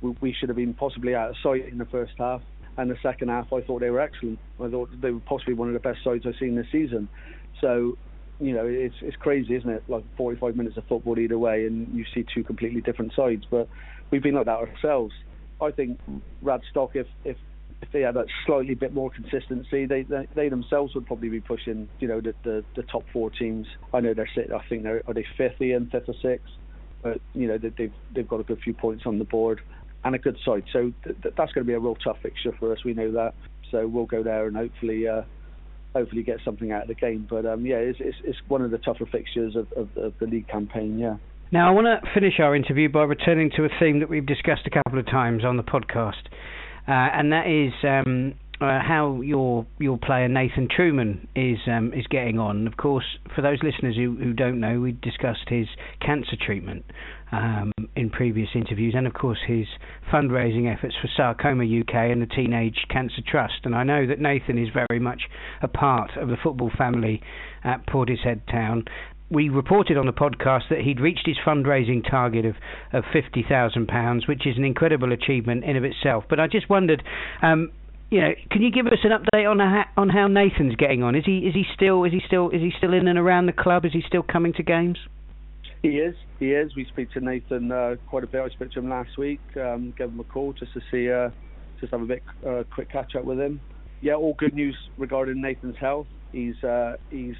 we, 0.00 0.14
we 0.20 0.32
should 0.32 0.48
have 0.48 0.56
been 0.56 0.74
possibly 0.74 1.14
out 1.14 1.30
of 1.30 1.36
sight 1.42 1.68
in 1.68 1.78
the 1.78 1.84
first 1.86 2.12
half, 2.18 2.42
and 2.76 2.90
the 2.90 2.96
second 3.02 3.28
half 3.28 3.52
I 3.52 3.60
thought 3.62 3.80
they 3.80 3.90
were 3.90 4.00
excellent. 4.00 4.38
I 4.60 4.68
thought 4.68 4.90
they 5.00 5.10
were 5.10 5.20
possibly 5.20 5.54
one 5.54 5.68
of 5.68 5.74
the 5.74 5.80
best 5.80 6.02
sides 6.04 6.24
I've 6.26 6.36
seen 6.38 6.54
this 6.54 6.70
season. 6.72 7.08
So. 7.60 7.96
You 8.40 8.52
know, 8.54 8.66
it's 8.66 8.94
it's 9.02 9.16
crazy, 9.16 9.56
isn't 9.56 9.68
it? 9.68 9.82
Like 9.88 10.04
45 10.16 10.54
minutes 10.54 10.76
of 10.76 10.84
football 10.84 11.18
either 11.18 11.36
way, 11.36 11.66
and 11.66 11.92
you 11.92 12.04
see 12.14 12.24
two 12.32 12.44
completely 12.44 12.80
different 12.80 13.12
sides. 13.16 13.44
But 13.50 13.68
we've 14.12 14.22
been 14.22 14.36
like 14.36 14.46
that 14.46 14.58
ourselves. 14.58 15.12
I 15.60 15.72
think 15.72 15.98
Radstock, 16.44 16.94
if 16.94 17.08
if 17.24 17.36
if 17.82 17.92
they 17.92 18.00
had 18.00 18.16
a 18.16 18.24
slightly 18.46 18.74
bit 18.74 18.92
more 18.92 19.10
consistency, 19.10 19.86
they, 19.86 20.02
they, 20.02 20.26
they 20.34 20.48
themselves 20.48 20.94
would 20.94 21.06
probably 21.06 21.28
be 21.28 21.40
pushing, 21.40 21.88
you 22.00 22.08
know, 22.08 22.20
the, 22.20 22.34
the, 22.42 22.64
the 22.74 22.82
top 22.82 23.04
four 23.12 23.30
teams. 23.30 23.66
I 23.94 24.00
know 24.00 24.14
they're 24.14 24.30
sitting. 24.34 24.52
I 24.52 24.64
think 24.68 24.82
they're 24.82 25.02
are 25.06 25.14
they 25.14 25.24
fifth, 25.36 25.60
Ian, 25.60 25.88
fifth 25.90 26.08
or 26.08 26.14
sixth, 26.20 26.52
but 27.02 27.20
you 27.34 27.46
know 27.46 27.58
they, 27.58 27.70
they've 27.70 27.92
they've 28.14 28.28
got 28.28 28.40
a 28.40 28.44
good 28.44 28.60
few 28.60 28.74
points 28.74 29.04
on 29.06 29.18
the 29.18 29.24
board 29.24 29.60
and 30.04 30.14
a 30.14 30.18
good 30.18 30.36
side. 30.44 30.64
So 30.72 30.92
th- 31.04 31.34
that's 31.36 31.52
going 31.52 31.64
to 31.64 31.68
be 31.68 31.74
a 31.74 31.80
real 31.80 31.96
tough 31.96 32.18
fixture 32.22 32.52
for 32.58 32.72
us. 32.72 32.78
We 32.84 32.94
know 32.94 33.12
that. 33.12 33.34
So 33.70 33.86
we'll 33.86 34.06
go 34.06 34.22
there 34.22 34.46
and 34.46 34.56
hopefully. 34.56 35.08
Uh, 35.08 35.22
hopefully 35.94 36.22
get 36.22 36.38
something 36.44 36.70
out 36.70 36.82
of 36.82 36.88
the 36.88 36.94
game. 36.94 37.26
But 37.28 37.46
um, 37.46 37.64
yeah, 37.64 37.76
it's, 37.76 37.98
it's, 38.00 38.16
it's 38.22 38.38
one 38.46 38.62
of 38.62 38.70
the 38.70 38.78
tougher 38.78 39.06
fixtures 39.10 39.56
of, 39.56 39.72
of, 39.72 39.88
of 39.96 40.12
the 40.20 40.26
league 40.26 40.46
campaign. 40.48 40.98
Yeah. 40.98 41.16
Now 41.50 41.68
I 41.68 41.70
want 41.72 41.86
to 41.86 42.10
finish 42.12 42.34
our 42.40 42.54
interview 42.54 42.90
by 42.90 43.04
returning 43.04 43.50
to 43.56 43.64
a 43.64 43.68
theme 43.80 44.00
that 44.00 44.10
we've 44.10 44.26
discussed 44.26 44.66
a 44.66 44.70
couple 44.70 44.98
of 44.98 45.06
times 45.06 45.44
on 45.44 45.56
the 45.56 45.62
podcast, 45.62 46.28
uh, 46.86 46.90
and 46.90 47.32
that 47.32 47.46
is 47.46 47.72
um, 47.84 48.34
uh, 48.60 48.80
how 48.80 49.20
your 49.20 49.66
your 49.78 49.98
player 49.98 50.28
Nathan 50.28 50.68
Truman 50.74 51.28
is 51.36 51.58
um, 51.66 51.92
is 51.92 52.06
getting 52.08 52.38
on. 52.38 52.66
Of 52.66 52.76
course, 52.76 53.04
for 53.34 53.42
those 53.42 53.58
listeners 53.62 53.96
who, 53.96 54.16
who 54.16 54.32
don't 54.32 54.60
know, 54.60 54.80
we 54.80 54.92
discussed 54.92 55.48
his 55.48 55.66
cancer 56.04 56.36
treatment 56.44 56.84
um, 57.30 57.72
in 57.94 58.10
previous 58.10 58.48
interviews, 58.54 58.94
and 58.96 59.06
of 59.06 59.14
course 59.14 59.38
his 59.46 59.66
fundraising 60.12 60.72
efforts 60.72 60.94
for 61.00 61.08
Sarcoma 61.16 61.64
UK 61.64 61.94
and 62.10 62.20
the 62.20 62.26
Teenage 62.26 62.86
Cancer 62.90 63.22
Trust. 63.26 63.60
And 63.64 63.74
I 63.74 63.84
know 63.84 64.06
that 64.06 64.18
Nathan 64.18 64.58
is 64.58 64.68
very 64.72 65.00
much 65.00 65.22
a 65.62 65.68
part 65.68 66.16
of 66.16 66.28
the 66.28 66.36
football 66.42 66.70
family 66.76 67.22
at 67.64 67.86
Portishead 67.86 68.46
Town 68.50 68.84
we 69.30 69.48
reported 69.48 69.98
on 69.98 70.06
the 70.06 70.12
podcast 70.12 70.62
that 70.70 70.80
he'd 70.80 71.00
reached 71.00 71.26
his 71.26 71.36
fundraising 71.46 72.08
target 72.08 72.46
of, 72.46 72.54
of 72.92 73.04
fifty 73.12 73.44
thousand 73.46 73.86
pounds, 73.86 74.26
which 74.26 74.46
is 74.46 74.56
an 74.56 74.64
incredible 74.64 75.12
achievement 75.12 75.64
in 75.64 75.76
of 75.76 75.84
itself. 75.84 76.24
But 76.30 76.40
I 76.40 76.46
just 76.46 76.70
wondered, 76.70 77.02
um, 77.42 77.70
you 78.10 78.20
know, 78.20 78.30
can 78.50 78.62
you 78.62 78.70
give 78.70 78.86
us 78.86 78.98
an 79.04 79.10
update 79.10 79.50
on 79.50 79.58
how, 79.58 79.84
on 79.96 80.08
how 80.08 80.28
Nathan's 80.28 80.76
getting 80.76 81.02
on? 81.02 81.14
Is 81.14 81.24
he 81.26 81.38
is 81.38 81.54
he 81.54 81.64
still 81.74 82.04
is 82.04 82.12
he 82.12 82.20
still 82.26 82.50
is 82.50 82.60
he 82.60 82.72
still 82.78 82.94
in 82.94 83.06
and 83.06 83.18
around 83.18 83.46
the 83.46 83.52
club? 83.52 83.84
Is 83.84 83.92
he 83.92 84.02
still 84.06 84.22
coming 84.22 84.52
to 84.54 84.62
games? 84.62 84.98
He 85.82 85.98
is. 85.98 86.14
He 86.38 86.52
is. 86.52 86.74
We 86.74 86.86
speak 86.86 87.10
to 87.12 87.20
Nathan 87.20 87.70
uh, 87.70 87.96
quite 88.08 88.24
a 88.24 88.26
bit. 88.26 88.40
I 88.40 88.48
spoke 88.48 88.72
to 88.72 88.78
him 88.80 88.88
last 88.88 89.16
week. 89.18 89.40
Um, 89.56 89.94
gave 89.96 90.08
him 90.08 90.20
a 90.20 90.24
call 90.24 90.52
just 90.52 90.72
to 90.72 90.80
see, 90.90 91.10
uh, 91.10 91.30
just 91.80 91.92
have 91.92 92.02
a 92.02 92.06
bit 92.06 92.22
uh, 92.46 92.64
quick 92.74 92.90
catch 92.90 93.14
up 93.14 93.24
with 93.24 93.38
him. 93.38 93.60
Yeah, 94.00 94.14
all 94.14 94.34
good 94.34 94.54
news 94.54 94.76
regarding 94.96 95.40
Nathan's 95.40 95.76
health. 95.76 96.06
He's 96.32 96.62
uh, 96.64 96.96
he's 97.10 97.36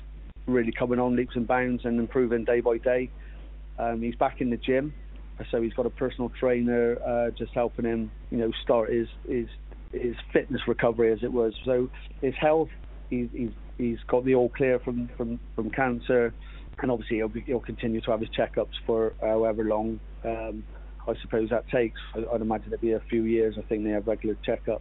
really 0.47 0.73
coming 0.73 0.99
on 0.99 1.17
leaps 1.17 1.35
and 1.35 1.47
bounds 1.47 1.85
and 1.85 1.99
improving 1.99 2.45
day 2.45 2.61
by 2.61 2.79
day. 2.79 3.11
Um, 3.79 4.03
he's 4.03 4.17
back 4.17 4.41
in 4.41 4.51
the 4.51 4.57
gym, 4.57 4.93
so 5.51 5.63
he's 5.63 5.73
got 5.75 5.87
a 5.87 5.91
personal 5.91 6.31
trainer 6.39 6.99
uh, 7.03 7.31
just 7.31 7.53
helping 7.55 7.85
him, 7.85 8.11
you 8.31 8.39
know, 8.39 8.51
start 8.63 8.93
his 8.93 9.09
his 9.29 9.47
his 9.93 10.15
fitness 10.33 10.63
recovery 10.67 11.13
as 11.13 11.23
it 11.23 11.33
was. 11.33 11.55
So 11.65 11.91
his 12.21 12.35
health, 12.41 12.69
he's 13.11 13.29
he's, 13.33 13.51
he's 13.77 13.99
got 14.07 14.25
the 14.25 14.35
all 14.35 14.49
clear 14.49 14.79
from 14.79 15.11
from 15.17 15.41
from 15.55 15.71
cancer, 15.71 16.33
and 16.81 16.91
obviously 16.91 17.19
he'll 17.19 17.29
be, 17.29 17.43
he'll 17.43 17.61
continue 17.61 18.01
to 18.03 18.11
have 18.11 18.21
his 18.21 18.31
checkups 18.31 18.75
for 18.87 19.15
however 19.21 19.65
long. 19.65 20.01
Um, 20.25 20.65
I 21.07 21.15
suppose 21.23 21.49
that 21.51 21.69
takes. 21.69 22.01
I'd 22.15 22.41
imagine 22.43 22.69
it'd 22.69 22.83
be 22.83 22.93
a 22.93 23.01
few 23.09 23.23
years. 23.23 23.55
I 23.59 23.63
think 23.63 23.85
they 23.85 23.91
have 23.91 24.07
regular 24.07 24.37
checkups. 24.47 24.81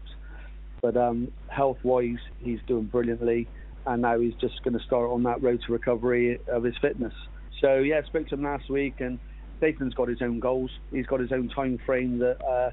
But 0.81 0.97
um, 0.97 1.31
health-wise, 1.47 2.19
he's 2.39 2.59
doing 2.67 2.83
brilliantly 2.83 3.47
and 3.87 4.01
now 4.01 4.19
he's 4.19 4.35
just 4.35 4.61
going 4.63 4.77
to 4.77 4.83
start 4.83 5.09
on 5.09 5.23
that 5.23 5.41
road 5.41 5.61
to 5.65 5.73
recovery 5.73 6.39
of 6.47 6.63
his 6.63 6.75
fitness. 6.81 7.13
So 7.61 7.77
yeah, 7.77 8.01
I 8.03 8.07
spoke 8.07 8.27
to 8.27 8.35
him 8.35 8.43
last 8.43 8.69
week, 8.69 8.95
and 8.99 9.17
Nathan's 9.61 9.93
got 9.93 10.09
his 10.09 10.21
own 10.21 10.39
goals. 10.39 10.69
He's 10.91 11.07
got 11.07 11.21
his 11.21 11.31
own 11.31 11.49
time 11.49 11.79
frame 11.85 12.19
that 12.19 12.43
uh, 12.45 12.71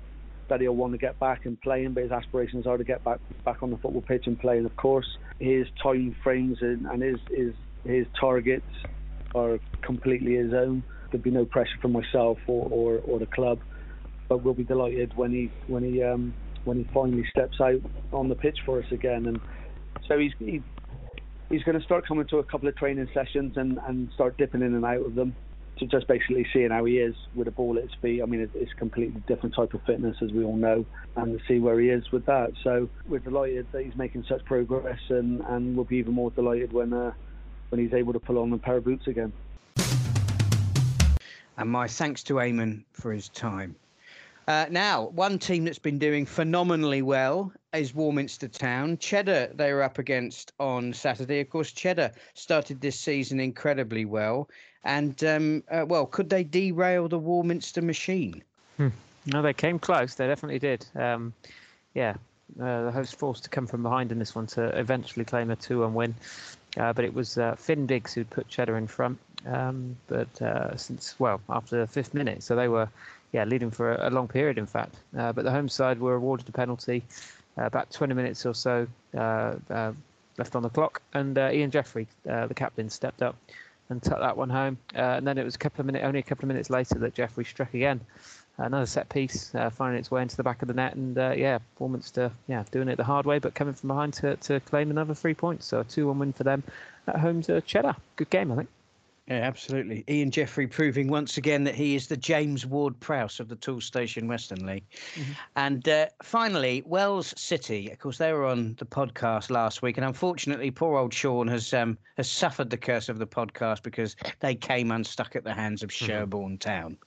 that 0.49 0.61
he'll 0.61 0.77
want 0.77 0.93
to 0.93 0.99
get 0.99 1.19
back 1.19 1.47
and 1.47 1.61
playing, 1.61 1.95
but 1.95 2.03
his 2.03 2.13
aspirations 2.13 2.67
are 2.67 2.77
to 2.77 2.85
get 2.85 3.03
back 3.05 3.19
back 3.45 3.63
on 3.63 3.71
the 3.71 3.77
football 3.77 4.03
pitch 4.03 4.27
and 4.27 4.39
playing. 4.39 4.65
Of 4.65 4.77
course, 4.77 5.07
his 5.39 5.67
time 5.83 6.15
frames 6.23 6.59
and, 6.61 6.87
and 6.87 7.03
his 7.03 7.19
his 7.31 7.55
his 7.85 8.07
targets 8.19 8.67
are 9.35 9.59
completely 9.83 10.35
his 10.35 10.53
own. 10.53 10.83
There'd 11.11 11.23
be 11.23 11.31
no 11.31 11.45
pressure 11.45 11.79
from 11.81 11.93
myself 11.93 12.39
or, 12.47 12.69
or, 12.71 12.99
or 13.07 13.19
the 13.19 13.27
club, 13.27 13.61
but 14.29 14.43
we'll 14.43 14.55
be 14.55 14.65
delighted 14.65 15.13
when 15.17 15.31
he 15.31 15.51
when 15.67 15.83
he 15.83 16.03
um, 16.03 16.35
when 16.65 16.79
he 16.79 16.89
finally 16.93 17.25
steps 17.31 17.61
out 17.61 17.81
on 18.13 18.29
the 18.29 18.35
pitch 18.35 18.59
for 18.65 18.79
us 18.81 18.87
again. 18.91 19.27
And 19.27 19.41
so 20.09 20.19
he's 20.19 20.33
he's 20.39 20.63
he's 21.51 21.63
going 21.63 21.79
to 21.79 21.85
start 21.85 22.07
coming 22.07 22.27
to 22.29 22.39
a 22.39 22.45
couple 22.45 22.69
of 22.69 22.77
training 22.77 23.09
sessions 23.15 23.57
and, 23.57 23.79
and 23.87 24.11
start 24.15 24.37
dipping 24.39 24.63
in 24.63 24.75
and 24.75 24.85
out 24.85 25.05
of 25.05 25.15
them. 25.15 25.35
To 25.79 25.87
just 25.87 26.07
basically 26.07 26.47
seeing 26.53 26.71
how 26.71 26.85
he 26.85 26.99
is 26.99 27.15
with 27.35 27.49
a 27.49 27.51
ball 27.51 27.77
at 27.77 27.85
his 27.85 27.95
feet. 28.01 28.23
I 28.23 28.27
mean, 28.27 28.49
it's 28.55 28.73
a 28.73 28.75
completely 28.77 29.23
different 29.27 29.55
type 29.55 29.75
of 29.75 29.83
fitness, 29.83 30.17
as 30.23 30.31
we 30.33 30.45
all 30.45 30.57
know, 30.57 30.85
and 31.17 31.39
to 31.39 31.45
see 31.47 31.59
where 31.59 31.79
he 31.81 31.89
is 31.89 32.11
with 32.13 32.27
that. 32.27 32.53
So 32.63 32.89
we're 33.09 33.19
delighted 33.19 33.67
that 33.73 33.85
he's 33.85 33.97
making 33.97 34.25
such 34.29 34.45
progress, 34.45 35.01
and, 35.09 35.41
and 35.43 35.77
we'll 35.77 35.85
be 35.85 35.97
even 35.97 36.15
more 36.15 36.31
delighted 36.31 36.73
when 36.73 36.93
uh, 36.93 37.13
when 37.71 37.81
he's 37.81 37.95
able 37.95 38.13
to 38.13 38.21
pull 38.21 38.39
on 38.39 38.53
a 38.53 38.59
pair 38.59 38.77
of 38.77 38.85
boots 38.85 39.07
again. 39.07 39.33
And 41.57 41.71
my 41.71 41.87
thanks 41.87 42.23
to 42.25 42.35
Eamon 42.35 42.85
for 42.93 43.13
his 43.13 43.29
time. 43.29 43.77
Uh, 44.47 44.67
now, 44.71 45.07
one 45.09 45.39
team 45.39 45.65
that's 45.65 45.79
been 45.79 45.99
doing 45.99 46.27
phenomenally 46.27 47.03
well 47.03 47.53
is 47.73 47.95
Warminster 47.95 48.49
Town. 48.49 48.99
Cheddar, 48.99 49.53
they 49.55 49.73
were 49.73 49.83
up 49.83 49.99
against 49.99 50.53
on 50.61 50.93
Saturday. 50.93 51.41
Of 51.41 51.49
course, 51.49 51.73
Cheddar 51.73 52.13
started 52.35 52.81
this 52.81 52.99
season 52.99 53.41
incredibly 53.41 54.05
well. 54.05 54.49
And, 54.85 55.23
um, 55.25 55.63
uh, 55.71 55.87
well, 55.89 56.05
could 56.05 56.29
they 56.29 56.45
derail 56.45 57.09
the 57.09 57.19
Warminster 57.19 57.81
machine? 57.81 58.43
Hmm. 58.77 58.89
No, 59.27 59.41
they 59.41 59.55
came 59.55 59.79
close. 59.79 60.15
They 60.15 60.27
definitely 60.27 60.59
did. 60.59 60.85
Um, 60.95 61.33
yeah, 61.95 62.15
uh, 62.61 62.85
the 62.85 62.93
host 62.93 63.19
forced 63.19 63.45
to 63.45 63.51
come 63.51 63.67
from 63.67 63.83
behind 63.83 64.13
in 64.13 64.19
this 64.19 64.35
one 64.35 64.47
to 64.49 64.79
eventually 64.79 65.25
claim 65.25 65.51
a 65.51 65.57
2 65.57 65.81
1 65.81 65.95
win. 65.95 66.15
Uh, 66.77 66.93
but 66.93 67.05
it 67.05 67.15
was 67.15 67.39
uh, 67.39 67.55
Finn 67.55 67.87
Biggs 67.87 68.13
who'd 68.13 68.29
put 68.29 68.49
Cheddar 68.49 68.77
in 68.77 68.87
front. 68.87 69.19
Um, 69.47 69.97
but 70.07 70.43
uh, 70.43 70.77
since, 70.77 71.19
well, 71.19 71.41
after 71.49 71.81
the 71.81 71.87
fifth 71.87 72.13
minute. 72.13 72.43
So 72.43 72.55
they 72.57 72.69
were 72.69 72.89
yeah, 73.35 73.45
leading 73.45 73.73
for 73.73 73.97
a, 73.97 74.11
long 74.11 74.29
period, 74.29 74.59
in 74.59 74.67
fact. 74.67 74.95
Uh, 75.19 75.33
but 75.33 75.45
the 75.45 75.51
home 75.51 75.69
side 75.69 75.99
were 75.99 76.15
awarded 76.15 76.49
a 76.49 76.53
penalty, 76.53 77.03
uh, 77.59 77.65
about 77.65 77.91
20 77.91 78.15
minutes 78.15 78.47
or 78.47 78.55
so 78.55 78.87
uh, 79.17 79.55
uh 79.71 79.93
left 80.37 80.57
on 80.57 80.63
the 80.63 80.69
clock, 80.69 81.03
and 81.13 81.37
uh, 81.37 81.51
Ian 81.53 81.71
Jeffrey, 81.71 82.07
uh, 82.29 82.47
the 82.47 82.55
captain, 82.55 82.89
stepped 82.89 83.23
up 83.23 83.37
and 83.89 84.03
took 84.03 84.19
that 84.19 84.37
one 84.37 84.51
home. 84.51 84.79
and 84.95 85.27
then 85.27 85.37
it 85.37 85.45
was 85.45 85.55
a 85.55 85.59
couple 85.59 85.81
of 85.81 85.87
minutes, 85.87 86.05
only 86.05 86.19
a 86.21 86.23
couple 86.23 86.45
of 86.45 86.49
minutes 86.49 86.71
later, 86.71 86.99
that 87.01 87.15
Jeffrey 87.15 87.45
struck 87.45 87.75
again. 87.75 88.01
Another 88.57 88.87
set 88.87 89.09
piece, 89.09 89.53
finding 89.73 89.99
its 89.99 90.11
way 90.11 90.23
into 90.23 90.37
the 90.37 90.43
back 90.43 90.63
of 90.63 90.69
the 90.69 90.75
net, 90.75 90.95
and 90.95 91.17
yeah, 91.17 91.59
Warminster, 91.79 92.33
yeah, 92.49 92.65
doing 92.71 92.89
it 92.89 92.97
the 92.97 93.05
hard 93.05 93.27
way, 93.27 93.39
but 93.39 93.55
coming 93.55 93.75
from 93.75 93.89
behind 93.89 94.15
to, 94.15 94.37
to 94.37 94.61
claim 94.61 94.91
another 94.91 95.15
three 95.15 95.35
points. 95.35 95.67
So 95.67 95.81
a 95.81 95.85
2-1 95.85 96.17
win 96.17 96.33
for 96.33 96.45
them 96.45 96.63
at 97.07 97.17
home 97.17 97.43
to 97.43 97.61
Cheddar. 97.61 97.95
Good 98.17 98.31
game, 98.31 98.51
I 98.51 98.57
think. 98.57 98.69
Yeah, 99.27 99.37
absolutely. 99.37 100.05
Ian 100.07 100.31
Jeffrey 100.31 100.67
proving 100.67 101.09
once 101.09 101.39
again 101.39 101.65
that 101.65 101.75
he 101.75 101.95
is 101.95 102.09
the 102.09 102.17
James 102.17 102.67
Ward 102.67 102.99
Prowse 103.01 103.41
of 103.41 103.49
the 103.49 103.57
Toolstation 103.57 104.29
Western 104.29 104.67
League. 104.67 104.85
Mm-hmm. 105.15 105.33
And 105.57 105.89
uh, 105.89 106.07
finally, 106.23 106.83
Wells 106.85 107.33
City. 107.35 107.91
Of 107.91 107.99
course, 107.99 108.19
they 108.19 108.35
were 108.35 108.45
on 108.45 108.75
the 108.79 108.85
podcast 108.85 109.49
last 109.49 109.81
week, 109.81 109.97
and 109.97 110.05
unfortunately, 110.05 110.71
poor 110.71 110.99
old 110.99 111.15
Sean 111.15 111.49
has 111.49 111.73
um, 111.73 111.97
has 112.19 112.31
suffered 112.31 112.69
the 112.69 112.77
curse 112.77 113.09
of 113.09 113.19
the 113.19 113.27
podcast 113.27 113.83
because 113.83 114.15
they 114.41 114.55
came 114.55 114.91
unstuck 114.91 115.35
at 115.35 115.45
the 115.45 115.55
hands 115.55 115.83
of 115.83 115.89
mm-hmm. 115.89 116.05
Sherborne 116.05 116.59
Town. 116.59 116.99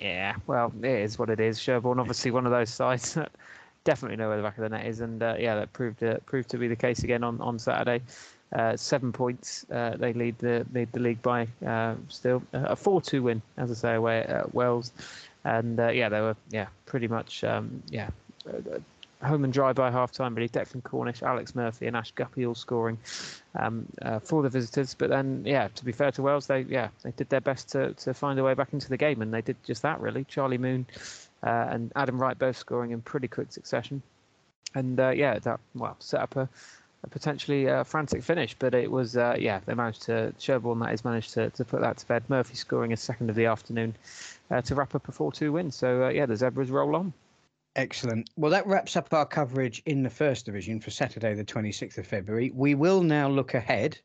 Yeah, 0.00 0.34
well, 0.48 0.72
it 0.82 0.86
is 0.86 1.20
what 1.20 1.30
it 1.30 1.38
is. 1.38 1.60
Sherborne, 1.60 2.00
obviously, 2.00 2.32
one 2.32 2.46
of 2.46 2.52
those 2.52 2.70
sides 2.70 3.14
that 3.14 3.30
definitely 3.84 4.16
know 4.16 4.28
where 4.28 4.38
the 4.38 4.42
back 4.42 4.58
of 4.58 4.62
the 4.62 4.70
net 4.70 4.86
is, 4.86 4.98
and 5.00 5.22
uh, 5.22 5.36
yeah, 5.38 5.54
that 5.54 5.72
proved 5.72 6.02
uh, 6.02 6.16
proved 6.26 6.50
to 6.50 6.58
be 6.58 6.66
the 6.66 6.74
case 6.74 7.04
again 7.04 7.22
on 7.22 7.40
on 7.40 7.60
Saturday. 7.60 8.02
Uh, 8.54 8.76
seven 8.76 9.10
points. 9.12 9.66
Uh, 9.68 9.96
they 9.96 10.12
lead 10.12 10.38
the 10.38 10.64
lead 10.72 10.92
the 10.92 11.00
league 11.00 11.20
by 11.22 11.48
uh, 11.66 11.96
still 12.08 12.40
a 12.52 12.76
four-two 12.76 13.20
win, 13.20 13.42
as 13.56 13.68
I 13.68 13.74
say, 13.74 13.94
away 13.94 14.20
at 14.20 14.54
Wells, 14.54 14.92
and 15.44 15.80
uh, 15.80 15.88
yeah, 15.88 16.08
they 16.08 16.20
were 16.20 16.36
yeah 16.50 16.68
pretty 16.86 17.08
much 17.08 17.42
um, 17.42 17.82
yeah 17.90 18.10
uh, 18.48 18.78
home 19.26 19.42
and 19.42 19.52
dry 19.52 19.72
by 19.72 19.90
half 19.90 20.12
time. 20.12 20.36
Really, 20.36 20.48
Declan 20.48 20.84
Cornish, 20.84 21.20
Alex 21.24 21.56
Murphy, 21.56 21.88
and 21.88 21.96
Ash 21.96 22.12
Guppy 22.12 22.46
all 22.46 22.54
scoring 22.54 22.96
um, 23.58 23.86
for 24.22 24.44
the 24.44 24.48
visitors. 24.48 24.94
But 24.94 25.10
then 25.10 25.42
yeah, 25.44 25.66
to 25.74 25.84
be 25.84 25.90
fair 25.90 26.12
to 26.12 26.22
Wells, 26.22 26.46
they 26.46 26.60
yeah 26.60 26.90
they 27.02 27.10
did 27.10 27.30
their 27.30 27.40
best 27.40 27.70
to 27.70 27.92
to 27.94 28.14
find 28.14 28.38
a 28.38 28.44
way 28.44 28.54
back 28.54 28.72
into 28.72 28.88
the 28.88 28.96
game, 28.96 29.20
and 29.20 29.34
they 29.34 29.42
did 29.42 29.56
just 29.64 29.82
that 29.82 30.00
really. 30.00 30.22
Charlie 30.22 30.58
Moon 30.58 30.86
and 31.42 31.90
Adam 31.96 32.20
Wright 32.20 32.38
both 32.38 32.56
scoring 32.56 32.92
in 32.92 33.00
pretty 33.02 33.26
quick 33.26 33.50
succession, 33.50 34.00
and 34.76 34.96
yeah, 34.96 35.40
that 35.40 35.58
well 35.74 35.96
set 35.98 36.20
up 36.20 36.36
a 36.36 36.48
a 37.04 37.08
potentially 37.08 37.68
uh, 37.68 37.84
frantic 37.84 38.22
finish, 38.22 38.56
but 38.58 38.74
it 38.74 38.90
was 38.90 39.16
uh, 39.16 39.36
yeah 39.38 39.60
they 39.66 39.74
managed 39.74 40.02
to 40.02 40.32
Sherborne 40.38 40.80
that 40.80 40.92
is 40.92 41.04
managed 41.04 41.34
to, 41.34 41.50
to 41.50 41.64
put 41.64 41.80
that 41.82 41.98
to 41.98 42.06
bed. 42.06 42.24
Murphy 42.28 42.54
scoring 42.54 42.92
a 42.92 42.96
second 42.96 43.30
of 43.30 43.36
the 43.36 43.46
afternoon 43.46 43.94
uh, 44.50 44.62
to 44.62 44.74
wrap 44.74 44.94
up 44.94 45.06
a 45.08 45.12
4-2 45.12 45.52
win. 45.52 45.70
So 45.70 46.04
uh, 46.04 46.08
yeah, 46.08 46.26
the 46.26 46.36
Zebras 46.36 46.70
roll 46.70 46.96
on. 46.96 47.12
Excellent. 47.76 48.30
Well, 48.36 48.52
that 48.52 48.66
wraps 48.66 48.96
up 48.96 49.12
our 49.12 49.26
coverage 49.26 49.82
in 49.84 50.02
the 50.02 50.10
first 50.10 50.46
division 50.46 50.80
for 50.80 50.90
Saturday, 50.90 51.34
the 51.34 51.44
26th 51.44 51.98
of 51.98 52.06
February. 52.06 52.50
We 52.54 52.74
will 52.74 53.02
now 53.02 53.28
look 53.28 53.54
ahead 53.54 53.98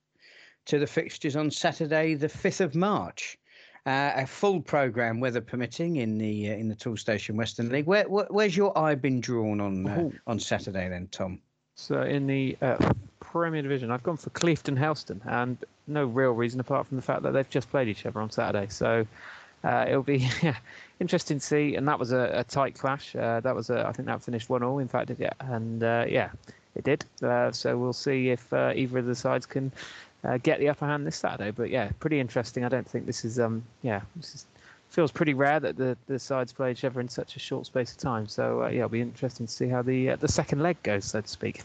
to 0.66 0.80
the 0.80 0.88
fixtures 0.88 1.36
on 1.36 1.52
Saturday, 1.52 2.16
the 2.16 2.28
5th 2.28 2.62
of 2.62 2.76
March. 2.76 3.38
Uh, 3.86 4.12
a 4.16 4.28
full 4.28 4.60
program, 4.60 5.20
weather 5.20 5.40
permitting, 5.40 5.98
in 5.98 6.18
the 6.18 6.52
uh, 6.52 6.54
in 6.54 6.68
the 6.68 6.76
Toolstation 6.76 7.36
Western 7.36 7.70
League. 7.70 7.86
Where, 7.86 8.08
where, 8.10 8.28
where's 8.30 8.58
your 8.58 8.78
eye 8.78 8.94
been 8.94 9.22
drawn 9.22 9.62
on 9.62 10.20
on 10.28 10.40
Saturday 10.40 10.90
then, 10.90 11.08
Tom? 11.12 11.40
So 11.80 12.02
in 12.02 12.28
the 12.28 12.58
uh, 12.62 12.94
Premier 13.20 13.62
Division, 13.62 13.90
I've 13.90 14.04
gone 14.04 14.18
for 14.18 14.30
Clevedon 14.32 14.76
Helston, 14.76 15.22
and 15.26 15.58
no 15.88 16.06
real 16.06 16.32
reason 16.32 16.60
apart 16.60 16.88
from 16.88 16.98
the 16.98 17.02
fact 17.02 17.24
that 17.24 17.32
they've 17.32 17.50
just 17.50 17.70
played 17.70 17.88
each 17.88 18.06
other 18.06 18.22
on 18.22 18.30
Saturday. 18.30 18.68
So 18.70 19.08
uh, 19.64 19.86
it'll 19.88 20.04
be 20.04 20.30
interesting 21.00 21.40
to 21.40 21.46
see. 21.46 21.76
And 21.76 21.88
that 21.88 21.98
was 21.98 22.12
a, 22.12 22.32
a 22.34 22.44
tight 22.44 22.76
clash. 22.76 23.16
Uh, 23.16 23.40
that 23.40 23.56
was 23.56 23.70
a, 23.70 23.88
I 23.88 23.94
think 23.94 24.08
that 24.08 24.22
finished 24.22 24.50
one 24.50 24.62
all. 24.62 24.80
In 24.80 24.88
fact, 24.88 25.12
yeah, 25.18 25.34
and 25.40 25.82
uh, 25.84 26.06
yeah, 26.08 26.30
it 26.76 26.84
did. 26.84 27.06
Uh, 27.24 27.52
so 27.52 27.78
we'll 27.78 27.94
see 27.94 28.30
if 28.30 28.52
uh, 28.54 28.74
either 28.76 29.00
of 29.00 29.06
the 29.06 29.16
sides 29.16 29.46
can 29.46 29.72
get 30.44 30.60
the 30.60 30.68
upper 30.68 30.86
hand 30.86 31.08
this 31.08 31.16
Saturday. 31.16 31.52
But 31.52 31.70
yeah, 31.70 31.92
pretty 32.00 32.20
interesting. 32.20 32.66
I 32.66 32.70
don't 32.70 32.88
think 32.88 33.06
this 33.06 33.24
is 33.24 33.40
um 33.40 33.64
yeah 33.84 34.02
this 34.18 34.36
is 34.36 34.46
feels 34.90 35.12
pretty 35.12 35.34
rare 35.34 35.60
that 35.60 35.78
the, 35.78 35.98
the 36.08 36.20
sides 36.20 36.52
play 36.52 36.72
each 36.72 36.84
other 36.84 37.00
in 37.00 37.08
such 37.08 37.36
a 37.36 37.40
short 37.40 37.66
space 37.66 37.92
of 37.92 37.98
time. 37.98 38.28
So 38.28 38.64
uh, 38.64 38.70
yeah, 38.70 38.80
it'll 38.80 38.90
be 38.90 39.02
interesting 39.02 39.46
to 39.46 39.52
see 39.52 39.68
how 39.68 39.82
the 39.82 40.12
uh, 40.12 40.16
the 40.18 40.28
second 40.28 40.62
leg 40.62 40.82
goes, 40.84 41.06
so 41.06 41.22
to 41.22 41.28
speak. 41.28 41.62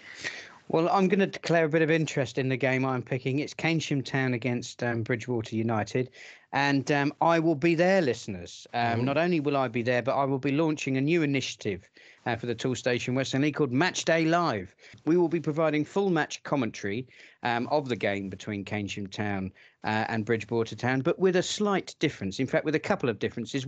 well, 0.68 0.88
I'm 0.90 1.08
going 1.08 1.20
to 1.20 1.26
declare 1.26 1.64
a 1.64 1.68
bit 1.68 1.82
of 1.82 1.90
interest 1.90 2.36
in 2.36 2.48
the 2.48 2.56
game 2.56 2.84
I'm 2.84 3.02
picking. 3.02 3.38
It's 3.38 3.54
Keynsham 3.54 4.04
Town 4.04 4.34
against 4.34 4.82
um, 4.82 5.02
Bridgwater 5.02 5.54
United, 5.54 6.10
and 6.52 6.90
um, 6.90 7.12
I 7.20 7.38
will 7.38 7.54
be 7.54 7.74
there, 7.74 8.02
listeners. 8.02 8.66
Um, 8.74 9.04
not 9.04 9.16
only 9.16 9.40
will 9.40 9.56
I 9.56 9.68
be 9.68 9.82
there, 9.82 10.02
but 10.02 10.16
I 10.16 10.24
will 10.24 10.38
be 10.38 10.52
launching 10.52 10.96
a 10.96 11.00
new 11.00 11.22
initiative 11.22 11.88
uh, 12.26 12.36
for 12.36 12.46
the 12.46 12.54
Toolstation 12.54 13.14
Western 13.14 13.42
League 13.42 13.54
called 13.54 13.72
Match 13.72 14.04
Day 14.04 14.24
Live. 14.24 14.74
We 15.04 15.16
will 15.16 15.28
be 15.28 15.40
providing 15.40 15.84
full 15.84 16.10
match 16.10 16.42
commentary 16.42 17.06
um, 17.42 17.68
of 17.70 17.88
the 17.88 17.96
game 17.96 18.28
between 18.28 18.64
Keynsham 18.64 19.10
Town 19.10 19.52
uh, 19.84 20.04
and 20.08 20.24
Bridgwater 20.24 20.74
Town, 20.74 21.00
but 21.00 21.18
with 21.18 21.36
a 21.36 21.42
slight 21.42 21.94
difference. 22.00 22.40
In 22.40 22.46
fact, 22.46 22.64
with 22.64 22.74
a 22.74 22.80
couple 22.80 23.08
of 23.08 23.18
differences. 23.18 23.66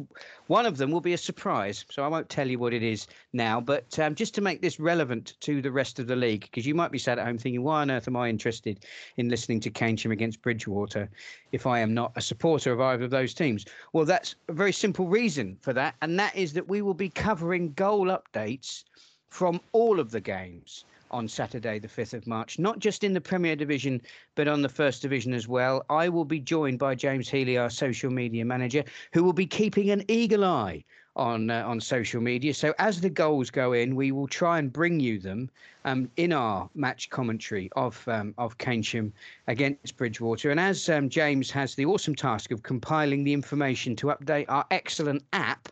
One 0.49 0.67
of 0.67 0.77
them 0.77 0.91
will 0.91 1.01
be 1.01 1.13
a 1.13 1.19
surprise, 1.19 1.85
so 1.91 2.03
I 2.03 2.09
won't 2.09 2.29
tell 2.29 2.49
you 2.49 2.59
what 2.59 2.75
it 2.75 2.83
is 2.83 3.07
now. 3.33 3.61
But 3.61 3.97
um, 3.99 4.15
just 4.15 4.35
to 4.35 4.41
make 4.41 4.61
this 4.61 4.81
relevant 4.81 5.35
to 5.41 5.63
the 5.63 5.71
rest 5.71 5.99
of 5.99 6.09
the 6.09 6.17
league, 6.17 6.43
because 6.43 6.67
you 6.67 6.75
might 6.75 6.91
be 6.91 6.99
sat 6.99 7.19
at 7.19 7.27
home 7.27 7.39
thinking, 7.39 7.63
why 7.63 7.83
on 7.83 7.91
earth 7.91 8.09
am 8.09 8.17
I 8.17 8.29
interested 8.29 8.85
in 9.19 9.29
listening 9.29 9.61
to 9.61 9.71
Keynsham 9.71 10.11
against 10.11 10.43
Bridgwater 10.43 11.09
if 11.53 11.67
I 11.67 11.79
am 11.79 11.95
not 11.95 12.13
a 12.17 12.21
supporter 12.21 12.73
of 12.73 12.81
either 12.81 13.05
of 13.05 13.11
those 13.11 13.33
teams? 13.33 13.65
Well, 13.93 14.05
that's 14.05 14.35
a 14.49 14.53
very 14.53 14.73
simple 14.73 15.07
reason 15.07 15.59
for 15.61 15.73
that, 15.75 15.95
and 16.03 16.19
that 16.19 16.35
is 16.35 16.53
that 16.55 16.69
we 16.69 16.83
will 16.83 16.95
be 16.95 17.09
covering 17.09 17.73
goal 17.75 18.07
updates 18.07 18.85
from 19.29 19.61
all 19.73 20.01
of 20.01 20.11
the 20.11 20.21
games 20.21 20.85
on 21.11 21.29
Saturday, 21.29 21.79
the 21.79 21.89
5th 21.89 22.15
of 22.15 22.27
March, 22.27 22.59
not 22.59 22.79
just 22.79 23.05
in 23.05 23.13
the 23.13 23.21
Premier 23.21 23.57
Division, 23.57 24.01
but 24.35 24.49
on 24.49 24.63
the 24.63 24.69
First 24.69 25.03
Division 25.03 25.33
as 25.33 25.49
well. 25.49 25.85
I 25.91 26.09
will 26.09 26.25
be 26.25 26.41
joined 26.41 26.79
by 26.79 26.95
James 26.95 27.29
Healy, 27.29 27.59
our 27.59 27.71
social 27.71 28.11
media 28.11 28.45
manager, 28.45 28.85
who 29.13 29.25
will 29.25 29.33
be 29.33 29.47
keeping 29.47 29.91
an 29.91 30.05
eagle 30.09 30.45
eye 30.45 30.85
on 31.17 31.51
uh, 31.51 31.65
on 31.67 31.81
social 31.81 32.21
media. 32.21 32.55
So 32.55 32.75
as 32.79 33.01
the 33.01 33.11
goals 33.11 33.51
go 33.51 33.73
in, 33.73 33.97
we 33.97 34.13
will 34.13 34.29
try 34.29 34.59
and 34.59 34.73
bring 34.73 35.01
you 35.01 35.19
them 35.19 35.51
um, 35.85 36.11
in 36.17 36.33
our 36.33 36.69
match 36.75 37.11
commentary 37.11 37.71
of 37.77 38.03
um, 38.09 38.35
of 38.39 38.57
Keynsham 38.59 39.13
against 39.47 39.97
Bridgwater. 39.97 40.51
And 40.51 40.61
as 40.61 40.89
um, 40.89 41.09
James 41.09 41.51
has 41.51 41.75
the 41.75 41.87
awesome 41.87 42.15
task 42.15 42.53
of 42.53 42.63
compiling 42.63 43.25
the 43.25 43.33
information 43.33 43.97
to 43.97 44.07
update 44.09 44.47
our 44.49 44.65
excellent 44.71 45.25
app 45.33 45.69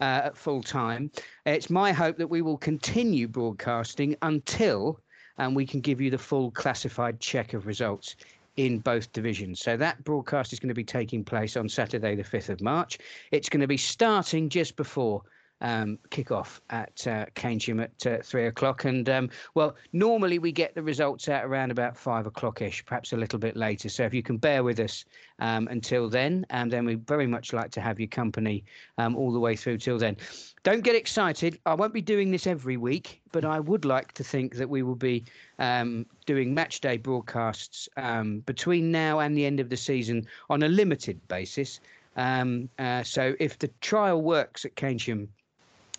uh, 0.00 0.22
at 0.24 0.36
full 0.36 0.62
time. 0.62 1.10
It's 1.46 1.70
my 1.70 1.92
hope 1.92 2.16
that 2.18 2.28
we 2.28 2.42
will 2.42 2.58
continue 2.58 3.28
broadcasting 3.28 4.16
until 4.22 5.00
and 5.38 5.54
we 5.54 5.66
can 5.66 5.80
give 5.80 6.00
you 6.00 6.10
the 6.10 6.18
full 6.18 6.50
classified 6.50 7.20
check 7.20 7.54
of 7.54 7.66
results 7.66 8.16
in 8.56 8.80
both 8.80 9.12
divisions. 9.12 9.60
So 9.60 9.76
that 9.76 10.02
broadcast 10.02 10.52
is 10.52 10.58
going 10.58 10.68
to 10.68 10.74
be 10.74 10.84
taking 10.84 11.22
place 11.24 11.56
on 11.56 11.68
Saturday, 11.68 12.16
the 12.16 12.24
5th 12.24 12.48
of 12.48 12.60
March. 12.60 12.98
It's 13.30 13.48
going 13.48 13.60
to 13.60 13.68
be 13.68 13.76
starting 13.76 14.48
just 14.48 14.74
before 14.74 15.22
um, 15.60 15.98
kick 16.10 16.30
off 16.30 16.60
at 16.70 17.06
uh, 17.06 17.26
Keynsham 17.34 17.82
at 17.82 18.06
uh, 18.06 18.22
three 18.22 18.46
o'clock. 18.46 18.84
And 18.84 19.08
um, 19.08 19.30
well, 19.54 19.76
normally 19.92 20.38
we 20.38 20.52
get 20.52 20.74
the 20.74 20.82
results 20.82 21.28
out 21.28 21.44
around 21.44 21.70
about 21.70 21.96
five 21.96 22.26
o'clock 22.26 22.62
ish, 22.62 22.84
perhaps 22.84 23.12
a 23.12 23.16
little 23.16 23.38
bit 23.38 23.56
later. 23.56 23.88
So 23.88 24.04
if 24.04 24.14
you 24.14 24.22
can 24.22 24.36
bear 24.36 24.62
with 24.62 24.78
us 24.80 25.04
um, 25.40 25.68
until 25.68 26.08
then, 26.08 26.46
and 26.50 26.70
then 26.70 26.84
we 26.84 26.94
very 26.94 27.26
much 27.26 27.52
like 27.52 27.70
to 27.72 27.80
have 27.80 27.98
your 27.98 28.08
company 28.08 28.64
um, 28.98 29.16
all 29.16 29.32
the 29.32 29.40
way 29.40 29.56
through 29.56 29.78
till 29.78 29.98
then. 29.98 30.16
Don't 30.62 30.82
get 30.82 30.94
excited. 30.94 31.58
I 31.66 31.74
won't 31.74 31.94
be 31.94 32.02
doing 32.02 32.30
this 32.30 32.46
every 32.46 32.76
week, 32.76 33.20
but 33.32 33.44
I 33.44 33.60
would 33.60 33.84
like 33.84 34.12
to 34.14 34.24
think 34.24 34.56
that 34.56 34.68
we 34.68 34.82
will 34.82 34.96
be 34.96 35.24
um, 35.58 36.06
doing 36.26 36.54
match 36.54 36.80
day 36.80 36.96
broadcasts 36.96 37.88
um, 37.96 38.40
between 38.40 38.90
now 38.90 39.20
and 39.20 39.36
the 39.36 39.46
end 39.46 39.60
of 39.60 39.70
the 39.70 39.76
season 39.76 40.26
on 40.50 40.62
a 40.62 40.68
limited 40.68 41.26
basis. 41.28 41.80
Um, 42.16 42.68
uh, 42.80 43.04
so 43.04 43.34
if 43.38 43.58
the 43.58 43.68
trial 43.80 44.20
works 44.20 44.64
at 44.64 44.74
Keynsham 44.74 45.28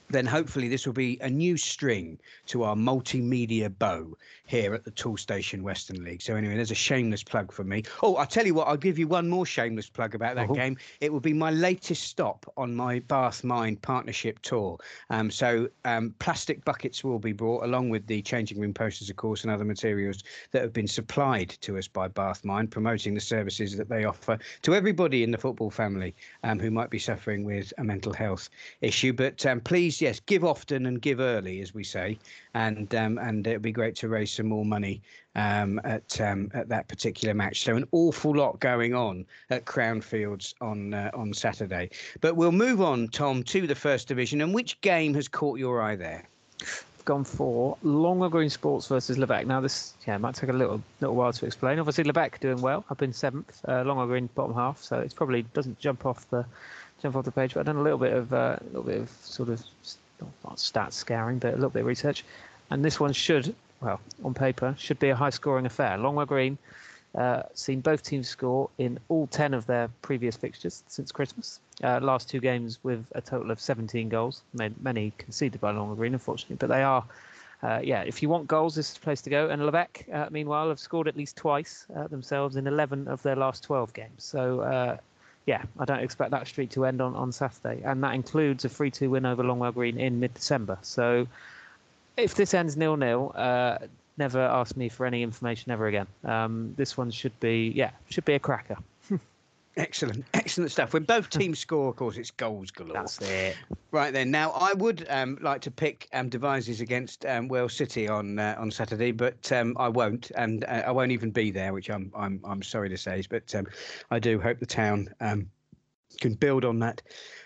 then 0.09 0.25
hopefully 0.25 0.67
this 0.67 0.85
will 0.85 0.93
be 0.93 1.17
a 1.21 1.29
new 1.29 1.57
string 1.57 2.19
to 2.47 2.63
our 2.63 2.75
multimedia 2.75 3.71
bow 3.77 4.15
here 4.45 4.73
at 4.73 4.83
the 4.83 4.91
Toolstation 4.91 5.61
Western 5.61 6.03
League. 6.03 6.21
So 6.21 6.35
anyway, 6.35 6.55
there's 6.55 6.71
a 6.71 6.75
shameless 6.75 7.23
plug 7.23 7.51
for 7.51 7.63
me. 7.63 7.83
Oh, 8.01 8.15
I'll 8.15 8.25
tell 8.25 8.45
you 8.45 8.55
what, 8.55 8.67
I'll 8.67 8.77
give 8.77 8.97
you 8.97 9.07
one 9.07 9.29
more 9.29 9.45
shameless 9.45 9.89
plug 9.89 10.15
about 10.15 10.35
that 10.35 10.45
uh-huh. 10.45 10.53
game. 10.53 10.77
It 11.01 11.13
will 11.13 11.19
be 11.19 11.33
my 11.33 11.51
latest 11.51 12.03
stop 12.03 12.51
on 12.57 12.75
my 12.75 12.99
Bath 12.99 13.43
Mind 13.43 13.81
partnership 13.83 14.39
tour. 14.41 14.77
Um, 15.11 15.29
so 15.29 15.67
um, 15.85 16.15
plastic 16.17 16.65
buckets 16.65 17.03
will 17.03 17.19
be 17.19 17.31
brought 17.31 17.63
along 17.63 17.89
with 17.89 18.07
the 18.07 18.23
changing 18.23 18.59
room 18.59 18.73
posters, 18.73 19.09
of 19.09 19.17
course, 19.17 19.43
and 19.43 19.51
other 19.51 19.65
materials 19.65 20.23
that 20.51 20.63
have 20.63 20.73
been 20.73 20.87
supplied 20.87 21.49
to 21.61 21.77
us 21.77 21.87
by 21.87 22.07
Bath 22.07 22.43
Mind, 22.43 22.71
promoting 22.71 23.13
the 23.13 23.21
services 23.21 23.77
that 23.77 23.87
they 23.87 24.05
offer 24.05 24.39
to 24.63 24.73
everybody 24.73 25.23
in 25.23 25.29
the 25.29 25.37
football 25.37 25.69
family 25.69 26.15
um, 26.43 26.59
who 26.59 26.71
might 26.71 26.89
be 26.89 26.99
suffering 26.99 27.43
with 27.43 27.71
a 27.77 27.83
mental 27.83 28.13
health 28.13 28.49
issue. 28.81 29.13
But 29.13 29.45
um, 29.45 29.61
please 29.61 29.98
yes, 30.01 30.19
give 30.19 30.43
often 30.43 30.85
and 30.85 31.01
give 31.01 31.19
early, 31.19 31.61
as 31.61 31.73
we 31.73 31.83
say, 31.83 32.17
and 32.53 32.93
um, 32.95 33.17
and 33.17 33.45
it'd 33.45 33.61
be 33.61 33.71
great 33.71 33.95
to 33.97 34.09
raise 34.09 34.31
some 34.31 34.47
more 34.47 34.65
money 34.65 35.01
um, 35.35 35.79
at 35.83 36.19
um, 36.21 36.49
at 36.53 36.69
that 36.69 36.87
particular 36.87 37.33
match. 37.33 37.63
So 37.63 37.75
an 37.75 37.85
awful 37.91 38.35
lot 38.35 38.59
going 38.59 38.93
on 38.93 39.25
at 39.49 39.65
Crownfields 39.65 40.53
on 40.61 40.93
uh, 40.93 41.11
on 41.13 41.33
Saturday. 41.33 41.89
But 42.21 42.35
we'll 42.35 42.51
move 42.51 42.81
on, 42.81 43.07
Tom, 43.09 43.43
to 43.43 43.67
the 43.67 43.75
first 43.75 44.07
division. 44.07 44.41
And 44.41 44.53
which 44.53 44.79
game 44.81 45.13
has 45.13 45.27
caught 45.27 45.59
your 45.59 45.81
eye 45.81 45.95
there? 45.95 46.27
gone 47.09 47.23
for 47.23 47.75
Longwell 47.83 48.29
Green 48.29 48.51
Sports 48.51 48.85
versus 48.85 49.17
Lebeq. 49.17 49.47
Now 49.47 49.59
this 49.59 49.95
yeah 50.05 50.17
might 50.17 50.35
take 50.35 50.51
a 50.51 50.53
little 50.53 50.79
little 50.99 51.15
while 51.15 51.33
to 51.33 51.45
explain. 51.47 51.79
Obviously 51.79 52.03
Lebeq 52.03 52.39
doing 52.39 52.61
well. 52.61 52.85
I've 52.89 52.99
been 52.99 53.13
seventh. 53.13 53.61
Uh, 53.67 53.83
Longwell 53.83 54.05
Green 54.07 54.29
bottom 54.35 54.53
half, 54.53 54.83
so 54.83 54.99
it 54.99 55.15
probably 55.15 55.41
doesn't 55.53 55.79
jump 55.79 56.05
off 56.05 56.29
the 56.29 56.45
jump 57.01 57.15
off 57.15 57.25
the 57.25 57.31
page. 57.31 57.53
But 57.53 57.61
I've 57.61 57.65
done 57.67 57.77
a 57.77 57.83
little 57.83 57.97
bit 57.97 58.13
of 58.13 58.33
uh, 58.33 58.57
a 58.59 58.65
little 58.65 58.83
bit 58.83 59.01
of 59.01 59.09
sort 59.21 59.49
of 59.49 59.63
not 60.43 60.57
stats 60.57 60.93
scouring, 60.93 61.39
but 61.39 61.53
a 61.53 61.55
little 61.55 61.69
bit 61.69 61.81
of 61.81 61.85
research. 61.85 62.23
And 62.71 62.83
this 62.83 62.99
one 62.99 63.13
should, 63.13 63.55
well, 63.81 63.99
on 64.23 64.33
paper, 64.33 64.75
should 64.77 64.99
be 64.99 65.09
a 65.09 65.15
high-scoring 65.15 65.65
affair. 65.65 65.97
Longwell 65.97 66.27
Green 66.27 66.57
uh, 67.15 67.43
seen 67.53 67.81
both 67.81 68.03
teams 68.03 68.27
score 68.27 68.69
in 68.77 68.99
all 69.09 69.27
10 69.27 69.53
of 69.53 69.65
their 69.65 69.89
previous 70.01 70.35
fixtures 70.35 70.83
since 70.87 71.11
Christmas. 71.11 71.59
Uh, 71.83 71.99
last 72.01 72.29
two 72.29 72.39
games 72.39 72.79
with 72.83 73.05
a 73.13 73.21
total 73.21 73.51
of 73.51 73.59
17 73.59 74.09
goals, 74.09 74.43
many 74.53 75.11
conceded 75.17 75.59
by 75.59 75.71
Longwell 75.71 75.95
Green, 75.95 76.13
unfortunately, 76.13 76.57
but 76.57 76.69
they 76.69 76.83
are. 76.83 77.03
Uh, 77.61 77.79
yeah, 77.83 78.03
if 78.03 78.21
you 78.21 78.29
want 78.29 78.47
goals, 78.47 78.75
this 78.75 78.89
is 78.89 78.93
the 78.93 79.01
place 79.01 79.21
to 79.21 79.29
go. 79.29 79.49
And 79.49 79.61
Lebeq, 79.61 80.13
uh, 80.13 80.29
meanwhile, 80.31 80.69
have 80.69 80.79
scored 80.79 81.09
at 81.09 81.17
least 81.17 81.35
twice 81.35 81.85
uh, 81.93 82.07
themselves 82.07 82.55
in 82.55 82.67
11 82.67 83.09
of 83.09 83.21
their 83.21 83.35
last 83.35 83.63
12 83.63 83.91
games. 83.93 84.23
So 84.23 84.61
uh, 84.61 84.97
yeah, 85.45 85.63
I 85.79 85.85
don't 85.85 85.99
expect 85.99 86.31
that 86.31 86.47
streak 86.47 86.69
to 86.71 86.85
end 86.85 87.01
on, 87.01 87.15
on 87.15 87.31
Saturday. 87.31 87.81
And 87.83 88.03
that 88.03 88.13
includes 88.13 88.65
a 88.65 88.69
3 88.69 88.91
2 88.91 89.09
win 89.09 89.25
over 89.25 89.43
Longwell 89.43 89.73
Green 89.73 89.99
in 89.99 90.19
mid 90.19 90.33
December. 90.33 90.77
So 90.81 91.27
if 92.17 92.35
this 92.35 92.53
ends 92.53 92.77
nil 92.77 92.97
nil, 92.97 93.31
uh, 93.35 93.79
never 94.17 94.39
ask 94.39 94.75
me 94.77 94.89
for 94.89 95.05
any 95.05 95.23
information 95.23 95.71
ever 95.71 95.87
again. 95.87 96.07
Um, 96.23 96.73
this 96.77 96.97
one 96.97 97.09
should 97.09 97.37
be, 97.39 97.71
yeah, 97.75 97.91
should 98.09 98.25
be 98.25 98.33
a 98.33 98.39
cracker. 98.39 98.77
Excellent, 99.77 100.25
excellent 100.33 100.71
stuff. 100.71 100.93
When 100.93 101.03
both 101.03 101.29
teams 101.39 101.59
score, 101.59 101.89
of 101.89 101.95
course, 101.95 102.17
it's 102.17 102.31
goals 102.31 102.69
galore. 102.69 102.93
That's 102.93 103.21
it. 103.21 103.55
Right 103.91 104.13
then. 104.13 104.29
Now, 104.29 104.51
I 104.51 104.73
would 104.73 105.07
um, 105.09 105.39
like 105.41 105.61
to 105.61 105.71
pick 105.71 106.07
um, 106.13 106.29
against 106.31 107.25
um, 107.25 107.47
Wells 107.47 107.75
City 107.75 108.07
on 108.07 108.37
uh, 108.37 108.55
on 108.59 108.69
Saturday, 108.69 109.11
but 109.11 109.51
um, 109.51 109.75
I 109.79 109.89
won't, 109.89 110.31
and 110.35 110.63
uh, 110.65 110.83
I 110.85 110.91
won't 110.91 111.11
even 111.11 111.31
be 111.31 111.49
there, 111.49 111.73
which 111.73 111.89
I'm 111.89 112.11
I'm 112.15 112.39
I'm 112.43 112.61
sorry 112.61 112.89
to 112.89 112.97
say. 112.97 113.23
But 113.27 113.53
um, 113.55 113.65
I 114.11 114.19
do 114.19 114.39
hope 114.39 114.59
the 114.59 114.67
town 114.67 115.09
um, 115.21 115.49
can 116.21 116.35
build 116.35 116.65
on 116.65 116.77
that 116.79 117.01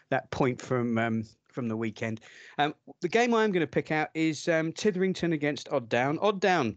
that 0.10 0.30
point 0.32 0.62
from 0.62 0.98
um, 0.98 1.24
from 1.48 1.70
the 1.70 1.78
weekend. 1.78 2.20
The 2.58 3.08
game 3.08 3.34
I'm 3.34 3.52
going 3.52 3.62
to 3.62 3.68
pick 3.68 3.92
out 3.92 4.10
is 4.14 4.44
Tytherington 4.44 5.32
against 5.32 5.70
Odd 5.72 5.88
Down. 5.88 6.20
Odd 6.20 6.42
Down 6.42 6.76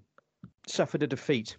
suffered 0.68 1.02
a 1.02 1.06
defeat 1.08 1.56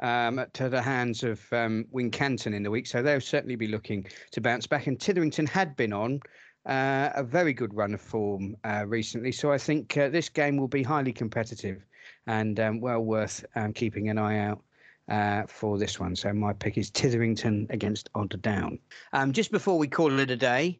um, 0.00 0.44
to 0.54 0.68
the 0.68 0.82
hands 0.82 1.22
of 1.22 1.40
um, 1.52 1.86
Wincanton 1.92 2.54
in 2.54 2.62
the 2.62 2.70
week. 2.70 2.86
So 2.86 3.02
they'll 3.02 3.20
certainly 3.20 3.56
be 3.56 3.68
looking 3.68 4.06
to 4.32 4.40
bounce 4.40 4.66
back. 4.66 4.86
And 4.86 5.00
Tytherington 5.00 5.46
had 5.46 5.76
been 5.76 5.92
on 5.92 6.20
uh, 6.66 7.10
a 7.14 7.22
very 7.22 7.52
good 7.52 7.74
run 7.74 7.94
of 7.94 8.00
form 8.00 8.56
uh, 8.64 8.84
recently. 8.86 9.32
So 9.32 9.52
I 9.52 9.58
think 9.58 9.96
uh, 9.96 10.08
this 10.08 10.28
game 10.28 10.56
will 10.56 10.68
be 10.68 10.82
highly 10.82 11.12
competitive 11.12 11.84
and 12.26 12.58
um, 12.60 12.80
well 12.80 13.00
worth 13.00 13.44
um, 13.54 13.72
keeping 13.72 14.08
an 14.08 14.18
eye 14.18 14.38
out. 14.38 14.62
Uh, 15.08 15.44
for 15.48 15.76
this 15.76 15.98
one. 15.98 16.14
So 16.14 16.32
my 16.32 16.52
pick 16.52 16.78
is 16.78 16.88
Tytherington 16.88 17.66
against 17.70 18.08
Odd 18.14 18.40
Down. 18.42 18.78
Um, 19.12 19.32
just 19.32 19.50
before 19.50 19.76
we 19.76 19.88
call 19.88 20.20
it 20.20 20.30
a 20.30 20.36
day 20.36 20.78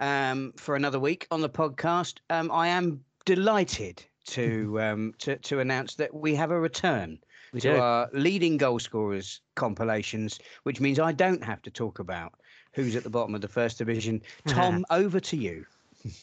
um, 0.00 0.52
for 0.56 0.74
another 0.74 0.98
week 0.98 1.28
on 1.30 1.42
the 1.42 1.48
podcast, 1.48 2.18
um, 2.28 2.50
I 2.50 2.66
am 2.66 3.04
delighted 3.24 4.04
to 4.30 4.80
um, 4.80 5.14
to 5.18 5.36
to 5.36 5.60
announce 5.60 5.94
that 5.94 6.12
we 6.12 6.34
have 6.34 6.50
a 6.50 6.58
return 6.58 7.20
we 7.52 7.60
to 7.60 7.74
do. 7.74 7.76
our 7.76 8.08
leading 8.12 8.56
goal 8.56 8.80
scorers 8.80 9.40
compilations, 9.54 10.40
which 10.64 10.80
means 10.80 10.98
I 10.98 11.12
don't 11.12 11.44
have 11.44 11.62
to 11.62 11.70
talk 11.70 12.00
about 12.00 12.32
who's 12.78 12.94
at 12.94 13.02
the 13.02 13.10
bottom 13.10 13.34
of 13.34 13.40
the 13.40 13.48
first 13.48 13.78
division. 13.78 14.22
Tom, 14.46 14.86
over 14.90 15.18
to 15.18 15.36
you. 15.36 15.66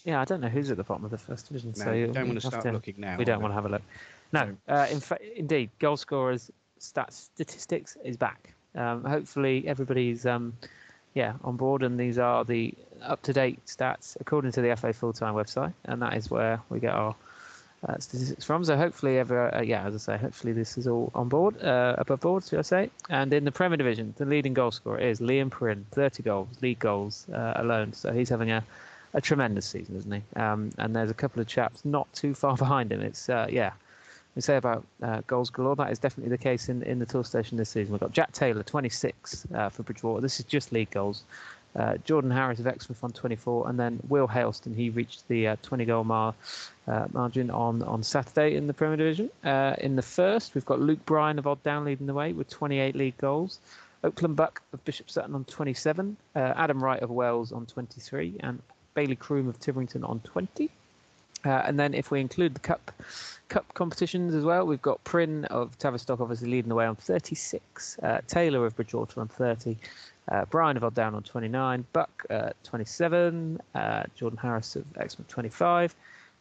Yeah, 0.06 0.22
I 0.22 0.26
don't 0.26 0.40
know 0.40 0.48
who's 0.48 0.72
at 0.72 0.78
the 0.78 0.84
bottom 0.84 1.04
of 1.04 1.12
the 1.12 1.18
first 1.18 1.50
division. 1.50 1.74
No, 1.78 1.84
so 1.84 1.92
you 1.92 2.08
don't 2.08 2.28
want 2.28 2.40
to 2.40 2.48
start 2.48 2.64
to, 2.64 2.72
looking 2.72 2.96
now. 2.98 3.18
We 3.18 3.26
don't 3.26 3.42
want 3.42 3.52
to 3.52 3.56
have 3.56 3.66
a 3.66 3.70
look. 3.70 3.82
No, 4.32 4.56
uh, 4.70 4.88
in 4.90 5.02
fact, 5.02 5.24
indeed, 5.36 5.70
goal 5.80 5.98
scorers 5.98 6.50
stats 6.80 7.12
statistics 7.34 7.98
is 8.06 8.16
back. 8.16 8.54
Um, 8.74 9.04
hopefully, 9.04 9.68
everybody's 9.68 10.26
um, 10.26 10.54
yeah 11.14 11.34
on 11.44 11.58
board, 11.58 11.84
and 11.84 12.00
these 12.00 12.18
are 12.18 12.46
the 12.46 12.74
up-to-date 13.02 13.60
stats 13.66 14.16
according 14.22 14.54
to 14.54 14.62
the 14.62 14.74
FA 14.78 14.94
full-time 14.94 15.34
website, 15.34 15.74
and 15.84 16.02
that 16.02 16.14
is 16.14 16.32
where 16.32 16.62
we 16.70 16.80
get 16.80 16.94
our 16.94 17.14
uh, 17.88 18.00
statistics 18.00 18.44
from. 18.44 18.64
So 18.64 18.76
hopefully, 18.78 19.20
ever 19.20 19.54
uh, 19.54 19.62
yeah, 19.62 19.86
as 19.86 19.94
I 19.96 19.98
say, 19.98 20.18
hopefully 20.18 20.54
this 20.54 20.78
is 20.78 20.88
all 20.88 21.12
on 21.14 21.30
board, 21.30 21.62
uh, 21.62 21.96
above 21.98 22.22
board, 22.22 22.44
should 22.44 22.60
I 22.60 22.64
say? 22.64 22.90
And 23.10 23.32
in 23.34 23.46
the 23.46 23.52
Premier 23.52 23.78
Division, 23.78 24.14
the 24.18 24.26
leading 24.26 24.54
goal 24.54 24.72
scorer 24.72 25.00
is 25.00 25.20
Liam 25.20 25.50
Prynne, 25.50 25.86
30 25.92 26.24
goals, 26.24 26.48
league 26.62 26.80
goals 26.80 27.28
uh, 27.34 27.54
alone. 27.58 27.94
So 27.94 28.12
he's 28.12 28.30
having 28.30 28.52
a, 28.52 28.64
a 29.14 29.22
tremendous 29.22 29.66
season, 29.66 29.96
isn't 29.98 30.12
he? 30.12 30.40
Um, 30.40 30.72
and 30.78 30.96
there's 30.96 31.12
a 31.12 31.16
couple 31.16 31.42
of 31.42 31.48
chaps 31.48 31.86
not 31.86 32.12
too 32.14 32.34
far 32.34 32.58
behind 32.58 32.92
him. 32.92 33.02
It's 33.02 33.30
uh, 33.30 33.48
yeah. 33.50 33.72
We 34.36 34.42
say 34.42 34.58
about 34.58 34.86
uh, 35.02 35.22
goals 35.28 35.50
galore. 35.50 35.78
That 35.78 35.92
is 35.92 36.00
definitely 36.00 36.30
the 36.30 36.44
case 36.44 36.68
in, 36.68 36.84
in 36.84 37.00
the 37.00 37.06
Toolstation 37.06 37.56
this 37.58 37.70
season. 37.70 37.94
We've 37.94 38.02
got 38.02 38.12
Jack 38.12 38.34
Taylor, 38.34 38.64
26 38.64 39.48
for 39.72 39.84
Bridgwater. 39.84 40.20
This 40.20 40.40
is 40.40 40.46
just 40.46 40.74
league 40.74 40.92
goals. 40.92 41.24
Uh, 41.76 41.98
Jordan 42.06 42.32
Harris 42.32 42.60
of 42.60 42.68
Exmouth 42.68 43.04
on 43.04 43.12
24, 43.12 43.68
and 43.68 43.78
then 43.78 44.00
Will 44.08 44.28
Hailston. 44.28 44.74
He 44.76 44.90
reached 44.90 45.28
the 45.28 45.50
uh, 45.50 45.56
20 45.62 45.84
goal 45.86 46.06
mar, 46.06 46.34
uh, 46.88 47.08
margin 47.12 47.52
on, 47.52 47.84
on 47.84 48.02
Saturday 48.02 48.56
in 48.56 48.68
the 48.68 48.74
Premier 48.74 48.96
Division. 48.96 49.30
Uh, 49.44 49.76
in 49.80 49.98
the 49.98 50.02
first, 50.02 50.56
we've 50.56 50.66
got 50.66 50.80
Luke 50.80 51.06
Bryan 51.06 51.38
of 51.38 51.48
Odd 51.48 51.62
Down 51.64 51.84
leading 51.84 52.08
the 52.08 52.14
way 52.14 52.32
with 52.32 52.50
28 52.50 52.96
league 52.96 53.18
goals. 53.18 53.60
Oakland 54.06 54.38
Buck 54.38 54.62
of 54.72 54.86
Bishop 54.86 55.10
Sutton 55.10 55.36
on 55.36 55.44
27, 55.46 56.16
uh, 56.36 56.40
Adam 56.40 56.82
Wright 56.82 57.02
of 57.02 57.10
Wells 57.10 57.52
on 57.52 57.66
23, 57.66 58.36
and 58.40 58.62
Bailey 58.94 59.16
Croom 59.16 59.50
of 59.50 59.60
Tytherington 59.60 60.06
on 60.06 60.22
20. 60.22 60.70
Uh, 61.44 61.50
and 61.66 61.78
then 61.78 61.94
if 61.94 62.10
we 62.10 62.22
include 62.22 62.56
the 62.56 62.60
cup 62.60 62.92
cup 63.50 63.72
competitions 63.76 64.34
as 64.34 64.44
well, 64.44 64.66
we've 64.66 64.82
got 64.82 65.04
Prynne 65.04 65.46
of 65.46 65.78
Tavistock 65.78 66.20
obviously 66.20 66.50
leading 66.50 66.70
the 66.70 66.76
way 66.76 66.86
on 66.88 66.96
36, 66.96 68.00
Taylor 68.28 68.66
of 68.66 68.76
Bridgwater 68.76 69.22
on 69.22 69.28
30, 69.28 69.78
uh, 70.30 70.46
Brian 70.46 70.78
of 70.78 70.84
Odd 70.84 70.96
Down 70.96 71.16
on 71.16 71.24
29, 71.24 71.86
Buck 71.94 72.26
uh, 72.30 72.50
27, 72.64 73.60
uh, 73.74 74.04
Jordan 74.16 74.38
Harris 74.38 74.76
of 74.76 74.86
Exmouth 74.98 75.28
25, 75.28 75.96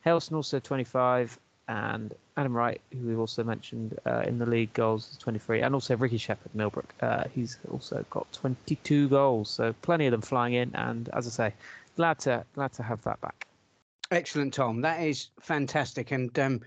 Hailston 0.05 0.37
also 0.37 0.59
25, 0.59 1.39
and 1.69 2.15
Adam 2.37 2.55
Wright, 2.55 2.81
who 2.93 3.07
we've 3.07 3.19
also 3.19 3.43
mentioned 3.45 3.99
uh, 4.07 4.25
in 4.27 4.39
the 4.39 4.47
league 4.47 4.73
goals, 4.75 5.11
is 5.13 5.19
23, 5.19 5.63
and 5.63 5.75
also 5.75 5.97
Ricky 5.97 6.19
Shepherd 6.19 6.55
Millbrook. 6.55 6.93
Uh, 7.01 7.25
he's 7.35 7.59
also 7.71 8.05
got 8.11 8.31
22 8.33 9.09
goals, 9.09 9.51
so 9.51 9.75
plenty 9.83 10.07
of 10.07 10.13
them 10.13 10.21
flying 10.21 10.55
in, 10.55 10.75
and 10.75 11.09
as 11.13 11.27
I 11.27 11.31
say, 11.31 11.55
glad 11.97 12.19
to 12.21 12.45
glad 12.55 12.73
to 12.75 12.83
have 12.83 13.03
that 13.03 13.21
back. 13.21 13.47
Excellent, 14.11 14.53
Tom. 14.53 14.83
That 14.83 15.01
is 15.01 15.29
fantastic, 15.41 16.11
and 16.11 16.37
um, 16.39 16.61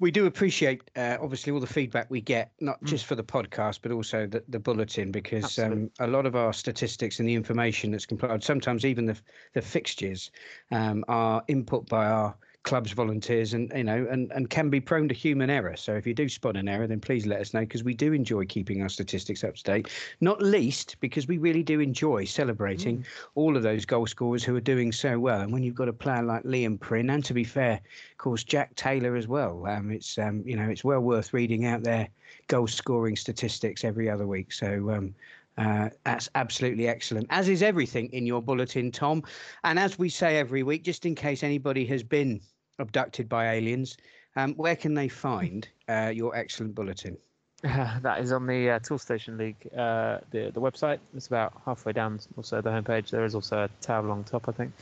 we 0.00 0.10
do 0.10 0.26
appreciate 0.26 0.82
uh, 0.96 1.16
obviously 1.20 1.52
all 1.52 1.60
the 1.60 1.66
feedback 1.66 2.10
we 2.10 2.20
get, 2.20 2.52
not 2.60 2.82
mm. 2.82 2.86
just 2.86 3.06
for 3.06 3.14
the 3.14 3.24
podcast 3.24 3.80
but 3.82 3.92
also 3.92 4.26
the, 4.26 4.42
the 4.48 4.58
bulletin, 4.58 5.10
because 5.10 5.58
um, 5.58 5.90
a 6.00 6.06
lot 6.06 6.26
of 6.26 6.36
our 6.36 6.52
statistics 6.52 7.20
and 7.20 7.28
the 7.28 7.34
information 7.34 7.90
that's 7.90 8.06
compiled, 8.06 8.42
sometimes 8.42 8.84
even 8.84 9.06
the 9.06 9.16
the 9.54 9.62
fixtures, 9.62 10.30
um, 10.70 11.04
are 11.08 11.42
input 11.48 11.88
by 11.88 12.06
our 12.06 12.36
clubs 12.64 12.92
volunteers 12.92 13.52
and 13.52 13.70
you 13.76 13.84
know 13.84 14.06
and 14.10 14.32
and 14.32 14.50
can 14.50 14.70
be 14.70 14.80
prone 14.80 15.08
to 15.08 15.14
human 15.14 15.50
error. 15.50 15.76
So 15.76 15.94
if 15.94 16.06
you 16.06 16.14
do 16.14 16.28
spot 16.28 16.56
an 16.56 16.68
error 16.68 16.86
then 16.86 16.98
please 16.98 17.26
let 17.26 17.40
us 17.40 17.54
know 17.54 17.60
because 17.60 17.84
we 17.84 17.94
do 17.94 18.12
enjoy 18.12 18.46
keeping 18.46 18.82
our 18.82 18.88
statistics 18.88 19.44
up 19.44 19.54
to 19.54 19.62
date. 19.62 19.88
Not 20.20 20.42
least 20.42 20.96
because 21.00 21.28
we 21.28 21.38
really 21.38 21.62
do 21.62 21.80
enjoy 21.80 22.24
celebrating 22.24 22.98
mm. 22.98 23.04
all 23.34 23.56
of 23.56 23.62
those 23.62 23.84
goal 23.84 24.06
scorers 24.06 24.42
who 24.42 24.56
are 24.56 24.60
doing 24.60 24.92
so 24.92 25.18
well. 25.18 25.42
And 25.42 25.52
when 25.52 25.62
you've 25.62 25.74
got 25.74 25.88
a 25.88 25.92
player 25.92 26.22
like 26.22 26.42
Liam 26.44 26.80
Prynne 26.80 27.10
and 27.10 27.24
to 27.24 27.34
be 27.34 27.44
fair 27.44 27.74
of 27.74 28.18
course 28.18 28.42
Jack 28.42 28.74
Taylor 28.74 29.14
as 29.14 29.28
well. 29.28 29.66
Um, 29.66 29.90
it's 29.90 30.18
um, 30.18 30.42
you 30.46 30.56
know 30.56 30.68
it's 30.68 30.84
well 30.84 31.00
worth 31.00 31.34
reading 31.34 31.66
out 31.66 31.82
their 31.82 32.08
goal 32.48 32.66
scoring 32.66 33.16
statistics 33.16 33.84
every 33.84 34.08
other 34.08 34.26
week. 34.26 34.52
So 34.52 34.90
um, 34.90 35.14
uh, 35.56 35.90
that's 36.04 36.28
absolutely 36.34 36.88
excellent, 36.88 37.26
as 37.30 37.48
is 37.48 37.62
everything 37.62 38.08
in 38.12 38.26
your 38.26 38.42
bulletin, 38.42 38.90
Tom. 38.90 39.22
And 39.62 39.78
as 39.78 39.98
we 39.98 40.08
say 40.08 40.38
every 40.38 40.62
week, 40.62 40.82
just 40.82 41.06
in 41.06 41.14
case 41.14 41.42
anybody 41.42 41.84
has 41.86 42.02
been 42.02 42.40
abducted 42.78 43.28
by 43.28 43.54
aliens, 43.54 43.96
um, 44.36 44.54
where 44.54 44.76
can 44.76 44.94
they 44.94 45.08
find 45.08 45.68
uh, 45.88 46.10
your 46.14 46.34
excellent 46.34 46.74
bulletin? 46.74 47.16
Uh, 47.64 47.98
that 48.02 48.20
is 48.20 48.32
on 48.32 48.46
the 48.46 48.70
uh, 48.70 48.78
Toolstation 48.80 49.38
League, 49.38 49.68
uh, 49.76 50.18
the 50.30 50.50
the 50.52 50.60
website. 50.60 50.98
It's 51.16 51.26
about 51.28 51.54
halfway 51.64 51.92
down. 51.92 52.20
Also, 52.36 52.60
the 52.60 52.70
homepage. 52.70 53.10
There 53.10 53.24
is 53.24 53.34
also 53.34 53.64
a 53.64 53.68
tab 53.80 54.04
along 54.04 54.24
top, 54.24 54.48
I 54.48 54.52
think, 54.52 54.72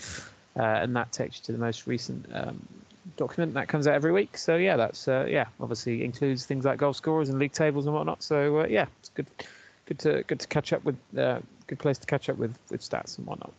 uh, 0.58 0.62
and 0.62 0.94
that 0.96 1.12
takes 1.12 1.38
you 1.38 1.44
to 1.44 1.52
the 1.52 1.58
most 1.58 1.86
recent 1.86 2.26
um, 2.32 2.66
document 3.16 3.54
that 3.54 3.68
comes 3.68 3.86
out 3.86 3.94
every 3.94 4.12
week. 4.12 4.36
So 4.38 4.56
yeah, 4.56 4.76
that's 4.76 5.06
uh, 5.06 5.26
yeah, 5.28 5.46
obviously 5.60 6.04
includes 6.04 6.46
things 6.46 6.64
like 6.64 6.78
goal 6.78 6.94
scorers 6.94 7.28
and 7.28 7.38
league 7.38 7.52
tables 7.52 7.86
and 7.86 7.94
whatnot. 7.94 8.22
So 8.22 8.60
uh, 8.60 8.66
yeah, 8.66 8.86
it's 9.00 9.10
good, 9.10 9.26
good 9.86 9.98
to 10.00 10.24
good 10.26 10.40
to 10.40 10.46
catch 10.48 10.72
up 10.72 10.82
with. 10.84 10.96
good 11.14 11.78
place 11.78 11.98
to 11.98 12.06
catch 12.06 12.28
up 12.28 12.36
with 12.36 12.56
with 12.70 12.80
stats 12.80 13.18
and 13.18 13.26
whatnot. 13.26 13.52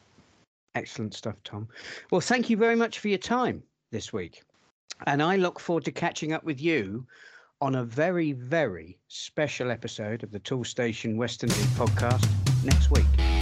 Excellent 0.76 1.14
stuff, 1.14 1.36
Tom. 1.44 1.68
Well, 2.10 2.20
thank 2.20 2.50
you 2.50 2.58
very 2.58 2.76
much 2.76 2.98
for 2.98 3.08
your 3.08 3.20
time 3.20 3.62
this 3.94 4.12
week. 4.12 4.44
And 5.08 5.24
I 5.24 5.38
look 5.38 5.60
forward 5.60 5.86
to 5.86 5.92
catching 5.94 6.34
up 6.34 6.44
with 6.44 6.60
you 6.60 7.08
on 7.62 7.76
a 7.76 7.86
very, 7.86 8.34
very 8.34 8.98
special 9.08 9.72
episode 9.72 10.24
of 10.24 10.32
the 10.32 10.40
Toolstation 10.40 11.16
Western 11.16 11.50
League 11.50 11.78
podcast 11.78 12.28
next 12.66 12.92
week. 12.92 13.33